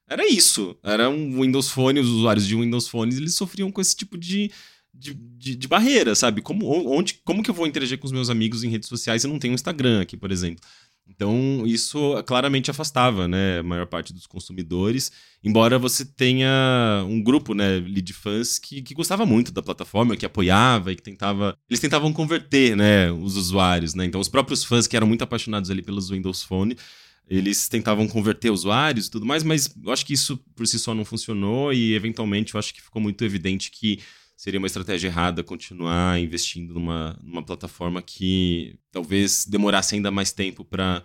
Era 0.09 0.27
isso. 0.27 0.75
Era 0.83 1.09
um 1.09 1.41
Windows 1.41 1.69
Phone, 1.69 1.99
os 1.99 2.09
usuários 2.09 2.47
de 2.47 2.55
Windows 2.55 2.87
Phones, 2.87 3.17
eles 3.17 3.35
sofriam 3.35 3.71
com 3.71 3.79
esse 3.79 3.95
tipo 3.95 4.17
de, 4.17 4.51
de, 4.93 5.13
de, 5.13 5.55
de, 5.55 5.67
barreira, 5.67 6.15
sabe? 6.15 6.41
Como, 6.41 6.65
onde, 6.91 7.21
como 7.23 7.43
que 7.43 7.49
eu 7.49 7.53
vou 7.53 7.67
interagir 7.67 7.99
com 7.99 8.07
os 8.07 8.11
meus 8.11 8.29
amigos 8.29 8.63
em 8.63 8.69
redes 8.69 8.89
sociais 8.89 9.21
se 9.21 9.27
eu 9.27 9.31
não 9.31 9.39
tenho 9.39 9.53
Instagram 9.53 10.01
aqui, 10.01 10.17
por 10.17 10.31
exemplo? 10.31 10.63
Então, 11.09 11.63
isso 11.65 12.21
claramente 12.23 12.69
afastava 12.69 13.27
né, 13.27 13.59
a 13.59 13.63
maior 13.63 13.87
parte 13.87 14.13
dos 14.13 14.27
consumidores, 14.27 15.11
embora 15.43 15.79
você 15.79 16.05
tenha 16.05 17.03
um 17.07 17.21
grupo 17.21 17.53
né, 17.53 17.79
de 17.79 18.13
fãs 18.13 18.59
que, 18.59 18.81
que 18.81 18.93
gostava 18.93 19.25
muito 19.25 19.51
da 19.51 19.61
plataforma, 19.61 20.15
que 20.15 20.25
apoiava 20.25 20.91
e 20.91 20.95
que 20.95 21.01
tentava. 21.01 21.57
Eles 21.69 21.79
tentavam 21.79 22.13
converter 22.13 22.75
né, 22.77 23.11
os 23.11 23.35
usuários. 23.35 23.95
Né? 23.95 24.05
Então, 24.05 24.21
os 24.21 24.29
próprios 24.29 24.63
fãs 24.63 24.87
que 24.87 24.95
eram 24.95 25.07
muito 25.07 25.23
apaixonados 25.23 25.69
ali 25.69 25.81
pelos 25.81 26.09
Windows 26.09 26.43
Phone, 26.43 26.77
eles 27.29 27.67
tentavam 27.67 28.07
converter 28.07 28.49
usuários 28.49 29.07
e 29.07 29.11
tudo 29.11 29.25
mais, 29.25 29.43
mas 29.43 29.75
eu 29.83 29.91
acho 29.91 30.05
que 30.05 30.13
isso 30.13 30.37
por 30.55 30.67
si 30.67 30.79
só 30.79 30.95
não 30.95 31.05
funcionou 31.05 31.71
e, 31.71 31.93
eventualmente, 31.93 32.55
eu 32.55 32.59
acho 32.59 32.73
que 32.73 32.81
ficou 32.81 33.01
muito 33.01 33.23
evidente 33.23 33.69
que 33.69 33.99
seria 34.39 34.57
uma 34.57 34.67
estratégia 34.67 35.09
errada 35.09 35.43
continuar 35.43 36.17
investindo 36.17 36.73
numa, 36.73 37.19
numa 37.21 37.43
plataforma 37.43 38.01
que 38.01 38.79
talvez 38.89 39.45
demorasse 39.45 39.95
ainda 39.95 40.09
mais 40.09 40.31
tempo 40.31 40.63
para 40.63 41.03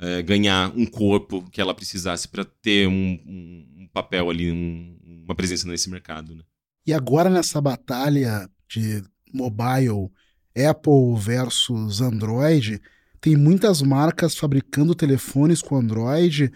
é, 0.00 0.22
ganhar 0.22 0.72
um 0.74 0.86
corpo 0.86 1.44
que 1.50 1.60
ela 1.60 1.74
precisasse 1.74 2.26
para 2.26 2.42
ter 2.42 2.88
um, 2.88 3.20
um, 3.26 3.82
um, 3.82 3.88
papel 3.92 4.30
ali, 4.30 4.50
um, 4.50 4.98
uma 5.26 5.34
presença 5.34 5.68
nesse 5.68 5.90
mercado. 5.90 6.34
Né? 6.34 6.42
E 6.86 6.94
agora 6.94 7.28
nessa 7.28 7.60
batalha 7.60 8.48
de 8.66 9.04
mobile, 9.30 10.08
Apple 10.56 11.18
versus 11.18 12.00
Android, 12.00 12.80
tem 13.20 13.36
muitas 13.36 13.82
marcas 13.82 14.34
fabricando 14.34 14.94
telefones 14.94 15.60
com 15.60 15.76
Android 15.76 16.50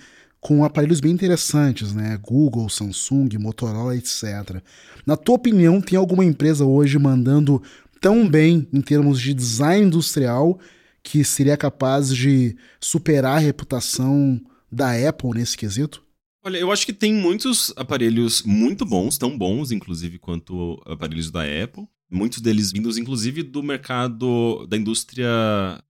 com 0.44 0.62
aparelhos 0.62 1.00
bem 1.00 1.10
interessantes, 1.10 1.94
né? 1.94 2.18
Google, 2.22 2.68
Samsung, 2.68 3.30
Motorola, 3.38 3.96
etc. 3.96 4.62
Na 5.06 5.16
tua 5.16 5.36
opinião, 5.36 5.80
tem 5.80 5.98
alguma 5.98 6.22
empresa 6.22 6.66
hoje 6.66 6.98
mandando 6.98 7.62
tão 7.98 8.28
bem 8.28 8.68
em 8.70 8.82
termos 8.82 9.18
de 9.18 9.32
design 9.32 9.86
industrial 9.86 10.60
que 11.02 11.24
seria 11.24 11.56
capaz 11.56 12.14
de 12.14 12.54
superar 12.78 13.38
a 13.38 13.40
reputação 13.40 14.38
da 14.70 14.92
Apple 15.08 15.30
nesse 15.30 15.56
quesito? 15.56 16.04
Olha, 16.44 16.58
eu 16.58 16.70
acho 16.70 16.84
que 16.84 16.92
tem 16.92 17.14
muitos 17.14 17.72
aparelhos 17.74 18.42
muito 18.42 18.84
bons, 18.84 19.16
tão 19.16 19.38
bons, 19.38 19.72
inclusive, 19.72 20.18
quanto 20.18 20.78
aparelhos 20.84 21.30
da 21.30 21.40
Apple. 21.40 21.88
Muitos 22.10 22.42
deles 22.42 22.70
vindos, 22.70 22.98
inclusive, 22.98 23.42
do 23.42 23.62
mercado 23.62 24.66
da 24.66 24.76
indústria 24.76 25.26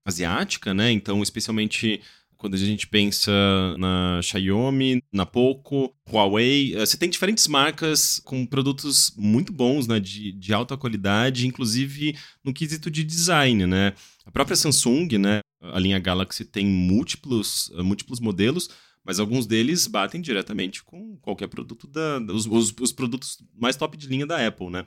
asiática, 0.04 0.72
né? 0.72 0.92
Então, 0.92 1.24
especialmente 1.24 2.00
quando 2.44 2.56
a 2.56 2.58
gente 2.58 2.86
pensa 2.86 3.32
na 3.78 4.20
Xiaomi, 4.20 5.02
na 5.10 5.24
Poco, 5.24 5.96
Huawei, 6.06 6.76
eh, 6.76 6.84
você 6.84 6.94
tem 6.94 7.08
diferentes 7.08 7.48
marcas 7.48 8.20
com 8.22 8.44
produtos 8.44 9.14
muito 9.16 9.50
bons, 9.50 9.86
né, 9.86 9.98
de, 9.98 10.30
de 10.30 10.52
alta 10.52 10.76
qualidade, 10.76 11.46
inclusive 11.46 12.14
no 12.44 12.52
quesito 12.52 12.90
de 12.90 13.02
design, 13.02 13.66
né? 13.66 13.94
A 14.26 14.30
própria 14.30 14.54
Samsung, 14.54 15.16
né, 15.16 15.40
A 15.62 15.78
linha 15.80 15.98
Galaxy 15.98 16.44
tem 16.44 16.66
múltiplos, 16.66 17.72
múltiplos 17.78 18.20
modelos, 18.20 18.68
mas 19.02 19.18
alguns 19.18 19.46
deles 19.46 19.86
batem 19.86 20.20
diretamente 20.20 20.84
com 20.84 21.16
qualquer 21.22 21.48
produto 21.48 21.86
da. 21.86 22.18
Os, 22.30 22.44
os, 22.44 22.74
os, 22.78 22.92
produtos 22.92 23.38
mais 23.58 23.74
top 23.74 23.96
de 23.96 24.06
linha 24.06 24.26
da 24.26 24.46
Apple, 24.46 24.68
né? 24.68 24.84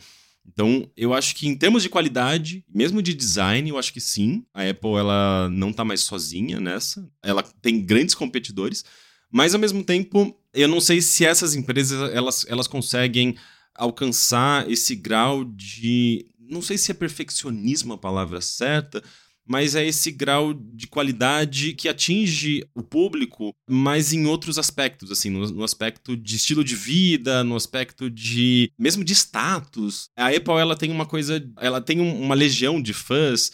Então, 0.48 0.90
eu 0.96 1.14
acho 1.14 1.36
que 1.36 1.48
em 1.48 1.56
termos 1.56 1.84
de 1.84 1.90
qualidade, 1.90 2.64
mesmo 2.74 3.02
de 3.02 3.14
design, 3.14 3.70
eu 3.70 3.78
acho 3.78 3.94
que 3.94 4.00
sim. 4.00 4.46
A 4.54 4.68
Apple 4.68 4.96
ela 4.96 5.50
não 5.52 5.70
está 5.70 5.84
mais 5.84 6.02
sozinha 6.02 6.60
nessa. 6.60 7.08
Ela 7.22 7.44
tem 7.62 7.84
grandes 7.84 8.16
competidores, 8.16 8.84
mas 9.30 9.54
ao 9.54 9.60
mesmo 9.60 9.84
tempo, 9.84 10.36
eu 10.54 10.68
não 10.68 10.80
sei 10.80 11.02
se 11.02 11.26
essas 11.26 11.54
empresas 11.54 12.12
elas, 12.14 12.46
elas 12.48 12.68
conseguem 12.68 13.36
alcançar 13.76 14.70
esse 14.70 14.96
grau 14.96 15.44
de. 15.44 16.26
Não 16.40 16.62
sei 16.62 16.78
se 16.78 16.92
é 16.92 16.94
perfeccionismo 16.94 17.94
a 17.94 17.98
palavra 17.98 18.40
certa, 18.40 19.04
mas 19.48 19.76
é 19.76 19.86
esse 19.86 20.12
grau 20.12 20.54
de 20.54 20.88
qualidade 20.88 21.74
que 21.74 21.88
atinge 21.88 22.68
o 22.76 22.84
público, 22.84 23.54
mas 23.68 24.12
em 24.14 24.26
outros 24.26 24.60
aspectos, 24.60 25.12
assim, 25.12 25.30
no, 25.30 25.50
no, 25.50 25.64
aspecto 25.64 26.18
de 26.18 26.36
estilo 26.36 26.64
de 26.64 26.76
vida, 26.76 27.44
no 27.44 27.56
aspecto 27.56 28.10
de 28.10 28.72
mesmo 28.78 29.04
de 29.04 29.14
status. 29.14 30.10
A 30.18 30.28
Apple 30.28 30.54
ela 30.60 30.76
tem 30.76 30.92
uma 30.92 31.06
coisa, 31.06 31.44
ela 31.60 31.80
tem 31.80 32.02
um, 32.02 32.22
uma 32.22 32.36
legião 32.36 32.82
de 32.82 32.94
fãs 32.94 33.52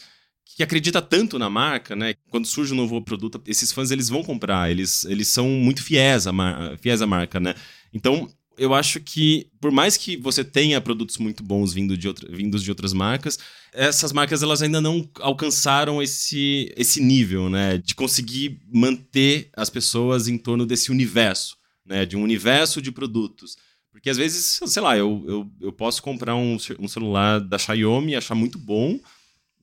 que 0.56 0.64
acredita 0.64 1.02
tanto 1.02 1.40
na 1.40 1.50
marca, 1.50 1.96
né? 1.96 2.14
Quando 2.30 2.46
surge 2.46 2.74
um 2.74 2.78
novo 2.78 3.02
produto, 3.02 3.42
esses 3.48 3.72
fãs 3.72 3.92
eles 3.92 4.10
vão 4.10 4.24
comprar, 4.24 4.70
eles, 4.70 5.04
eles 5.06 5.28
são 5.28 5.48
muito 5.48 5.82
fiéis 5.82 6.28
à, 6.28 6.32
fiéis 6.80 7.02
à 7.02 7.08
marca, 7.08 7.40
né? 7.40 7.56
Então, 7.94 8.30
eu 8.58 8.74
acho 8.74 9.00
que, 9.00 9.48
por 9.60 9.72
mais 9.72 9.98
que 9.98 10.18
você 10.18 10.44
tenha 10.44 10.80
produtos 10.82 11.18
muito 11.18 11.44
bons 11.44 11.74
vindo 11.74 11.98
de 11.98 12.08
outra, 12.08 12.30
vindos 12.32 12.64
de 12.64 12.70
outras 12.70 12.94
marcas, 12.94 13.40
essas 13.72 14.12
marcas 14.12 14.44
elas 14.44 14.62
ainda 14.62 14.80
não 14.80 15.10
alcançaram 15.20 16.02
esse, 16.02 16.72
esse 16.78 17.02
nível, 17.02 17.50
né? 17.50 17.78
De 17.78 17.96
conseguir 17.96 18.60
manter 18.72 19.50
as 19.56 19.70
pessoas 19.70 20.28
em 20.28 20.38
torno 20.38 20.66
desse 20.66 20.92
universo, 20.92 21.58
né? 21.86 22.06
De 22.06 22.16
um 22.16 22.24
universo 22.24 22.82
de 22.82 22.92
produtos. 22.92 23.58
Porque 23.92 24.10
às 24.10 24.18
vezes, 24.18 24.60
sei 24.66 24.82
lá, 24.82 24.98
eu, 24.98 25.24
eu, 25.28 25.52
eu 25.62 25.72
posso 25.72 26.02
comprar 26.02 26.36
um, 26.36 26.58
um 26.80 26.88
celular 26.88 27.40
da 27.40 27.58
Xiaomi 27.58 28.14
e 28.14 28.16
achar 28.16 28.36
muito 28.36 28.58
bom, 28.58 29.00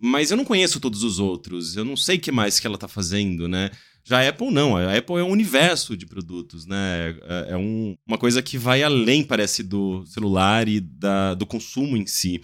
mas 0.00 0.30
eu 0.30 0.36
não 0.36 0.44
conheço 0.44 0.80
todos 0.80 1.02
os 1.02 1.18
outros, 1.18 1.76
eu 1.76 1.84
não 1.84 1.96
sei 1.96 2.16
o 2.16 2.20
que 2.20 2.32
mais 2.32 2.58
que 2.58 2.66
ela 2.66 2.76
está 2.76 2.88
fazendo, 2.88 3.46
né? 3.46 3.70
Já 4.02 4.20
a 4.20 4.28
Apple 4.28 4.50
não, 4.50 4.76
a 4.76 4.96
Apple 4.96 5.16
é 5.16 5.22
um 5.22 5.30
universo 5.30 5.96
de 5.96 6.06
produtos, 6.06 6.66
né? 6.66 7.16
É, 7.22 7.52
é 7.52 7.56
um, 7.56 7.96
uma 8.06 8.16
coisa 8.16 8.40
que 8.40 8.56
vai 8.56 8.82
além, 8.82 9.22
parece, 9.22 9.62
do 9.62 10.04
celular 10.06 10.66
e 10.68 10.80
da, 10.80 11.34
do 11.34 11.44
consumo 11.44 11.96
em 11.96 12.06
si. 12.06 12.40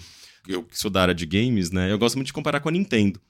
Eu 0.47 0.63
que 0.63 0.79
sou 0.79 0.91
da 0.91 1.03
área 1.03 1.15
de 1.15 1.25
games, 1.25 1.71
né? 1.71 1.91
Eu 1.91 1.99
gosto 1.99 2.17
muito 2.17 2.27
de 2.27 2.33
comparar 2.33 2.61
com 2.61 2.69
a 2.69 2.73
Nintendo. 2.73 3.21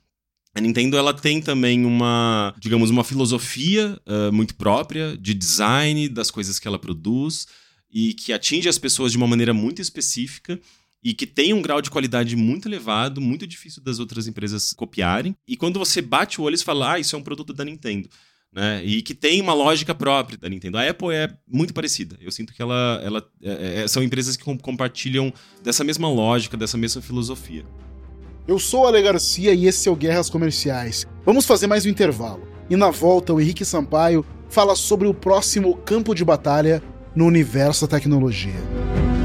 A 0.54 0.60
Nintendo 0.60 0.96
ela 0.96 1.14
tem 1.14 1.40
também 1.40 1.84
uma, 1.84 2.54
digamos, 2.58 2.90
uma 2.90 3.04
filosofia 3.04 4.00
uh, 4.06 4.32
muito 4.32 4.54
própria 4.54 5.16
de 5.16 5.34
design 5.34 6.08
das 6.08 6.30
coisas 6.30 6.58
que 6.58 6.66
ela 6.66 6.78
produz 6.78 7.46
e 7.92 8.14
que 8.14 8.32
atinge 8.32 8.68
as 8.68 8.78
pessoas 8.78 9.12
de 9.12 9.18
uma 9.18 9.26
maneira 9.26 9.54
muito 9.54 9.80
específica 9.80 10.58
e 11.06 11.14
que 11.14 11.24
tem 11.24 11.52
um 11.52 11.62
grau 11.62 11.80
de 11.80 11.88
qualidade 11.88 12.34
muito 12.34 12.66
elevado, 12.66 13.20
muito 13.20 13.46
difícil 13.46 13.80
das 13.80 14.00
outras 14.00 14.26
empresas 14.26 14.72
copiarem. 14.72 15.36
E 15.46 15.56
quando 15.56 15.78
você 15.78 16.02
bate 16.02 16.40
o 16.40 16.42
olho 16.44 16.56
e 16.56 16.58
fala, 16.58 16.94
ah, 16.94 16.98
isso 16.98 17.14
é 17.14 17.18
um 17.18 17.22
produto 17.22 17.52
da 17.52 17.64
Nintendo. 17.64 18.08
Né? 18.52 18.82
E 18.84 19.00
que 19.02 19.14
tem 19.14 19.40
uma 19.40 19.54
lógica 19.54 19.94
própria 19.94 20.36
da 20.36 20.48
Nintendo. 20.48 20.78
A 20.78 20.90
Apple 20.90 21.14
é 21.14 21.32
muito 21.46 21.72
parecida. 21.72 22.16
Eu 22.20 22.32
sinto 22.32 22.52
que 22.52 22.60
ela, 22.60 23.00
ela 23.04 23.24
é, 23.40 23.82
é, 23.82 23.86
são 23.88 24.02
empresas 24.02 24.36
que 24.36 24.42
compartilham 24.56 25.32
dessa 25.62 25.84
mesma 25.84 26.10
lógica, 26.10 26.56
dessa 26.56 26.76
mesma 26.76 27.00
filosofia. 27.00 27.64
Eu 28.48 28.58
sou 28.58 28.84
Ale 28.84 29.00
Garcia 29.00 29.54
e 29.54 29.66
esse 29.66 29.88
é 29.88 29.92
o 29.92 29.94
Guerras 29.94 30.28
Comerciais. 30.28 31.06
Vamos 31.24 31.46
fazer 31.46 31.68
mais 31.68 31.86
um 31.86 31.88
intervalo. 31.88 32.48
E 32.68 32.74
na 32.74 32.90
volta, 32.90 33.32
o 33.32 33.40
Henrique 33.40 33.64
Sampaio 33.64 34.26
fala 34.48 34.74
sobre 34.74 35.06
o 35.06 35.14
próximo 35.14 35.76
campo 35.76 36.16
de 36.16 36.24
batalha 36.24 36.82
no 37.14 37.26
universo 37.26 37.86
da 37.86 37.96
tecnologia. 37.96 39.15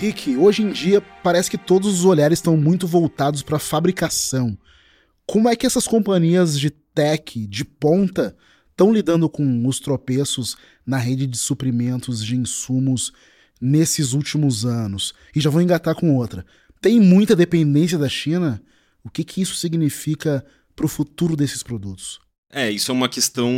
Rick, 0.00 0.34
hoje 0.34 0.62
em 0.62 0.72
dia 0.72 1.02
parece 1.22 1.50
que 1.50 1.58
todos 1.58 1.92
os 1.92 2.06
olhares 2.06 2.38
estão 2.38 2.56
muito 2.56 2.86
voltados 2.86 3.42
para 3.42 3.56
a 3.56 3.60
fabricação. 3.60 4.56
Como 5.26 5.46
é 5.46 5.54
que 5.54 5.66
essas 5.66 5.86
companhias 5.86 6.58
de 6.58 6.70
tech 6.70 7.46
de 7.46 7.66
ponta 7.66 8.34
estão 8.70 8.94
lidando 8.94 9.28
com 9.28 9.66
os 9.66 9.78
tropeços 9.78 10.56
na 10.86 10.96
rede 10.96 11.26
de 11.26 11.36
suprimentos 11.36 12.24
de 12.24 12.34
insumos 12.34 13.12
nesses 13.60 14.14
últimos 14.14 14.64
anos? 14.64 15.12
E 15.36 15.40
já 15.40 15.50
vou 15.50 15.60
engatar 15.60 15.94
com 15.94 16.16
outra. 16.16 16.46
Tem 16.80 16.98
muita 16.98 17.36
dependência 17.36 17.98
da 17.98 18.08
China? 18.08 18.62
O 19.04 19.10
que, 19.10 19.22
que 19.22 19.42
isso 19.42 19.54
significa 19.54 20.42
para 20.74 20.86
o 20.86 20.88
futuro 20.88 21.36
desses 21.36 21.62
produtos? 21.62 22.18
É, 22.52 22.68
isso 22.68 22.90
é 22.90 22.94
uma 22.94 23.08
questão 23.08 23.48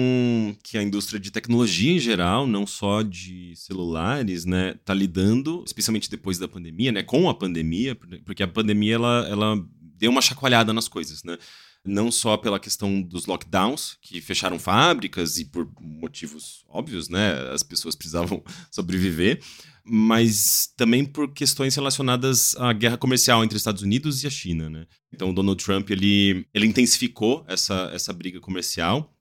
que 0.63 0.77
a 0.77 0.83
indústria 0.83 1.19
de 1.19 1.31
tecnologia 1.31 1.93
em 1.93 1.99
geral, 1.99 2.47
não 2.47 2.67
só 2.67 3.01
de 3.01 3.55
celulares, 3.57 4.45
né, 4.45 4.75
tá 4.85 4.93
lidando, 4.93 5.65
especialmente 5.67 6.11
depois 6.11 6.39
da 6.39 6.47
pandemia, 6.47 6.93
né, 6.93 7.03
com 7.03 7.29
a 7.31 7.35
pandemia, 7.35 7.95
porque 8.27 8.43
a 8.43 8.49
pandemia 8.49 8.97
ela, 8.97 9.27
ela 9.31 9.67
deu 9.97 10.11
uma 10.11 10.21
chacoalhada 10.21 10.75
nas 10.75 10.89
coisas, 10.89 11.25
né? 11.25 11.39
Não 11.85 12.13
só 12.13 12.37
pela 12.37 12.61
questão 12.61 13.03
dos 13.03 13.27
lockdowns, 13.27 13.97
que 14.01 14.21
fecharam 14.21 14.59
fábricas 14.59 15.39
e 15.39 15.45
por 15.45 15.69
motivos 15.81 16.65
óbvios, 16.69 17.09
né, 17.09 17.51
as 17.53 17.63
pessoas 17.63 17.95
precisavam 17.97 18.43
sobreviver, 18.71 19.41
mas 19.85 20.73
também 20.77 21.05
por 21.05 21.33
questões 21.33 21.75
relacionadas 21.75 22.55
à 22.57 22.73
guerra 22.73 22.97
comercial 22.97 23.43
entre 23.43 23.57
Estados 23.57 23.83
Unidos 23.83 24.23
e 24.23 24.27
a 24.27 24.31
China, 24.31 24.71
né? 24.71 24.87
Então 25.13 25.31
o 25.31 25.35
Donald 25.35 25.63
Trump 25.63 25.91
ele, 25.91 26.47
ele 26.55 26.67
intensificou 26.67 27.45
essa, 27.49 27.91
essa 27.93 28.13
briga 28.13 28.41
comercial, 28.41 29.13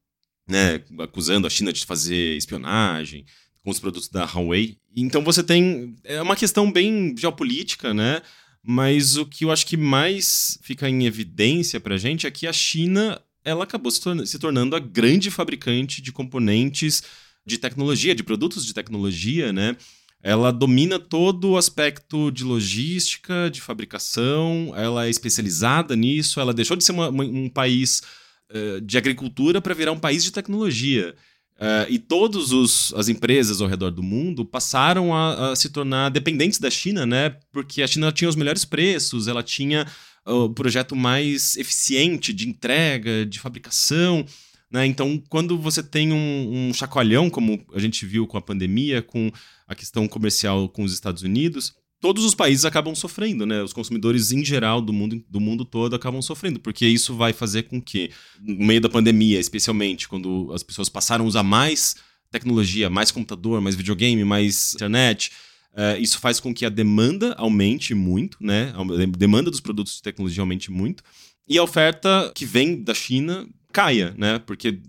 né, 0.48 0.84
acusando 1.00 1.48
a 1.48 1.50
China 1.50 1.74
de 1.74 1.86
fazer 1.86 2.38
espionagem 2.38 3.26
com 3.64 3.72
os 3.72 3.80
produtos 3.80 4.10
da 4.10 4.26
Huawei. 4.26 4.78
Então 4.96 5.24
você 5.24 5.44
tem 5.44 5.96
é 6.04 6.22
uma 6.22 6.36
questão 6.36 6.72
bem 6.72 7.16
geopolítica, 7.18 7.94
né? 7.94 8.22
Mas 8.64 9.18
o 9.18 9.26
que 9.26 9.46
eu 9.46 9.52
acho 9.52 9.66
que 9.66 9.78
mais 9.78 10.58
fica 10.62 10.88
em 10.88 11.06
evidência 11.06 11.80
para 11.80 11.96
a 11.96 11.98
gente 11.98 12.28
é 12.28 12.32
que 12.32 12.46
a 12.46 12.54
China 12.54 13.20
ela 13.44 13.64
acabou 13.64 13.92
se, 13.92 14.00
tornando, 14.00 14.28
se 14.28 14.38
tornando 14.38 14.76
a 14.76 14.80
grande 14.80 15.32
fabricante 15.32 16.02
de 16.02 16.12
componentes 16.12 17.04
de 17.46 17.58
tecnologia, 17.58 18.14
de 18.14 18.24
produtos 18.24 18.66
de 18.66 18.74
tecnologia, 18.74 19.52
né? 19.52 19.76
Ela 20.24 20.52
domina 20.52 21.00
todo 21.00 21.50
o 21.50 21.58
aspecto 21.58 22.32
de 22.32 22.44
logística, 22.44 23.50
de 23.50 23.60
fabricação, 23.60 24.72
ela 24.76 25.08
é 25.08 25.10
especializada 25.10 25.96
nisso, 25.96 26.40
ela 26.40 26.54
deixou 26.54 26.78
de 26.78 26.84
ser 26.84 26.92
uma, 26.92 27.10
um 27.10 27.50
país 27.50 28.04
uh, 28.52 28.80
de 28.82 29.00
agricultura 29.00 29.60
para 29.60 29.74
virar 29.74 29.92
um 29.92 30.00
país 30.00 30.24
de 30.24 30.32
tecnologia. 30.32 31.16
Uh, 31.62 31.86
e 31.90 32.00
todas 32.00 32.92
as 32.96 33.08
empresas 33.08 33.62
ao 33.62 33.68
redor 33.68 33.92
do 33.92 34.02
mundo 34.02 34.44
passaram 34.44 35.14
a, 35.14 35.52
a, 35.52 35.56
se 35.56 35.70
tornar 35.70 36.10
dependentes 36.10 36.58
da 36.58 36.72
China, 36.72 37.06
né? 37.06 37.36
Porque 37.52 37.84
a 37.84 37.88
China 37.88 38.12
tinha 38.12 38.28
os 38.28 38.36
melhores 38.36 38.66
preços, 38.66 39.28
ela 39.28 39.44
tinha 39.44 39.86
o 40.26 40.50
projeto 40.50 40.96
mais 40.96 41.56
eficiente 41.58 42.34
de 42.34 42.50
entrega, 42.50 43.28
de 43.28 43.40
fabricação. 43.40 44.26
Né? 44.72 44.88
Então, 44.88 45.22
quando 45.30 45.56
você 45.56 45.84
tem 45.84 46.12
um, 46.12 46.70
um 46.70 46.74
chacoalhão, 46.74 47.30
como 47.30 47.64
a 47.74 47.80
gente 47.80 48.08
viu 48.08 48.26
com 48.26 48.38
a 48.38 48.42
pandemia, 48.42 49.04
com 49.04 49.32
a 49.68 49.76
questão 49.76 50.08
comercial 50.08 50.68
com 50.68 50.84
os 50.84 50.94
Estados 50.94 51.22
Unidos, 51.22 51.76
todos 52.02 52.26
os 52.26 52.34
países 52.34 52.66
acabam 52.66 52.96
sofrendo, 52.96 53.46
né? 53.46 53.62
Os 53.62 53.72
consumidores 53.72 54.32
em 54.32 54.44
geral 54.44 54.82
do 54.82 54.92
mundo, 54.92 55.24
do 55.30 55.40
mundo 55.40 55.64
todo 55.64 55.96
acabam 55.96 56.22
sofrendo, 56.22 56.60
porque 56.60 56.86
isso 56.86 57.16
vai 57.16 57.32
fazer 57.32 57.64
com 57.64 57.80
que, 57.80 58.10
no 58.42 58.66
meio 58.66 58.82
da 58.82 58.90
pandemia, 58.90 59.40
especialmente, 59.40 60.10
quando 60.10 60.52
as 60.52 60.64
pessoas 60.64 60.90
passaram 60.90 61.24
a 61.24 61.28
usar 61.28 61.44
mais 61.44 61.96
tecnologia, 62.32 62.90
mais 62.90 63.12
computador, 63.12 63.62
mais 63.62 63.76
videogame, 63.76 64.24
mais 64.26 64.74
internet, 64.74 65.32
uh, 65.74 66.02
isso 66.02 66.18
faz 66.18 66.40
com 66.40 66.54
que 66.54 66.66
a 66.66 66.70
demanda 66.70 67.34
aumente 67.38 67.94
muito, 67.94 68.38
né? 68.42 68.74
A 68.76 69.18
demanda 69.18 69.52
dos 69.52 69.60
produtos 69.60 69.96
de 69.96 70.02
tecnologia 70.02 70.42
aumente 70.42 70.72
muito. 70.72 71.04
E 71.48 71.58
a 71.58 71.64
oferta 71.64 72.32
que 72.34 72.46
vem 72.46 72.82
da 72.82 72.96
China 72.96 73.48
caia, 73.72 74.16
né? 74.18 74.40
Porque 74.40 74.80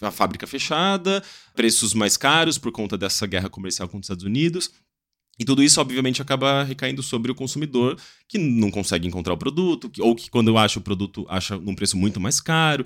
a 0.00 0.10
fábrica 0.10 0.46
fechada, 0.46 1.22
preços 1.54 1.94
mais 1.94 2.16
caros 2.16 2.58
por 2.58 2.70
conta 2.70 2.96
dessa 2.96 3.26
guerra 3.26 3.48
comercial 3.48 3.88
com 3.88 3.96
os 3.98 4.04
Estados 4.04 4.24
Unidos. 4.24 4.70
E 5.38 5.44
tudo 5.44 5.62
isso, 5.62 5.80
obviamente, 5.80 6.20
acaba 6.20 6.64
recaindo 6.64 7.02
sobre 7.02 7.30
o 7.30 7.34
consumidor, 7.34 7.96
que 8.26 8.38
não 8.38 8.70
consegue 8.70 9.06
encontrar 9.06 9.34
o 9.34 9.38
produto, 9.38 9.90
ou 10.00 10.14
que, 10.14 10.28
quando 10.28 10.56
acha 10.58 10.78
o 10.78 10.82
produto, 10.82 11.24
acha 11.28 11.56
num 11.56 11.74
preço 11.74 11.96
muito 11.96 12.18
mais 12.18 12.40
caro. 12.40 12.84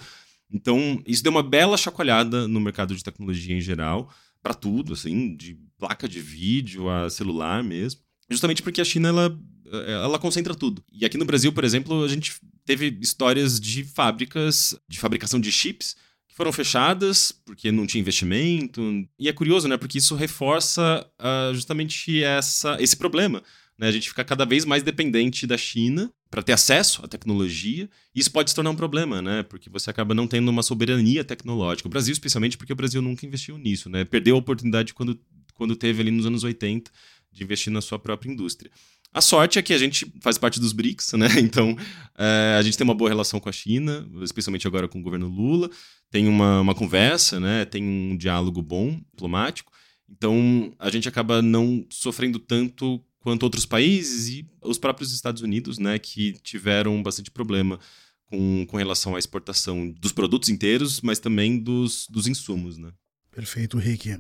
Então, 0.53 1.03
isso 1.07 1.23
deu 1.23 1.33
uma 1.33 1.43
bela 1.43 1.79
chacoalhada 1.79 2.47
no 2.47 2.61
mercado 2.61 2.95
de 2.95 3.03
tecnologia 3.03 3.57
em 3.57 3.61
geral, 3.61 4.13
para 4.43 4.53
tudo, 4.53 4.93
assim, 4.93 5.35
de 5.35 5.59
placa 5.79 6.07
de 6.07 6.21
vídeo 6.21 6.91
a 6.91 7.09
celular 7.09 7.65
mesmo. 7.65 8.01
Justamente 8.29 8.63
porque 8.63 8.81
a 8.81 8.85
China, 8.85 9.09
ela, 9.09 9.39
ela 9.87 10.19
concentra 10.19 10.55
tudo. 10.55 10.85
E 10.93 11.07
aqui 11.07 11.17
no 11.17 11.25
Brasil, 11.25 11.53
por 11.53 11.65
exemplo, 11.65 12.05
a 12.05 12.09
gente 12.09 12.35
teve 12.67 12.99
histórias 13.01 13.59
de 13.59 13.83
fábricas 13.83 14.75
de 14.89 14.99
fabricação 14.99 15.41
de 15.41 15.51
chips 15.51 15.97
que 16.33 16.37
foram 16.37 16.51
fechadas 16.51 17.31
porque 17.31 17.71
não 17.71 17.87
tinha 17.87 18.01
investimento. 18.01 18.81
E 19.19 19.29
é 19.29 19.33
curioso, 19.35 19.69
né? 19.69 19.77
Porque 19.77 19.99
isso 19.99 20.15
reforça 20.15 21.07
uh, 21.21 21.55
justamente 21.55 22.25
essa, 22.25 22.79
esse 22.81 22.97
problema. 22.97 23.43
Né? 23.77 23.87
A 23.89 23.93
gente 23.93 24.09
fica 24.09 24.25
cada 24.25 24.47
vez 24.47 24.65
mais 24.65 24.83
dependente 24.83 25.47
da 25.47 25.59
China 25.59 26.11
para 26.31 26.43
ter 26.43 26.55
acesso 26.55 27.05
à 27.05 27.09
tecnologia. 27.09 27.89
E 28.15 28.21
isso 28.21 28.33
pode 28.33 28.49
se 28.49 28.57
tornar 28.57 28.71
um 28.71 28.75
problema, 28.75 29.21
né? 29.21 29.43
Porque 29.43 29.69
você 29.69 29.91
acaba 29.91 30.15
não 30.15 30.27
tendo 30.27 30.49
uma 30.49 30.63
soberania 30.63 31.23
tecnológica. 31.23 31.87
O 31.87 31.91
Brasil, 31.91 32.13
especialmente, 32.13 32.57
porque 32.57 32.73
o 32.73 32.77
Brasil 32.77 33.03
nunca 33.03 33.27
investiu 33.27 33.59
nisso, 33.59 33.91
né? 33.91 34.03
Perdeu 34.03 34.35
a 34.35 34.39
oportunidade 34.39 34.95
quando, 34.95 35.21
quando 35.53 35.77
teve 35.77 36.01
ali 36.01 36.11
nos 36.11 36.25
anos 36.25 36.45
80 36.45 36.91
de 37.31 37.45
investir 37.45 37.71
na 37.71 37.83
sua 37.83 37.99
própria 37.99 38.33
indústria. 38.33 38.71
A 39.13 39.21
sorte 39.21 39.59
é 39.59 39.63
que 39.63 39.75
a 39.75 39.79
gente 39.79 40.11
faz 40.21 40.39
parte 40.39 40.59
dos 40.59 40.73
BRICS, 40.73 41.13
né? 41.13 41.29
Então 41.41 41.77
é, 42.17 42.57
a 42.59 42.63
gente 42.63 42.77
tem 42.79 42.85
uma 42.85 42.95
boa 42.95 43.11
relação 43.11 43.39
com 43.39 43.49
a 43.49 43.53
China, 43.53 44.09
especialmente 44.23 44.67
agora 44.67 44.89
com 44.89 45.01
o 45.01 45.03
governo 45.03 45.29
Lula. 45.29 45.71
Tem 46.11 46.27
uma, 46.27 46.61
uma 46.61 46.75
conversa, 46.75 47.39
né? 47.39 47.65
Tem 47.65 47.83
um 47.83 48.17
diálogo 48.17 48.63
bom, 48.63 48.99
diplomático. 49.13 49.73
Então 50.09 50.73
a 50.79 50.91
gente 50.91 51.09
acaba 51.09 51.43
não 51.43 51.85
sofrendo 51.91 52.39
tanto 52.39 53.03
quanto 53.21 53.45
outros 53.45 53.67
países 53.67 54.29
e 54.29 54.47
os 54.63 54.79
próprios 54.79 55.13
Estados 55.13 55.43
Unidos, 55.43 55.79
né? 55.79 55.99
Que 55.99 56.33
tiveram 56.43 57.03
bastante 57.03 57.31
problema 57.31 57.79
com, 58.27 58.67
com 58.67 58.77
relação 58.79 59.15
à 59.15 59.19
exportação 59.19 59.91
dos 59.91 60.13
produtos 60.13 60.49
inteiros, 60.49 61.03
mas 61.03 61.19
também 61.19 61.59
dos, 61.59 62.07
dos 62.09 62.27
insumos, 62.27 62.79
né? 62.79 62.91
Perfeito, 63.31 63.77
Rick. 63.77 64.19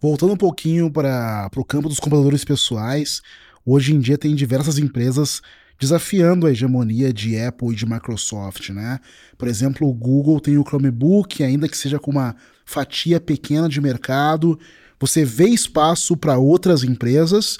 Voltando 0.00 0.32
um 0.32 0.36
pouquinho 0.36 0.90
para 0.92 1.50
o 1.56 1.64
campo 1.64 1.88
dos 1.88 1.98
computadores 1.98 2.44
pessoais, 2.44 3.20
hoje 3.70 3.94
em 3.94 4.00
dia 4.00 4.16
tem 4.16 4.34
diversas 4.34 4.78
empresas 4.78 5.42
desafiando 5.78 6.46
a 6.46 6.50
hegemonia 6.50 7.12
de 7.12 7.38
Apple 7.38 7.72
e 7.72 7.76
de 7.76 7.86
Microsoft, 7.86 8.70
né? 8.70 8.98
Por 9.36 9.46
exemplo, 9.46 9.86
o 9.86 9.94
Google 9.94 10.40
tem 10.40 10.58
o 10.58 10.64
Chromebook, 10.64 11.42
ainda 11.44 11.68
que 11.68 11.76
seja 11.76 11.98
com 11.98 12.10
uma 12.10 12.34
fatia 12.64 13.20
pequena 13.20 13.68
de 13.68 13.80
mercado, 13.80 14.58
você 14.98 15.24
vê 15.24 15.48
espaço 15.48 16.16
para 16.16 16.36
outras 16.36 16.82
empresas 16.82 17.58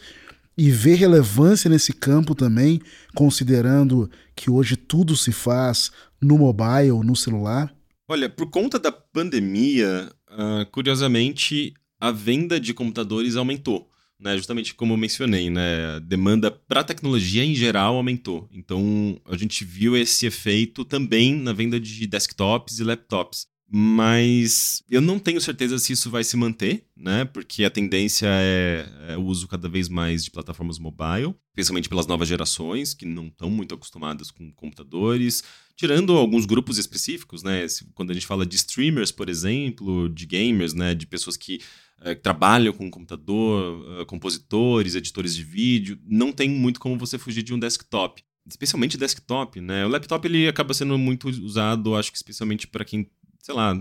e 0.56 0.70
vê 0.70 0.94
relevância 0.94 1.70
nesse 1.70 1.92
campo 1.92 2.34
também, 2.34 2.80
considerando 3.14 4.10
que 4.34 4.50
hoje 4.50 4.76
tudo 4.76 5.16
se 5.16 5.30
faz 5.30 5.92
no 6.20 6.36
mobile, 6.36 7.04
no 7.04 7.14
celular? 7.14 7.72
Olha, 8.08 8.28
por 8.28 8.50
conta 8.50 8.78
da 8.78 8.90
pandemia, 8.90 10.10
uh, 10.30 10.66
curiosamente, 10.72 11.74
a 12.00 12.10
venda 12.10 12.58
de 12.58 12.74
computadores 12.74 13.36
aumentou 13.36 13.87
né, 14.18 14.36
justamente 14.36 14.74
como 14.74 14.94
eu 14.94 14.96
mencionei, 14.96 15.48
né, 15.48 15.96
a 15.96 15.98
demanda 16.00 16.50
para 16.50 16.84
tecnologia 16.84 17.44
em 17.44 17.54
geral 17.54 17.96
aumentou. 17.96 18.48
Então 18.52 19.20
a 19.24 19.36
gente 19.36 19.64
viu 19.64 19.96
esse 19.96 20.26
efeito 20.26 20.84
também 20.84 21.34
na 21.34 21.52
venda 21.52 21.78
de 21.78 22.06
desktops 22.06 22.78
e 22.78 22.84
laptops. 22.84 23.46
Mas 23.70 24.82
eu 24.90 25.00
não 25.02 25.18
tenho 25.18 25.42
certeza 25.42 25.78
se 25.78 25.92
isso 25.92 26.08
vai 26.08 26.24
se 26.24 26.38
manter, 26.38 26.86
né? 26.96 27.26
Porque 27.26 27.64
a 27.64 27.70
tendência 27.70 28.26
é, 28.26 28.88
é 29.10 29.16
o 29.18 29.22
uso 29.22 29.46
cada 29.46 29.68
vez 29.68 29.90
mais 29.90 30.24
de 30.24 30.30
plataformas 30.30 30.78
mobile, 30.78 31.34
principalmente 31.52 31.86
pelas 31.86 32.06
novas 32.06 32.26
gerações, 32.26 32.94
que 32.94 33.04
não 33.04 33.26
estão 33.26 33.50
muito 33.50 33.74
acostumadas 33.74 34.30
com 34.30 34.50
computadores, 34.52 35.44
tirando 35.76 36.16
alguns 36.16 36.46
grupos 36.46 36.78
específicos, 36.78 37.42
né? 37.42 37.66
Quando 37.94 38.10
a 38.10 38.14
gente 38.14 38.26
fala 38.26 38.46
de 38.46 38.56
streamers, 38.56 39.12
por 39.12 39.28
exemplo, 39.28 40.08
de 40.08 40.24
gamers, 40.24 40.72
né? 40.72 40.94
De 40.94 41.06
pessoas 41.06 41.36
que 41.36 41.60
é, 42.00 42.14
que 42.14 42.22
trabalham 42.22 42.72
com 42.72 42.90
computador, 42.90 44.00
uh, 44.00 44.06
compositores, 44.06 44.94
editores 44.94 45.34
de 45.34 45.42
vídeo, 45.42 45.98
não 46.06 46.32
tem 46.32 46.48
muito 46.48 46.78
como 46.78 46.98
você 46.98 47.18
fugir 47.18 47.42
de 47.42 47.52
um 47.52 47.58
desktop. 47.58 48.22
Especialmente 48.48 48.96
desktop, 48.96 49.60
né? 49.60 49.84
O 49.84 49.88
laptop 49.88 50.26
ele 50.26 50.48
acaba 50.48 50.72
sendo 50.72 50.96
muito 50.96 51.28
usado, 51.28 51.94
acho 51.94 52.10
que 52.10 52.16
especialmente 52.16 52.66
para 52.66 52.84
quem, 52.84 53.10
sei 53.42 53.54
lá, 53.54 53.78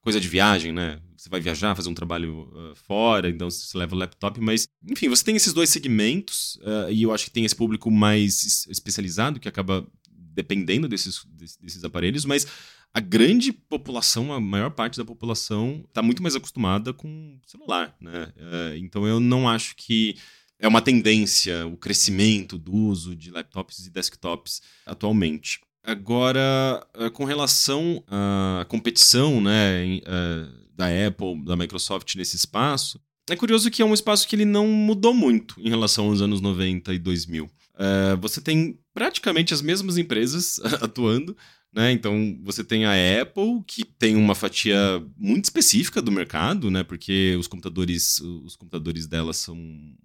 coisa 0.00 0.20
de 0.20 0.28
viagem, 0.28 0.72
né? 0.72 1.00
Você 1.16 1.28
vai 1.28 1.40
viajar, 1.40 1.74
fazer 1.74 1.88
um 1.88 1.94
trabalho 1.94 2.48
uh, 2.52 2.74
fora, 2.76 3.28
então 3.28 3.50
você 3.50 3.76
leva 3.76 3.96
o 3.96 3.98
laptop, 3.98 4.40
mas, 4.40 4.68
enfim, 4.88 5.08
você 5.08 5.24
tem 5.24 5.34
esses 5.34 5.52
dois 5.52 5.68
segmentos, 5.70 6.56
uh, 6.62 6.90
e 6.90 7.02
eu 7.02 7.12
acho 7.12 7.24
que 7.24 7.30
tem 7.32 7.44
esse 7.44 7.56
público 7.56 7.90
mais 7.90 8.66
especializado, 8.68 9.40
que 9.40 9.48
acaba 9.48 9.84
dependendo 10.08 10.86
desses, 10.86 11.24
desses 11.60 11.82
aparelhos, 11.82 12.24
mas 12.24 12.46
a 12.96 13.00
grande 13.00 13.52
população, 13.52 14.32
a 14.32 14.40
maior 14.40 14.70
parte 14.70 14.96
da 14.96 15.04
população, 15.04 15.84
está 15.86 16.00
muito 16.00 16.22
mais 16.22 16.34
acostumada 16.34 16.94
com 16.94 17.38
celular, 17.46 17.94
né? 18.00 18.32
É, 18.38 18.78
então 18.78 19.06
eu 19.06 19.20
não 19.20 19.46
acho 19.46 19.76
que 19.76 20.16
é 20.58 20.66
uma 20.66 20.80
tendência 20.80 21.66
o 21.66 21.76
crescimento 21.76 22.56
do 22.56 22.72
uso 22.72 23.14
de 23.14 23.30
laptops 23.30 23.86
e 23.86 23.90
desktops 23.90 24.62
atualmente. 24.86 25.60
Agora, 25.84 26.86
é, 26.94 27.10
com 27.10 27.26
relação 27.26 28.02
à 28.08 28.64
competição 28.66 29.42
né, 29.42 29.98
é, 29.98 30.46
da 30.74 30.86
Apple, 30.86 31.44
da 31.44 31.54
Microsoft 31.54 32.14
nesse 32.14 32.36
espaço, 32.36 32.98
é 33.28 33.36
curioso 33.36 33.70
que 33.70 33.82
é 33.82 33.84
um 33.84 33.92
espaço 33.92 34.26
que 34.26 34.34
ele 34.34 34.46
não 34.46 34.66
mudou 34.68 35.12
muito 35.12 35.60
em 35.60 35.68
relação 35.68 36.06
aos 36.06 36.22
anos 36.22 36.40
90 36.40 36.94
e 36.94 36.98
2000. 36.98 37.50
você 38.22 38.40
tem 38.40 38.78
praticamente 38.94 39.52
as 39.52 39.60
mesmas 39.60 39.98
empresas 39.98 40.58
atuando, 40.80 41.36
né? 41.76 41.92
Então 41.92 42.40
você 42.42 42.64
tem 42.64 42.86
a 42.86 43.20
Apple, 43.20 43.62
que 43.66 43.84
tem 43.84 44.16
uma 44.16 44.34
fatia 44.34 44.76
muito 45.14 45.44
específica 45.44 46.00
do 46.00 46.10
mercado, 46.10 46.70
né? 46.70 46.82
porque 46.82 47.36
os 47.38 47.46
computadores, 47.46 48.18
os 48.18 48.56
computadores 48.56 49.06
dela 49.06 49.34
são 49.34 49.54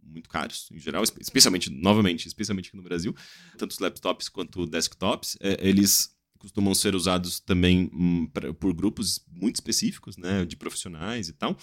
muito 0.03 0.27
caros, 0.27 0.67
em 0.69 0.77
geral, 0.77 1.01
especialmente, 1.01 1.69
novamente, 1.69 2.27
especialmente 2.27 2.67
aqui 2.67 2.75
no 2.75 2.83
Brasil, 2.83 3.15
tanto 3.57 3.71
os 3.71 3.79
laptops 3.79 4.27
quanto 4.27 4.65
desktops, 4.65 5.37
é, 5.39 5.57
eles 5.65 6.13
costumam 6.37 6.75
ser 6.75 6.93
usados 6.93 7.39
também 7.39 7.89
hum, 7.93 8.27
pra, 8.33 8.53
por 8.53 8.73
grupos 8.73 9.23
muito 9.31 9.55
específicos, 9.55 10.17
né, 10.17 10.43
de 10.43 10.57
profissionais 10.57 11.29
e 11.29 11.33
tal. 11.33 11.57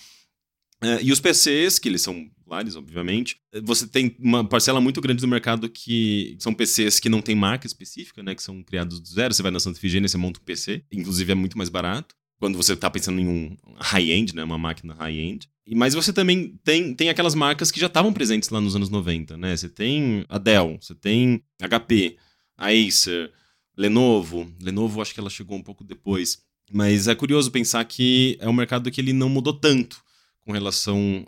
É, 0.81 1.03
e 1.03 1.11
os 1.11 1.20
PCs, 1.20 1.79
que 1.79 1.89
eles 1.89 2.03
são 2.03 2.29
populares, 2.49 2.76
obviamente, 2.76 3.37
você 3.62 3.87
tem 3.87 4.16
uma 4.18 4.45
parcela 4.45 4.81
muito 4.81 5.01
grande 5.01 5.20
do 5.20 5.29
mercado 5.29 5.68
que 5.68 6.37
são 6.39 6.55
PCs 6.55 7.01
que 7.01 7.09
não 7.09 7.20
tem 7.20 7.35
marca 7.35 7.66
específica, 7.66 8.22
né? 8.22 8.35
Que 8.35 8.43
são 8.43 8.62
criados 8.62 9.01
do 9.01 9.09
zero. 9.09 9.35
Você 9.35 9.43
vai 9.43 9.51
na 9.51 9.61
Santa 9.61 9.79
Efigênia, 9.79 10.09
você 10.09 10.16
monta 10.16 10.41
um 10.41 10.45
PC. 10.45 10.85
Inclusive, 10.93 11.33
é 11.33 11.35
muito 11.35 11.59
mais 11.59 11.68
barato. 11.68 12.14
Quando 12.39 12.57
você 12.57 12.72
está 12.72 12.89
pensando 12.89 13.20
em 13.20 13.26
um 13.26 13.57
high-end, 13.76 14.35
né? 14.35 14.45
Uma 14.45 14.59
máquina 14.59 14.95
high-end. 14.95 15.49
Mas 15.74 15.95
você 15.95 16.12
também 16.12 16.59
tem, 16.64 16.95
tem 16.95 17.11
aquelas 17.11 17.35
marcas 17.35 17.70
que 17.70 17.81
já 17.81 17.89
estavam 17.89 18.12
presentes 18.12 18.49
lá 18.49 18.61
nos 18.61 18.74
anos 18.74 18.89
90, 18.89 19.37
né? 19.37 19.57
Você 19.57 19.68
tem 19.68 20.24
a 20.29 20.39
Dell, 20.39 20.79
você 20.81 20.95
tem 20.95 21.43
HP, 21.61 22.16
a 22.57 22.68
Acer, 22.68 23.31
Lenovo. 23.76 24.51
Lenovo, 24.62 25.03
acho 25.03 25.12
que 25.12 25.20
ela 25.20 25.29
chegou 25.29 25.59
um 25.59 25.62
pouco 25.62 25.85
depois. 25.85 26.39
Mas 26.72 27.09
é 27.09 27.14
curioso 27.14 27.51
pensar 27.51 27.85
que 27.85 28.39
é 28.41 28.49
um 28.49 28.53
mercado 28.53 28.91
que 28.91 29.01
ele 29.01 29.12
não 29.12 29.29
mudou 29.29 29.53
tanto 29.53 30.03
com 30.49 30.53
relação 30.55 31.27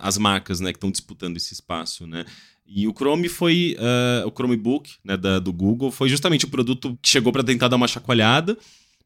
às 0.00 0.16
marcas 0.16 0.60
né, 0.60 0.70
que 0.70 0.76
estão 0.76 0.88
disputando 0.88 1.36
esse 1.36 1.52
espaço. 1.52 2.06
Né? 2.06 2.24
E 2.64 2.86
o 2.86 2.92
Chrome 2.92 3.28
foi, 3.28 3.76
uh, 3.80 4.28
o 4.28 4.30
Chromebook 4.30 4.94
né, 5.02 5.16
da, 5.16 5.40
do 5.40 5.52
Google 5.52 5.90
foi 5.90 6.08
justamente 6.08 6.44
o 6.44 6.48
produto 6.48 6.96
que 7.02 7.08
chegou 7.08 7.32
para 7.32 7.42
tentar 7.42 7.66
dar 7.66 7.74
uma 7.74 7.88
chacoalhada, 7.88 8.56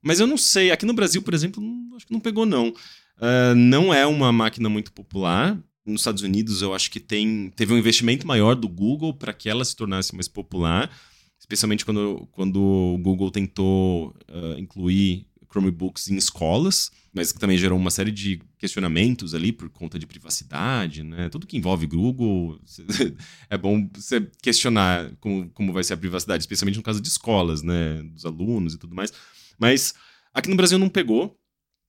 mas 0.03 0.21
eu 0.21 0.27
não 0.27 0.37
sei, 0.37 0.71
aqui 0.71 0.85
no 0.85 0.93
Brasil, 0.93 1.23
por 1.23 1.33
exemplo, 1.33 1.65
acho 1.97 2.07
que 2.07 2.13
não 2.13 2.21
pegou 2.21 2.45
não. 2.45 2.69
Uh, 2.69 3.55
não 3.57 3.93
é 3.93 4.07
uma 4.07 4.31
máquina 4.31 4.69
muito 4.69 4.93
popular. 4.93 5.59
Nos 5.87 6.03
Estados 6.03 6.23
Unidos, 6.23 6.61
eu 6.61 6.75
acho 6.75 6.91
que 6.91 7.01
tem, 7.01 7.51
teve 7.57 7.73
um 7.73 7.79
investimento 7.79 8.27
maior 8.27 8.55
do 8.55 8.69
Google 8.69 9.15
para 9.15 9.33
que 9.33 9.49
ela 9.49 9.65
se 9.65 9.75
tornasse 9.75 10.15
mais 10.15 10.29
popular, 10.29 10.91
especialmente 11.41 11.87
quando, 11.87 12.29
quando 12.33 12.61
o 12.61 12.99
Google 12.99 13.31
tentou 13.31 14.09
uh, 14.29 14.59
incluir 14.59 15.27
Chromebooks 15.51 16.09
em 16.09 16.17
escolas, 16.17 16.91
mas 17.13 17.33
que 17.33 17.39
também 17.39 17.57
gerou 17.59 17.79
uma 17.79 17.91
série 17.91 18.11
de 18.11 18.41
questionamentos 18.59 19.35
ali 19.35 19.53
por 19.53 19.69
conta 19.71 19.99
de 19.99 20.07
privacidade, 20.07 21.03
né? 21.03 21.29
Tudo 21.29 21.47
que 21.47 21.57
envolve 21.57 21.87
Google, 21.87 22.61
é 23.49 23.57
bom 23.57 23.89
você 23.95 24.29
questionar 24.43 25.11
como, 25.21 25.49
como 25.51 25.73
vai 25.73 25.83
ser 25.83 25.95
a 25.95 25.99
privacidade, 25.99 26.43
especialmente 26.43 26.77
no 26.77 26.83
caso 26.83 27.01
de 27.01 27.09
escolas, 27.09 27.63
né? 27.63 28.03
Dos 28.03 28.25
alunos 28.25 28.75
e 28.75 28.79
tudo 28.79 28.95
mais. 28.95 29.13
Mas 29.59 29.95
aqui 30.33 30.49
no 30.49 30.57
Brasil 30.57 30.79
não 30.79 30.89
pegou, 30.89 31.37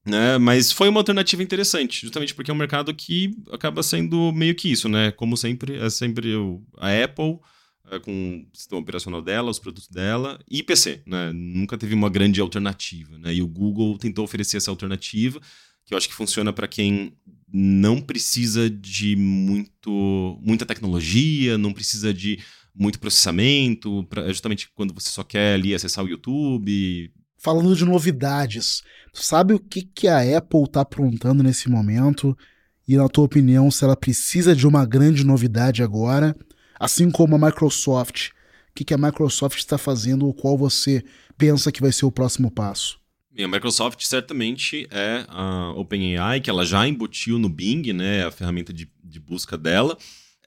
né? 0.06 0.38
Mas 0.38 0.72
foi 0.72 0.90
uma 0.90 1.00
alternativa 1.00 1.44
interessante, 1.44 2.02
justamente 2.02 2.34
porque 2.34 2.50
é 2.50 2.54
um 2.54 2.58
mercado 2.58 2.94
que 2.94 3.36
acaba 3.52 3.84
sendo 3.84 4.32
meio 4.32 4.56
que 4.56 4.72
isso, 4.72 4.88
né? 4.88 5.12
Como 5.12 5.36
sempre, 5.36 5.78
é 5.78 5.90
sempre 5.90 6.34
a 6.78 7.04
Apple 7.04 7.40
com 7.98 8.46
o 8.46 8.58
sistema 8.58 8.82
operacional 8.82 9.22
dela, 9.22 9.50
os 9.50 9.58
produtos 9.58 9.88
dela 9.88 10.38
e 10.50 10.62
PC, 10.62 11.02
né? 11.06 11.32
Nunca 11.34 11.78
teve 11.78 11.96
uma 11.96 12.10
grande 12.10 12.42
alternativa, 12.42 13.18
né? 13.18 13.34
E 13.34 13.42
o 13.42 13.48
Google 13.48 13.98
tentou 13.98 14.26
oferecer 14.26 14.58
essa 14.58 14.70
alternativa, 14.70 15.40
que 15.86 15.94
eu 15.94 15.98
acho 15.98 16.10
que 16.10 16.14
funciona 16.14 16.52
para 16.52 16.68
quem 16.68 17.14
não 17.52 18.02
precisa 18.02 18.70
de 18.70 19.16
muito, 19.16 20.40
muita 20.42 20.66
tecnologia, 20.66 21.58
não 21.58 21.72
precisa 21.72 22.14
de 22.14 22.40
muito 22.76 23.00
processamento, 23.00 24.06
pra, 24.10 24.28
justamente 24.28 24.70
quando 24.76 24.94
você 24.94 25.10
só 25.10 25.24
quer 25.24 25.56
ali 25.56 25.74
acessar 25.74 26.04
o 26.04 26.10
YouTube. 26.10 27.12
Falando 27.38 27.76
de 27.76 27.86
novidades, 27.86 28.84
sabe 29.14 29.54
o 29.54 29.60
que, 29.60 29.82
que 29.82 30.08
a 30.08 30.38
Apple 30.38 30.64
está 30.64 30.82
aprontando 30.82 31.42
nesse 31.42 31.70
momento? 31.70 32.38
E 32.88 32.98
na 32.98 33.08
tua 33.08 33.26
opinião, 33.26 33.70
se 33.70 33.84
ela 33.84 33.96
precisa 33.96 34.56
de 34.56 34.66
uma 34.68 34.86
grande 34.86 35.24
novidade 35.24 35.84
agora? 35.84 36.36
Assim 36.80 37.12
como 37.12 37.36
a 37.36 37.40
Microsoft. 37.40 38.30
O 38.30 38.74
que, 38.76 38.86
que 38.86 38.94
a 38.94 38.98
Microsoft 38.98 39.58
está 39.58 39.78
fazendo, 39.78 40.28
o 40.28 40.34
qual 40.34 40.58
você 40.58 41.04
pensa 41.38 41.72
que 41.72 41.82
vai 41.82 41.92
ser 41.92 42.06
o 42.06 42.12
próximo 42.12 42.50
passo? 42.50 43.00
Bem, 43.32 43.46
a 43.46 43.48
Microsoft 43.48 44.02
certamente 44.04 44.88
é 44.90 45.26
a 45.28 45.72
OpenAI, 45.72 46.40
que 46.40 46.50
ela 46.50 46.66
já 46.66 46.88
embutiu 46.88 47.38
no 47.38 47.50
Bing, 47.50 47.92
né, 47.94 48.26
a 48.26 48.32
ferramenta 48.32 48.72
de, 48.72 48.90
de 49.04 49.20
busca 49.20 49.58
dela. 49.58 49.98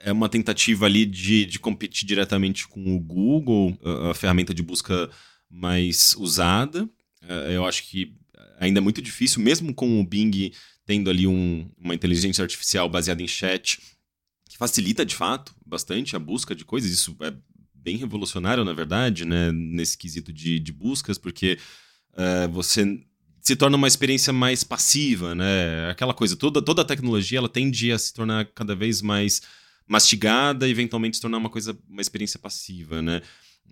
É 0.04 0.10
uma 0.10 0.28
tentativa 0.28 0.86
ali 0.86 1.04
de, 1.04 1.44
de 1.44 1.58
competir 1.58 2.06
diretamente 2.06 2.66
com 2.66 2.96
o 2.96 3.00
Google, 3.00 3.76
a, 3.84 4.10
a 4.10 4.14
ferramenta 4.14 4.54
de 4.54 4.62
busca 4.62 5.10
mais 5.50 6.16
usada. 6.18 6.88
É, 7.28 7.56
eu 7.56 7.66
acho 7.66 7.84
que 7.84 8.14
ainda 8.58 8.78
é 8.78 8.82
muito 8.82 9.02
difícil, 9.02 9.42
mesmo 9.42 9.74
com 9.74 10.00
o 10.00 10.06
Bing 10.06 10.52
tendo 10.84 11.10
ali 11.10 11.26
um, 11.26 11.70
uma 11.78 11.94
inteligência 11.94 12.42
artificial 12.42 12.88
baseada 12.88 13.22
em 13.22 13.28
chat, 13.28 13.78
que 14.52 14.58
facilita 14.58 15.04
de 15.04 15.16
fato 15.16 15.54
bastante 15.64 16.14
a 16.14 16.18
busca 16.18 16.54
de 16.54 16.62
coisas. 16.62 16.90
Isso 16.90 17.16
é 17.20 17.32
bem 17.74 17.96
revolucionário, 17.96 18.62
na 18.66 18.74
verdade, 18.74 19.24
né, 19.24 19.50
nesse 19.50 19.96
quesito 19.96 20.30
de, 20.30 20.58
de 20.58 20.70
buscas, 20.70 21.16
porque 21.16 21.58
uh, 22.12 22.52
você 22.52 23.02
se 23.40 23.56
torna 23.56 23.78
uma 23.78 23.88
experiência 23.88 24.30
mais 24.30 24.62
passiva, 24.62 25.34
né? 25.34 25.90
Aquela 25.90 26.12
coisa, 26.12 26.36
toda, 26.36 26.60
toda 26.60 26.82
a 26.82 26.84
tecnologia 26.84 27.38
ela 27.38 27.48
tende 27.48 27.90
a 27.90 27.98
se 27.98 28.12
tornar 28.12 28.44
cada 28.54 28.74
vez 28.74 29.00
mais 29.00 29.40
mastigada 29.88 30.68
e 30.68 30.70
eventualmente 30.70 31.16
se 31.16 31.22
tornar 31.22 31.38
uma 31.38 31.50
coisa, 31.50 31.76
uma 31.88 32.02
experiência 32.02 32.38
passiva, 32.38 33.00
né? 33.00 33.22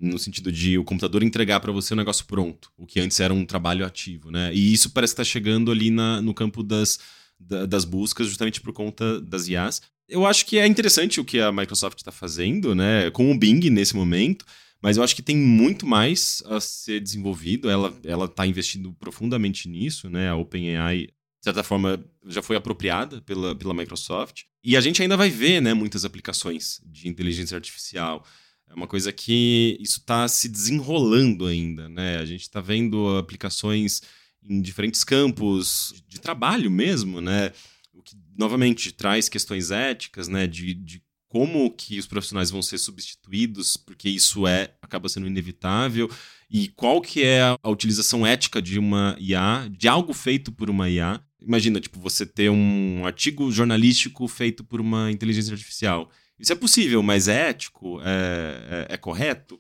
No 0.01 0.19
sentido 0.19 0.51
de 0.51 0.79
o 0.79 0.83
computador 0.83 1.23
entregar 1.23 1.61
para 1.61 1.71
você 1.71 1.93
o 1.93 1.95
um 1.95 1.99
negócio 1.99 2.25
pronto, 2.25 2.73
o 2.79 2.87
que 2.87 2.99
antes 2.99 3.21
era 3.21 3.35
um 3.35 3.45
trabalho 3.45 3.85
ativo, 3.85 4.31
né? 4.31 4.51
E 4.55 4.73
isso 4.73 4.91
parece 4.91 5.13
estar 5.13 5.25
tá 5.25 5.29
chegando 5.29 5.71
ali 5.71 5.91
na, 5.91 6.23
no 6.23 6.33
campo 6.33 6.63
das, 6.63 6.99
da, 7.41 7.67
das 7.67 7.85
buscas, 7.85 8.29
justamente 8.29 8.61
por 8.61 8.73
conta 8.73 9.21
das 9.21 9.49
IAs. 9.49 9.81
Eu 10.09 10.27
acho 10.27 10.45
que 10.45 10.59
é 10.59 10.67
interessante 10.67 11.21
o 11.21 11.25
que 11.25 11.41
a 11.41 11.51
Microsoft 11.51 11.99
está 11.99 12.13
fazendo, 12.13 12.75
né? 12.75 13.11
Com 13.11 13.31
o 13.31 13.39
Bing 13.39 13.71
nesse 13.71 13.97
momento. 13.97 14.45
Mas 14.83 14.97
eu 14.97 15.03
acho 15.03 15.15
que 15.15 15.23
tem 15.23 15.37
muito 15.37 15.87
mais 15.87 16.43
a 16.47 16.59
ser 16.61 17.01
desenvolvido. 17.01 17.69
Ela 17.69 17.95
ela 18.05 18.25
está 18.25 18.47
investindo 18.47 18.93
profundamente 18.95 19.69
nisso, 19.69 20.09
né? 20.09 20.29
A 20.29 20.37
OpenAI, 20.37 21.07
de 21.07 21.45
certa 21.45 21.63
forma, 21.63 22.03
já 22.27 22.43
foi 22.43 22.57
apropriada 22.57 23.21
pela, 23.23 23.55
pela 23.55 23.75
Microsoft. 23.75 24.43
E 24.65 24.77
a 24.77 24.81
gente 24.81 25.01
ainda 25.01 25.17
vai 25.17 25.31
ver, 25.31 25.61
né, 25.63 25.73
muitas 25.73 26.05
aplicações 26.05 26.81
de 26.85 27.09
inteligência 27.09 27.57
artificial. 27.57 28.27
É 28.69 28.75
uma 28.75 28.87
coisa 28.87 29.13
que 29.13 29.77
isso 29.81 29.99
está 29.99 30.29
se 30.29 30.49
desenrolando 30.49 31.47
ainda, 31.47 31.89
né? 31.89 32.19
A 32.19 32.25
gente 32.25 32.43
está 32.43 32.61
vendo 32.61 33.17
aplicações 33.17 34.03
em 34.43 34.61
diferentes 34.61 35.05
campos 35.05 35.95
de 36.09 36.21
trabalho 36.21 36.71
mesmo, 36.71 37.21
né? 37.21 37.53
O 37.93 38.03
que, 38.03 38.17
novamente, 38.37 38.93
traz 38.93 39.29
questões 39.29 39.71
éticas, 39.71 40.29
né? 40.29 40.47
De, 40.47 40.75
de 40.75 41.03
como 41.29 41.71
que 41.71 41.99
os 41.99 42.09
profissionais 42.09 42.51
vão 42.51 42.61
ser 42.61 42.79
substituídos, 42.79 43.77
porque 43.77 44.09
isso 44.09 44.47
é 44.47 44.75
acaba 44.83 45.09
sendo 45.09 45.29
inevitável, 45.29 46.11
e 46.51 46.67
qual 46.69 47.01
que 47.01 47.23
é 47.23 47.43
a 47.63 47.71
utilização 47.71 48.27
ética 48.27 48.61
de 48.61 48.79
uma 48.79 49.17
IA, 49.21 49.69
de 49.71 49.87
algo 49.87 50.13
feito 50.13 50.51
por 50.51 50.69
uma 50.69 50.91
IA. 50.91 51.23
Imagina, 51.41 51.81
tipo, 51.81 52.01
você 52.01 52.27
ter 52.27 52.51
um 52.51 53.07
artigo 53.07 53.51
jornalístico 53.53 54.27
feito 54.27 54.65
por 54.65 54.81
uma 54.81 55.11
inteligência 55.13 55.53
artificial. 55.53 56.11
Isso 56.39 56.53
é 56.53 56.57
possível, 56.57 57.03
mas 57.03 57.29
é 57.29 57.51
ético? 57.51 58.01
É, 58.03 58.87
é, 58.91 58.95
é 58.95 58.97
correto? 58.97 59.59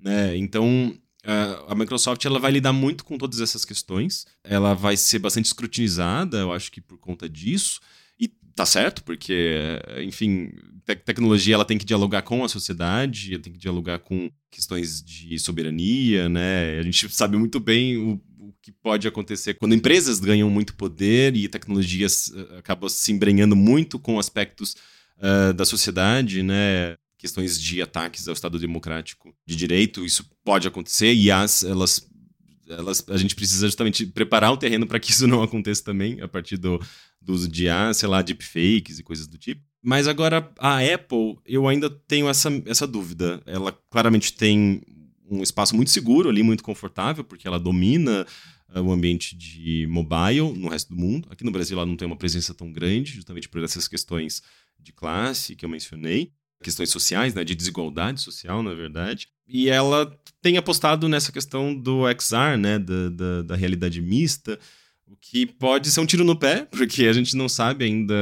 Né? 0.00 0.36
Então, 0.36 0.98
a 1.68 1.74
Microsoft 1.74 2.24
ela 2.24 2.38
vai 2.38 2.50
lidar 2.50 2.72
muito 2.72 3.04
com 3.04 3.16
todas 3.16 3.40
essas 3.40 3.64
questões. 3.64 4.26
Ela 4.42 4.74
vai 4.74 4.96
ser 4.96 5.18
bastante 5.18 5.46
escrutinizada, 5.46 6.38
eu 6.38 6.52
acho 6.52 6.70
que 6.72 6.80
por 6.80 6.98
conta 6.98 7.28
disso. 7.28 7.80
E 8.18 8.28
tá 8.54 8.66
certo, 8.66 9.04
porque, 9.04 9.80
enfim, 10.04 10.50
te 10.84 10.96
tecnologia 10.96 11.54
ela 11.54 11.64
tem 11.64 11.78
que 11.78 11.84
dialogar 11.84 12.22
com 12.22 12.44
a 12.44 12.48
sociedade, 12.48 13.38
tem 13.38 13.52
que 13.52 13.58
dialogar 13.58 14.00
com 14.00 14.30
questões 14.50 15.02
de 15.02 15.38
soberania, 15.38 16.28
né? 16.28 16.78
A 16.78 16.82
gente 16.82 17.08
sabe 17.14 17.36
muito 17.36 17.60
bem 17.60 17.96
o, 17.96 18.20
o 18.38 18.52
que 18.60 18.72
pode 18.72 19.06
acontecer 19.06 19.54
quando 19.54 19.74
empresas 19.74 20.18
ganham 20.20 20.50
muito 20.50 20.74
poder 20.74 21.36
e 21.36 21.48
tecnologias 21.48 22.28
uh, 22.28 22.58
acabam 22.58 22.88
se 22.88 23.12
embrenhando 23.12 23.54
muito 23.54 23.98
com 23.98 24.18
aspectos 24.18 24.74
uh, 25.18 25.52
da 25.52 25.64
sociedade, 25.64 26.42
né? 26.42 26.96
Questões 27.22 27.60
de 27.60 27.80
ataques 27.80 28.26
ao 28.26 28.34
Estado 28.34 28.58
Democrático 28.58 29.32
de 29.46 29.54
Direito, 29.54 30.04
isso 30.04 30.28
pode 30.44 30.66
acontecer 30.66 31.14
e 31.14 31.30
as, 31.30 31.62
elas 31.62 32.04
elas, 32.68 33.04
a 33.08 33.16
gente 33.16 33.36
precisa 33.36 33.64
justamente 33.64 34.04
preparar 34.04 34.50
o 34.50 34.56
terreno 34.56 34.88
para 34.88 34.98
que 34.98 35.12
isso 35.12 35.28
não 35.28 35.40
aconteça 35.40 35.84
também, 35.84 36.20
a 36.20 36.26
partir 36.26 36.56
do, 36.56 36.80
do 37.20 37.32
uso 37.32 37.48
de, 37.48 37.68
ah, 37.68 37.94
sei 37.94 38.08
lá, 38.08 38.22
deepfakes 38.22 38.98
e 38.98 39.04
coisas 39.04 39.28
do 39.28 39.38
tipo. 39.38 39.62
Mas 39.80 40.08
agora, 40.08 40.50
a 40.58 40.78
Apple, 40.80 41.38
eu 41.46 41.68
ainda 41.68 41.88
tenho 41.88 42.28
essa, 42.28 42.50
essa 42.66 42.88
dúvida. 42.88 43.40
Ela 43.46 43.70
claramente 43.88 44.32
tem 44.32 44.82
um 45.30 45.44
espaço 45.44 45.76
muito 45.76 45.92
seguro 45.92 46.28
ali, 46.28 46.42
muito 46.42 46.64
confortável, 46.64 47.22
porque 47.22 47.46
ela 47.46 47.60
domina 47.60 48.26
uh, 48.74 48.80
o 48.80 48.90
ambiente 48.90 49.36
de 49.36 49.86
mobile 49.88 50.52
no 50.56 50.68
resto 50.68 50.88
do 50.90 51.00
mundo. 51.00 51.28
Aqui 51.30 51.44
no 51.44 51.52
Brasil 51.52 51.78
ela 51.78 51.86
não 51.86 51.96
tem 51.96 52.06
uma 52.06 52.16
presença 52.16 52.52
tão 52.52 52.72
grande, 52.72 53.12
justamente 53.12 53.48
por 53.48 53.62
essas 53.62 53.86
questões 53.86 54.42
de 54.82 54.92
classe 54.92 55.54
que 55.54 55.64
eu 55.64 55.68
mencionei, 55.68 56.32
questões 56.62 56.90
sociais, 56.90 57.34
né, 57.34 57.44
de 57.44 57.54
desigualdade 57.54 58.20
social, 58.20 58.62
na 58.62 58.72
verdade. 58.72 59.28
E 59.46 59.68
ela 59.68 60.10
tem 60.40 60.56
apostado 60.56 61.08
nessa 61.08 61.30
questão 61.30 61.74
do 61.74 62.04
XR, 62.18 62.56
né, 62.58 62.78
da, 62.78 63.08
da, 63.10 63.42
da 63.42 63.56
realidade 63.56 64.00
mista, 64.00 64.58
o 65.06 65.16
que 65.16 65.44
pode 65.44 65.90
ser 65.90 66.00
um 66.00 66.06
tiro 66.06 66.24
no 66.24 66.38
pé, 66.38 66.66
porque 66.70 67.04
a 67.04 67.12
gente 67.12 67.36
não 67.36 67.48
sabe 67.48 67.84
ainda 67.84 68.14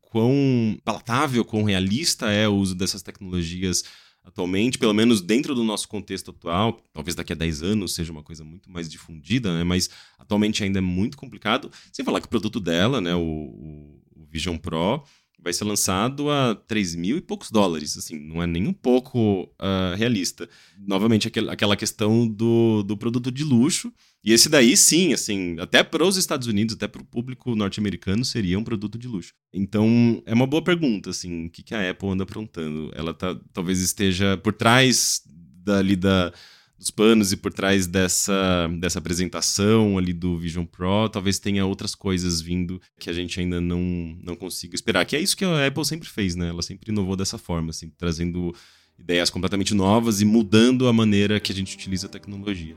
quão 0.00 0.78
palatável, 0.84 1.44
quão 1.44 1.62
realista 1.62 2.30
é 2.30 2.48
o 2.48 2.54
uso 2.54 2.74
dessas 2.74 3.02
tecnologias 3.02 3.84
atualmente, 4.24 4.78
pelo 4.78 4.94
menos 4.94 5.20
dentro 5.20 5.54
do 5.54 5.64
nosso 5.64 5.88
contexto 5.88 6.30
atual, 6.30 6.80
talvez 6.92 7.14
daqui 7.14 7.32
a 7.32 7.36
10 7.36 7.62
anos 7.62 7.94
seja 7.94 8.12
uma 8.12 8.22
coisa 8.22 8.44
muito 8.44 8.70
mais 8.70 8.88
difundida, 8.88 9.52
né? 9.56 9.64
mas 9.64 9.90
atualmente 10.18 10.62
ainda 10.62 10.78
é 10.78 10.82
muito 10.82 11.16
complicado. 11.16 11.70
Sem 11.92 12.04
falar 12.04 12.20
que 12.20 12.26
o 12.26 12.30
produto 12.30 12.60
dela, 12.60 13.00
né, 13.00 13.14
o, 13.14 13.20
o 13.20 14.26
Vision 14.30 14.56
Pro, 14.56 15.02
vai 15.42 15.52
ser 15.52 15.64
lançado 15.64 16.30
a 16.30 16.54
3 16.54 16.94
mil 16.94 17.16
e 17.16 17.20
poucos 17.20 17.50
dólares, 17.50 17.96
assim, 17.96 18.18
não 18.18 18.42
é 18.42 18.46
nem 18.46 18.66
um 18.66 18.72
pouco 18.72 19.44
uh, 19.44 19.96
realista. 19.96 20.48
Novamente, 20.78 21.30
aquela 21.48 21.76
questão 21.76 22.26
do, 22.26 22.82
do 22.82 22.96
produto 22.96 23.30
de 23.30 23.42
luxo, 23.44 23.92
e 24.22 24.32
esse 24.32 24.48
daí, 24.48 24.76
sim, 24.76 25.12
assim, 25.12 25.56
até 25.58 25.82
para 25.82 26.04
os 26.04 26.16
Estados 26.16 26.46
Unidos, 26.46 26.74
até 26.74 26.86
para 26.86 27.00
o 27.00 27.06
público 27.06 27.54
norte-americano, 27.56 28.24
seria 28.24 28.58
um 28.58 28.64
produto 28.64 28.98
de 28.98 29.08
luxo. 29.08 29.32
Então, 29.52 30.22
é 30.26 30.34
uma 30.34 30.46
boa 30.46 30.62
pergunta, 30.62 31.10
assim, 31.10 31.46
o 31.46 31.50
que, 31.50 31.62
que 31.62 31.74
a 31.74 31.90
Apple 31.90 32.10
anda 32.10 32.24
aprontando? 32.24 32.90
Ela 32.94 33.14
tá, 33.14 33.34
talvez 33.52 33.80
esteja 33.80 34.36
por 34.36 34.52
trás 34.52 35.22
dali 35.64 35.96
da, 35.96 36.32
dos 36.80 36.90
panos 36.90 37.30
e 37.30 37.36
por 37.36 37.52
trás 37.52 37.86
dessa, 37.86 38.66
dessa 38.80 38.98
apresentação 38.98 39.98
ali 39.98 40.14
do 40.14 40.38
Vision 40.38 40.64
Pro, 40.64 41.10
talvez 41.10 41.38
tenha 41.38 41.66
outras 41.66 41.94
coisas 41.94 42.40
vindo 42.40 42.80
que 42.98 43.10
a 43.10 43.12
gente 43.12 43.38
ainda 43.38 43.60
não, 43.60 44.16
não 44.24 44.34
consiga 44.34 44.74
esperar. 44.74 45.04
Que 45.04 45.14
é 45.14 45.20
isso 45.20 45.36
que 45.36 45.44
a 45.44 45.66
Apple 45.66 45.84
sempre 45.84 46.08
fez, 46.08 46.34
né? 46.34 46.48
Ela 46.48 46.62
sempre 46.62 46.90
inovou 46.90 47.16
dessa 47.16 47.36
forma, 47.36 47.68
assim, 47.68 47.92
trazendo 47.98 48.54
ideias 48.98 49.28
completamente 49.28 49.74
novas 49.74 50.22
e 50.22 50.24
mudando 50.24 50.88
a 50.88 50.92
maneira 50.92 51.38
que 51.38 51.52
a 51.52 51.54
gente 51.54 51.76
utiliza 51.76 52.06
a 52.06 52.10
tecnologia. 52.10 52.74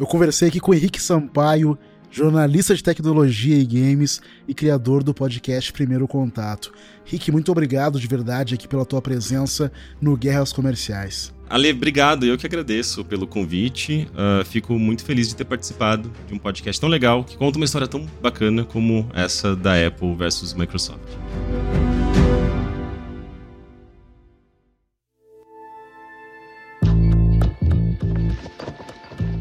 Eu 0.00 0.06
conversei 0.06 0.48
aqui 0.48 0.58
com 0.58 0.70
o 0.70 0.74
Henrique 0.74 1.00
Sampaio, 1.00 1.78
jornalista 2.10 2.74
de 2.74 2.82
tecnologia 2.82 3.56
e 3.56 3.66
games 3.66 4.22
e 4.48 4.54
criador 4.54 5.02
do 5.02 5.12
podcast 5.12 5.70
Primeiro 5.70 6.08
Contato. 6.08 6.72
Rick, 7.04 7.30
muito 7.30 7.52
obrigado 7.52 8.00
de 8.00 8.06
verdade 8.06 8.54
aqui 8.54 8.66
pela 8.66 8.86
tua 8.86 9.02
presença 9.02 9.70
no 10.00 10.16
Guerras 10.16 10.50
Comerciais. 10.50 11.30
Ale, 11.52 11.70
obrigado. 11.70 12.24
Eu 12.24 12.38
que 12.38 12.46
agradeço 12.46 13.04
pelo 13.04 13.26
convite. 13.26 14.08
Uh, 14.12 14.42
fico 14.42 14.72
muito 14.78 15.04
feliz 15.04 15.28
de 15.28 15.36
ter 15.36 15.44
participado 15.44 16.10
de 16.26 16.32
um 16.32 16.38
podcast 16.38 16.80
tão 16.80 16.88
legal 16.88 17.22
que 17.24 17.36
conta 17.36 17.58
uma 17.58 17.66
história 17.66 17.86
tão 17.86 18.06
bacana 18.22 18.64
como 18.64 19.06
essa 19.12 19.54
da 19.54 19.74
Apple 19.86 20.14
versus 20.14 20.54
Microsoft. 20.54 21.02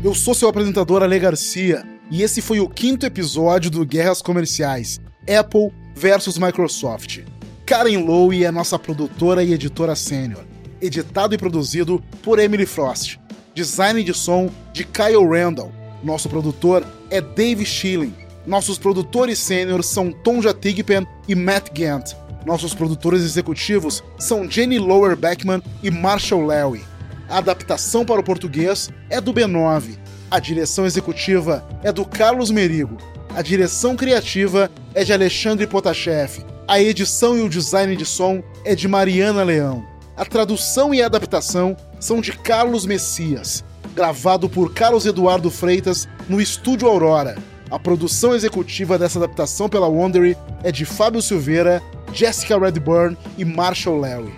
Eu 0.03 0.13
sou 0.13 0.33
seu 0.33 0.49
apresentador 0.49 1.03
Ale 1.03 1.17
Garcia 1.17 1.81
e 2.11 2.23
esse 2.23 2.41
foi 2.41 2.59
o 2.59 2.67
quinto 2.67 3.05
episódio 3.05 3.71
do 3.71 3.85
Guerras 3.85 4.21
Comerciais 4.21 4.99
Apple 5.21 5.71
versus 5.95 6.37
Microsoft. 6.37 7.19
Karen 7.65 7.99
Lowe 7.99 8.43
é 8.43 8.51
nossa 8.51 8.77
produtora 8.77 9.45
e 9.45 9.53
editora 9.53 9.95
sênior. 9.95 10.50
Editado 10.81 11.35
e 11.35 11.37
produzido 11.37 12.03
por 12.23 12.39
Emily 12.39 12.65
Frost. 12.65 13.19
Design 13.53 14.03
de 14.03 14.13
som 14.13 14.49
de 14.73 14.83
Kyle 14.83 15.27
Randall. 15.27 15.71
Nosso 16.03 16.27
produtor 16.27 16.85
é 17.09 17.21
Dave 17.21 17.65
Schilling. 17.65 18.15
Nossos 18.45 18.79
produtores 18.79 19.37
sênior 19.37 19.83
são 19.83 20.11
Tom 20.11 20.41
Jatigpen 20.41 21.05
e 21.27 21.35
Matt 21.35 21.69
Gant. 21.73 22.15
Nossos 22.45 22.73
produtores 22.73 23.21
executivos 23.21 24.03
são 24.17 24.49
Jenny 24.49 24.79
Lower 24.79 25.15
Beckman 25.15 25.61
e 25.83 25.91
Marshall 25.91 26.45
Lewy. 26.45 26.81
A 27.29 27.37
adaptação 27.37 28.03
para 28.03 28.19
o 28.19 28.23
português 28.23 28.89
é 29.09 29.21
do 29.21 29.33
B9. 29.33 29.97
A 30.29 30.39
direção 30.39 30.85
executiva 30.85 31.63
é 31.83 31.91
do 31.91 32.03
Carlos 32.03 32.49
Merigo. 32.49 32.97
A 33.35 33.41
direção 33.41 33.95
criativa 33.95 34.71
é 34.93 35.03
de 35.03 35.13
Alexandre 35.13 35.67
Potashev. 35.67 36.43
A 36.67 36.81
edição 36.81 37.37
e 37.37 37.41
o 37.41 37.49
design 37.49 37.95
de 37.95 38.05
som 38.05 38.41
é 38.65 38.75
de 38.75 38.87
Mariana 38.87 39.43
Leão. 39.43 39.90
A 40.15 40.25
tradução 40.25 40.93
e 40.93 41.01
adaptação 41.01 41.75
são 41.99 42.21
de 42.21 42.33
Carlos 42.33 42.85
Messias. 42.85 43.63
gravado 43.93 44.47
por 44.47 44.73
Carlos 44.73 45.05
Eduardo 45.05 45.51
Freitas 45.51 46.07
no 46.29 46.39
Estúdio 46.39 46.87
Aurora. 46.87 47.35
A 47.69 47.77
produção 47.77 48.33
executiva 48.33 48.97
dessa 48.97 49.19
adaptação 49.19 49.67
pela 49.67 49.87
Wondery 49.87 50.37
é 50.63 50.71
de 50.71 50.85
Fábio 50.85 51.21
Silveira, 51.21 51.81
Jessica 52.13 52.57
Redburn 52.57 53.17
e 53.37 53.43
Marshall 53.43 53.99
Larry. 53.99 54.33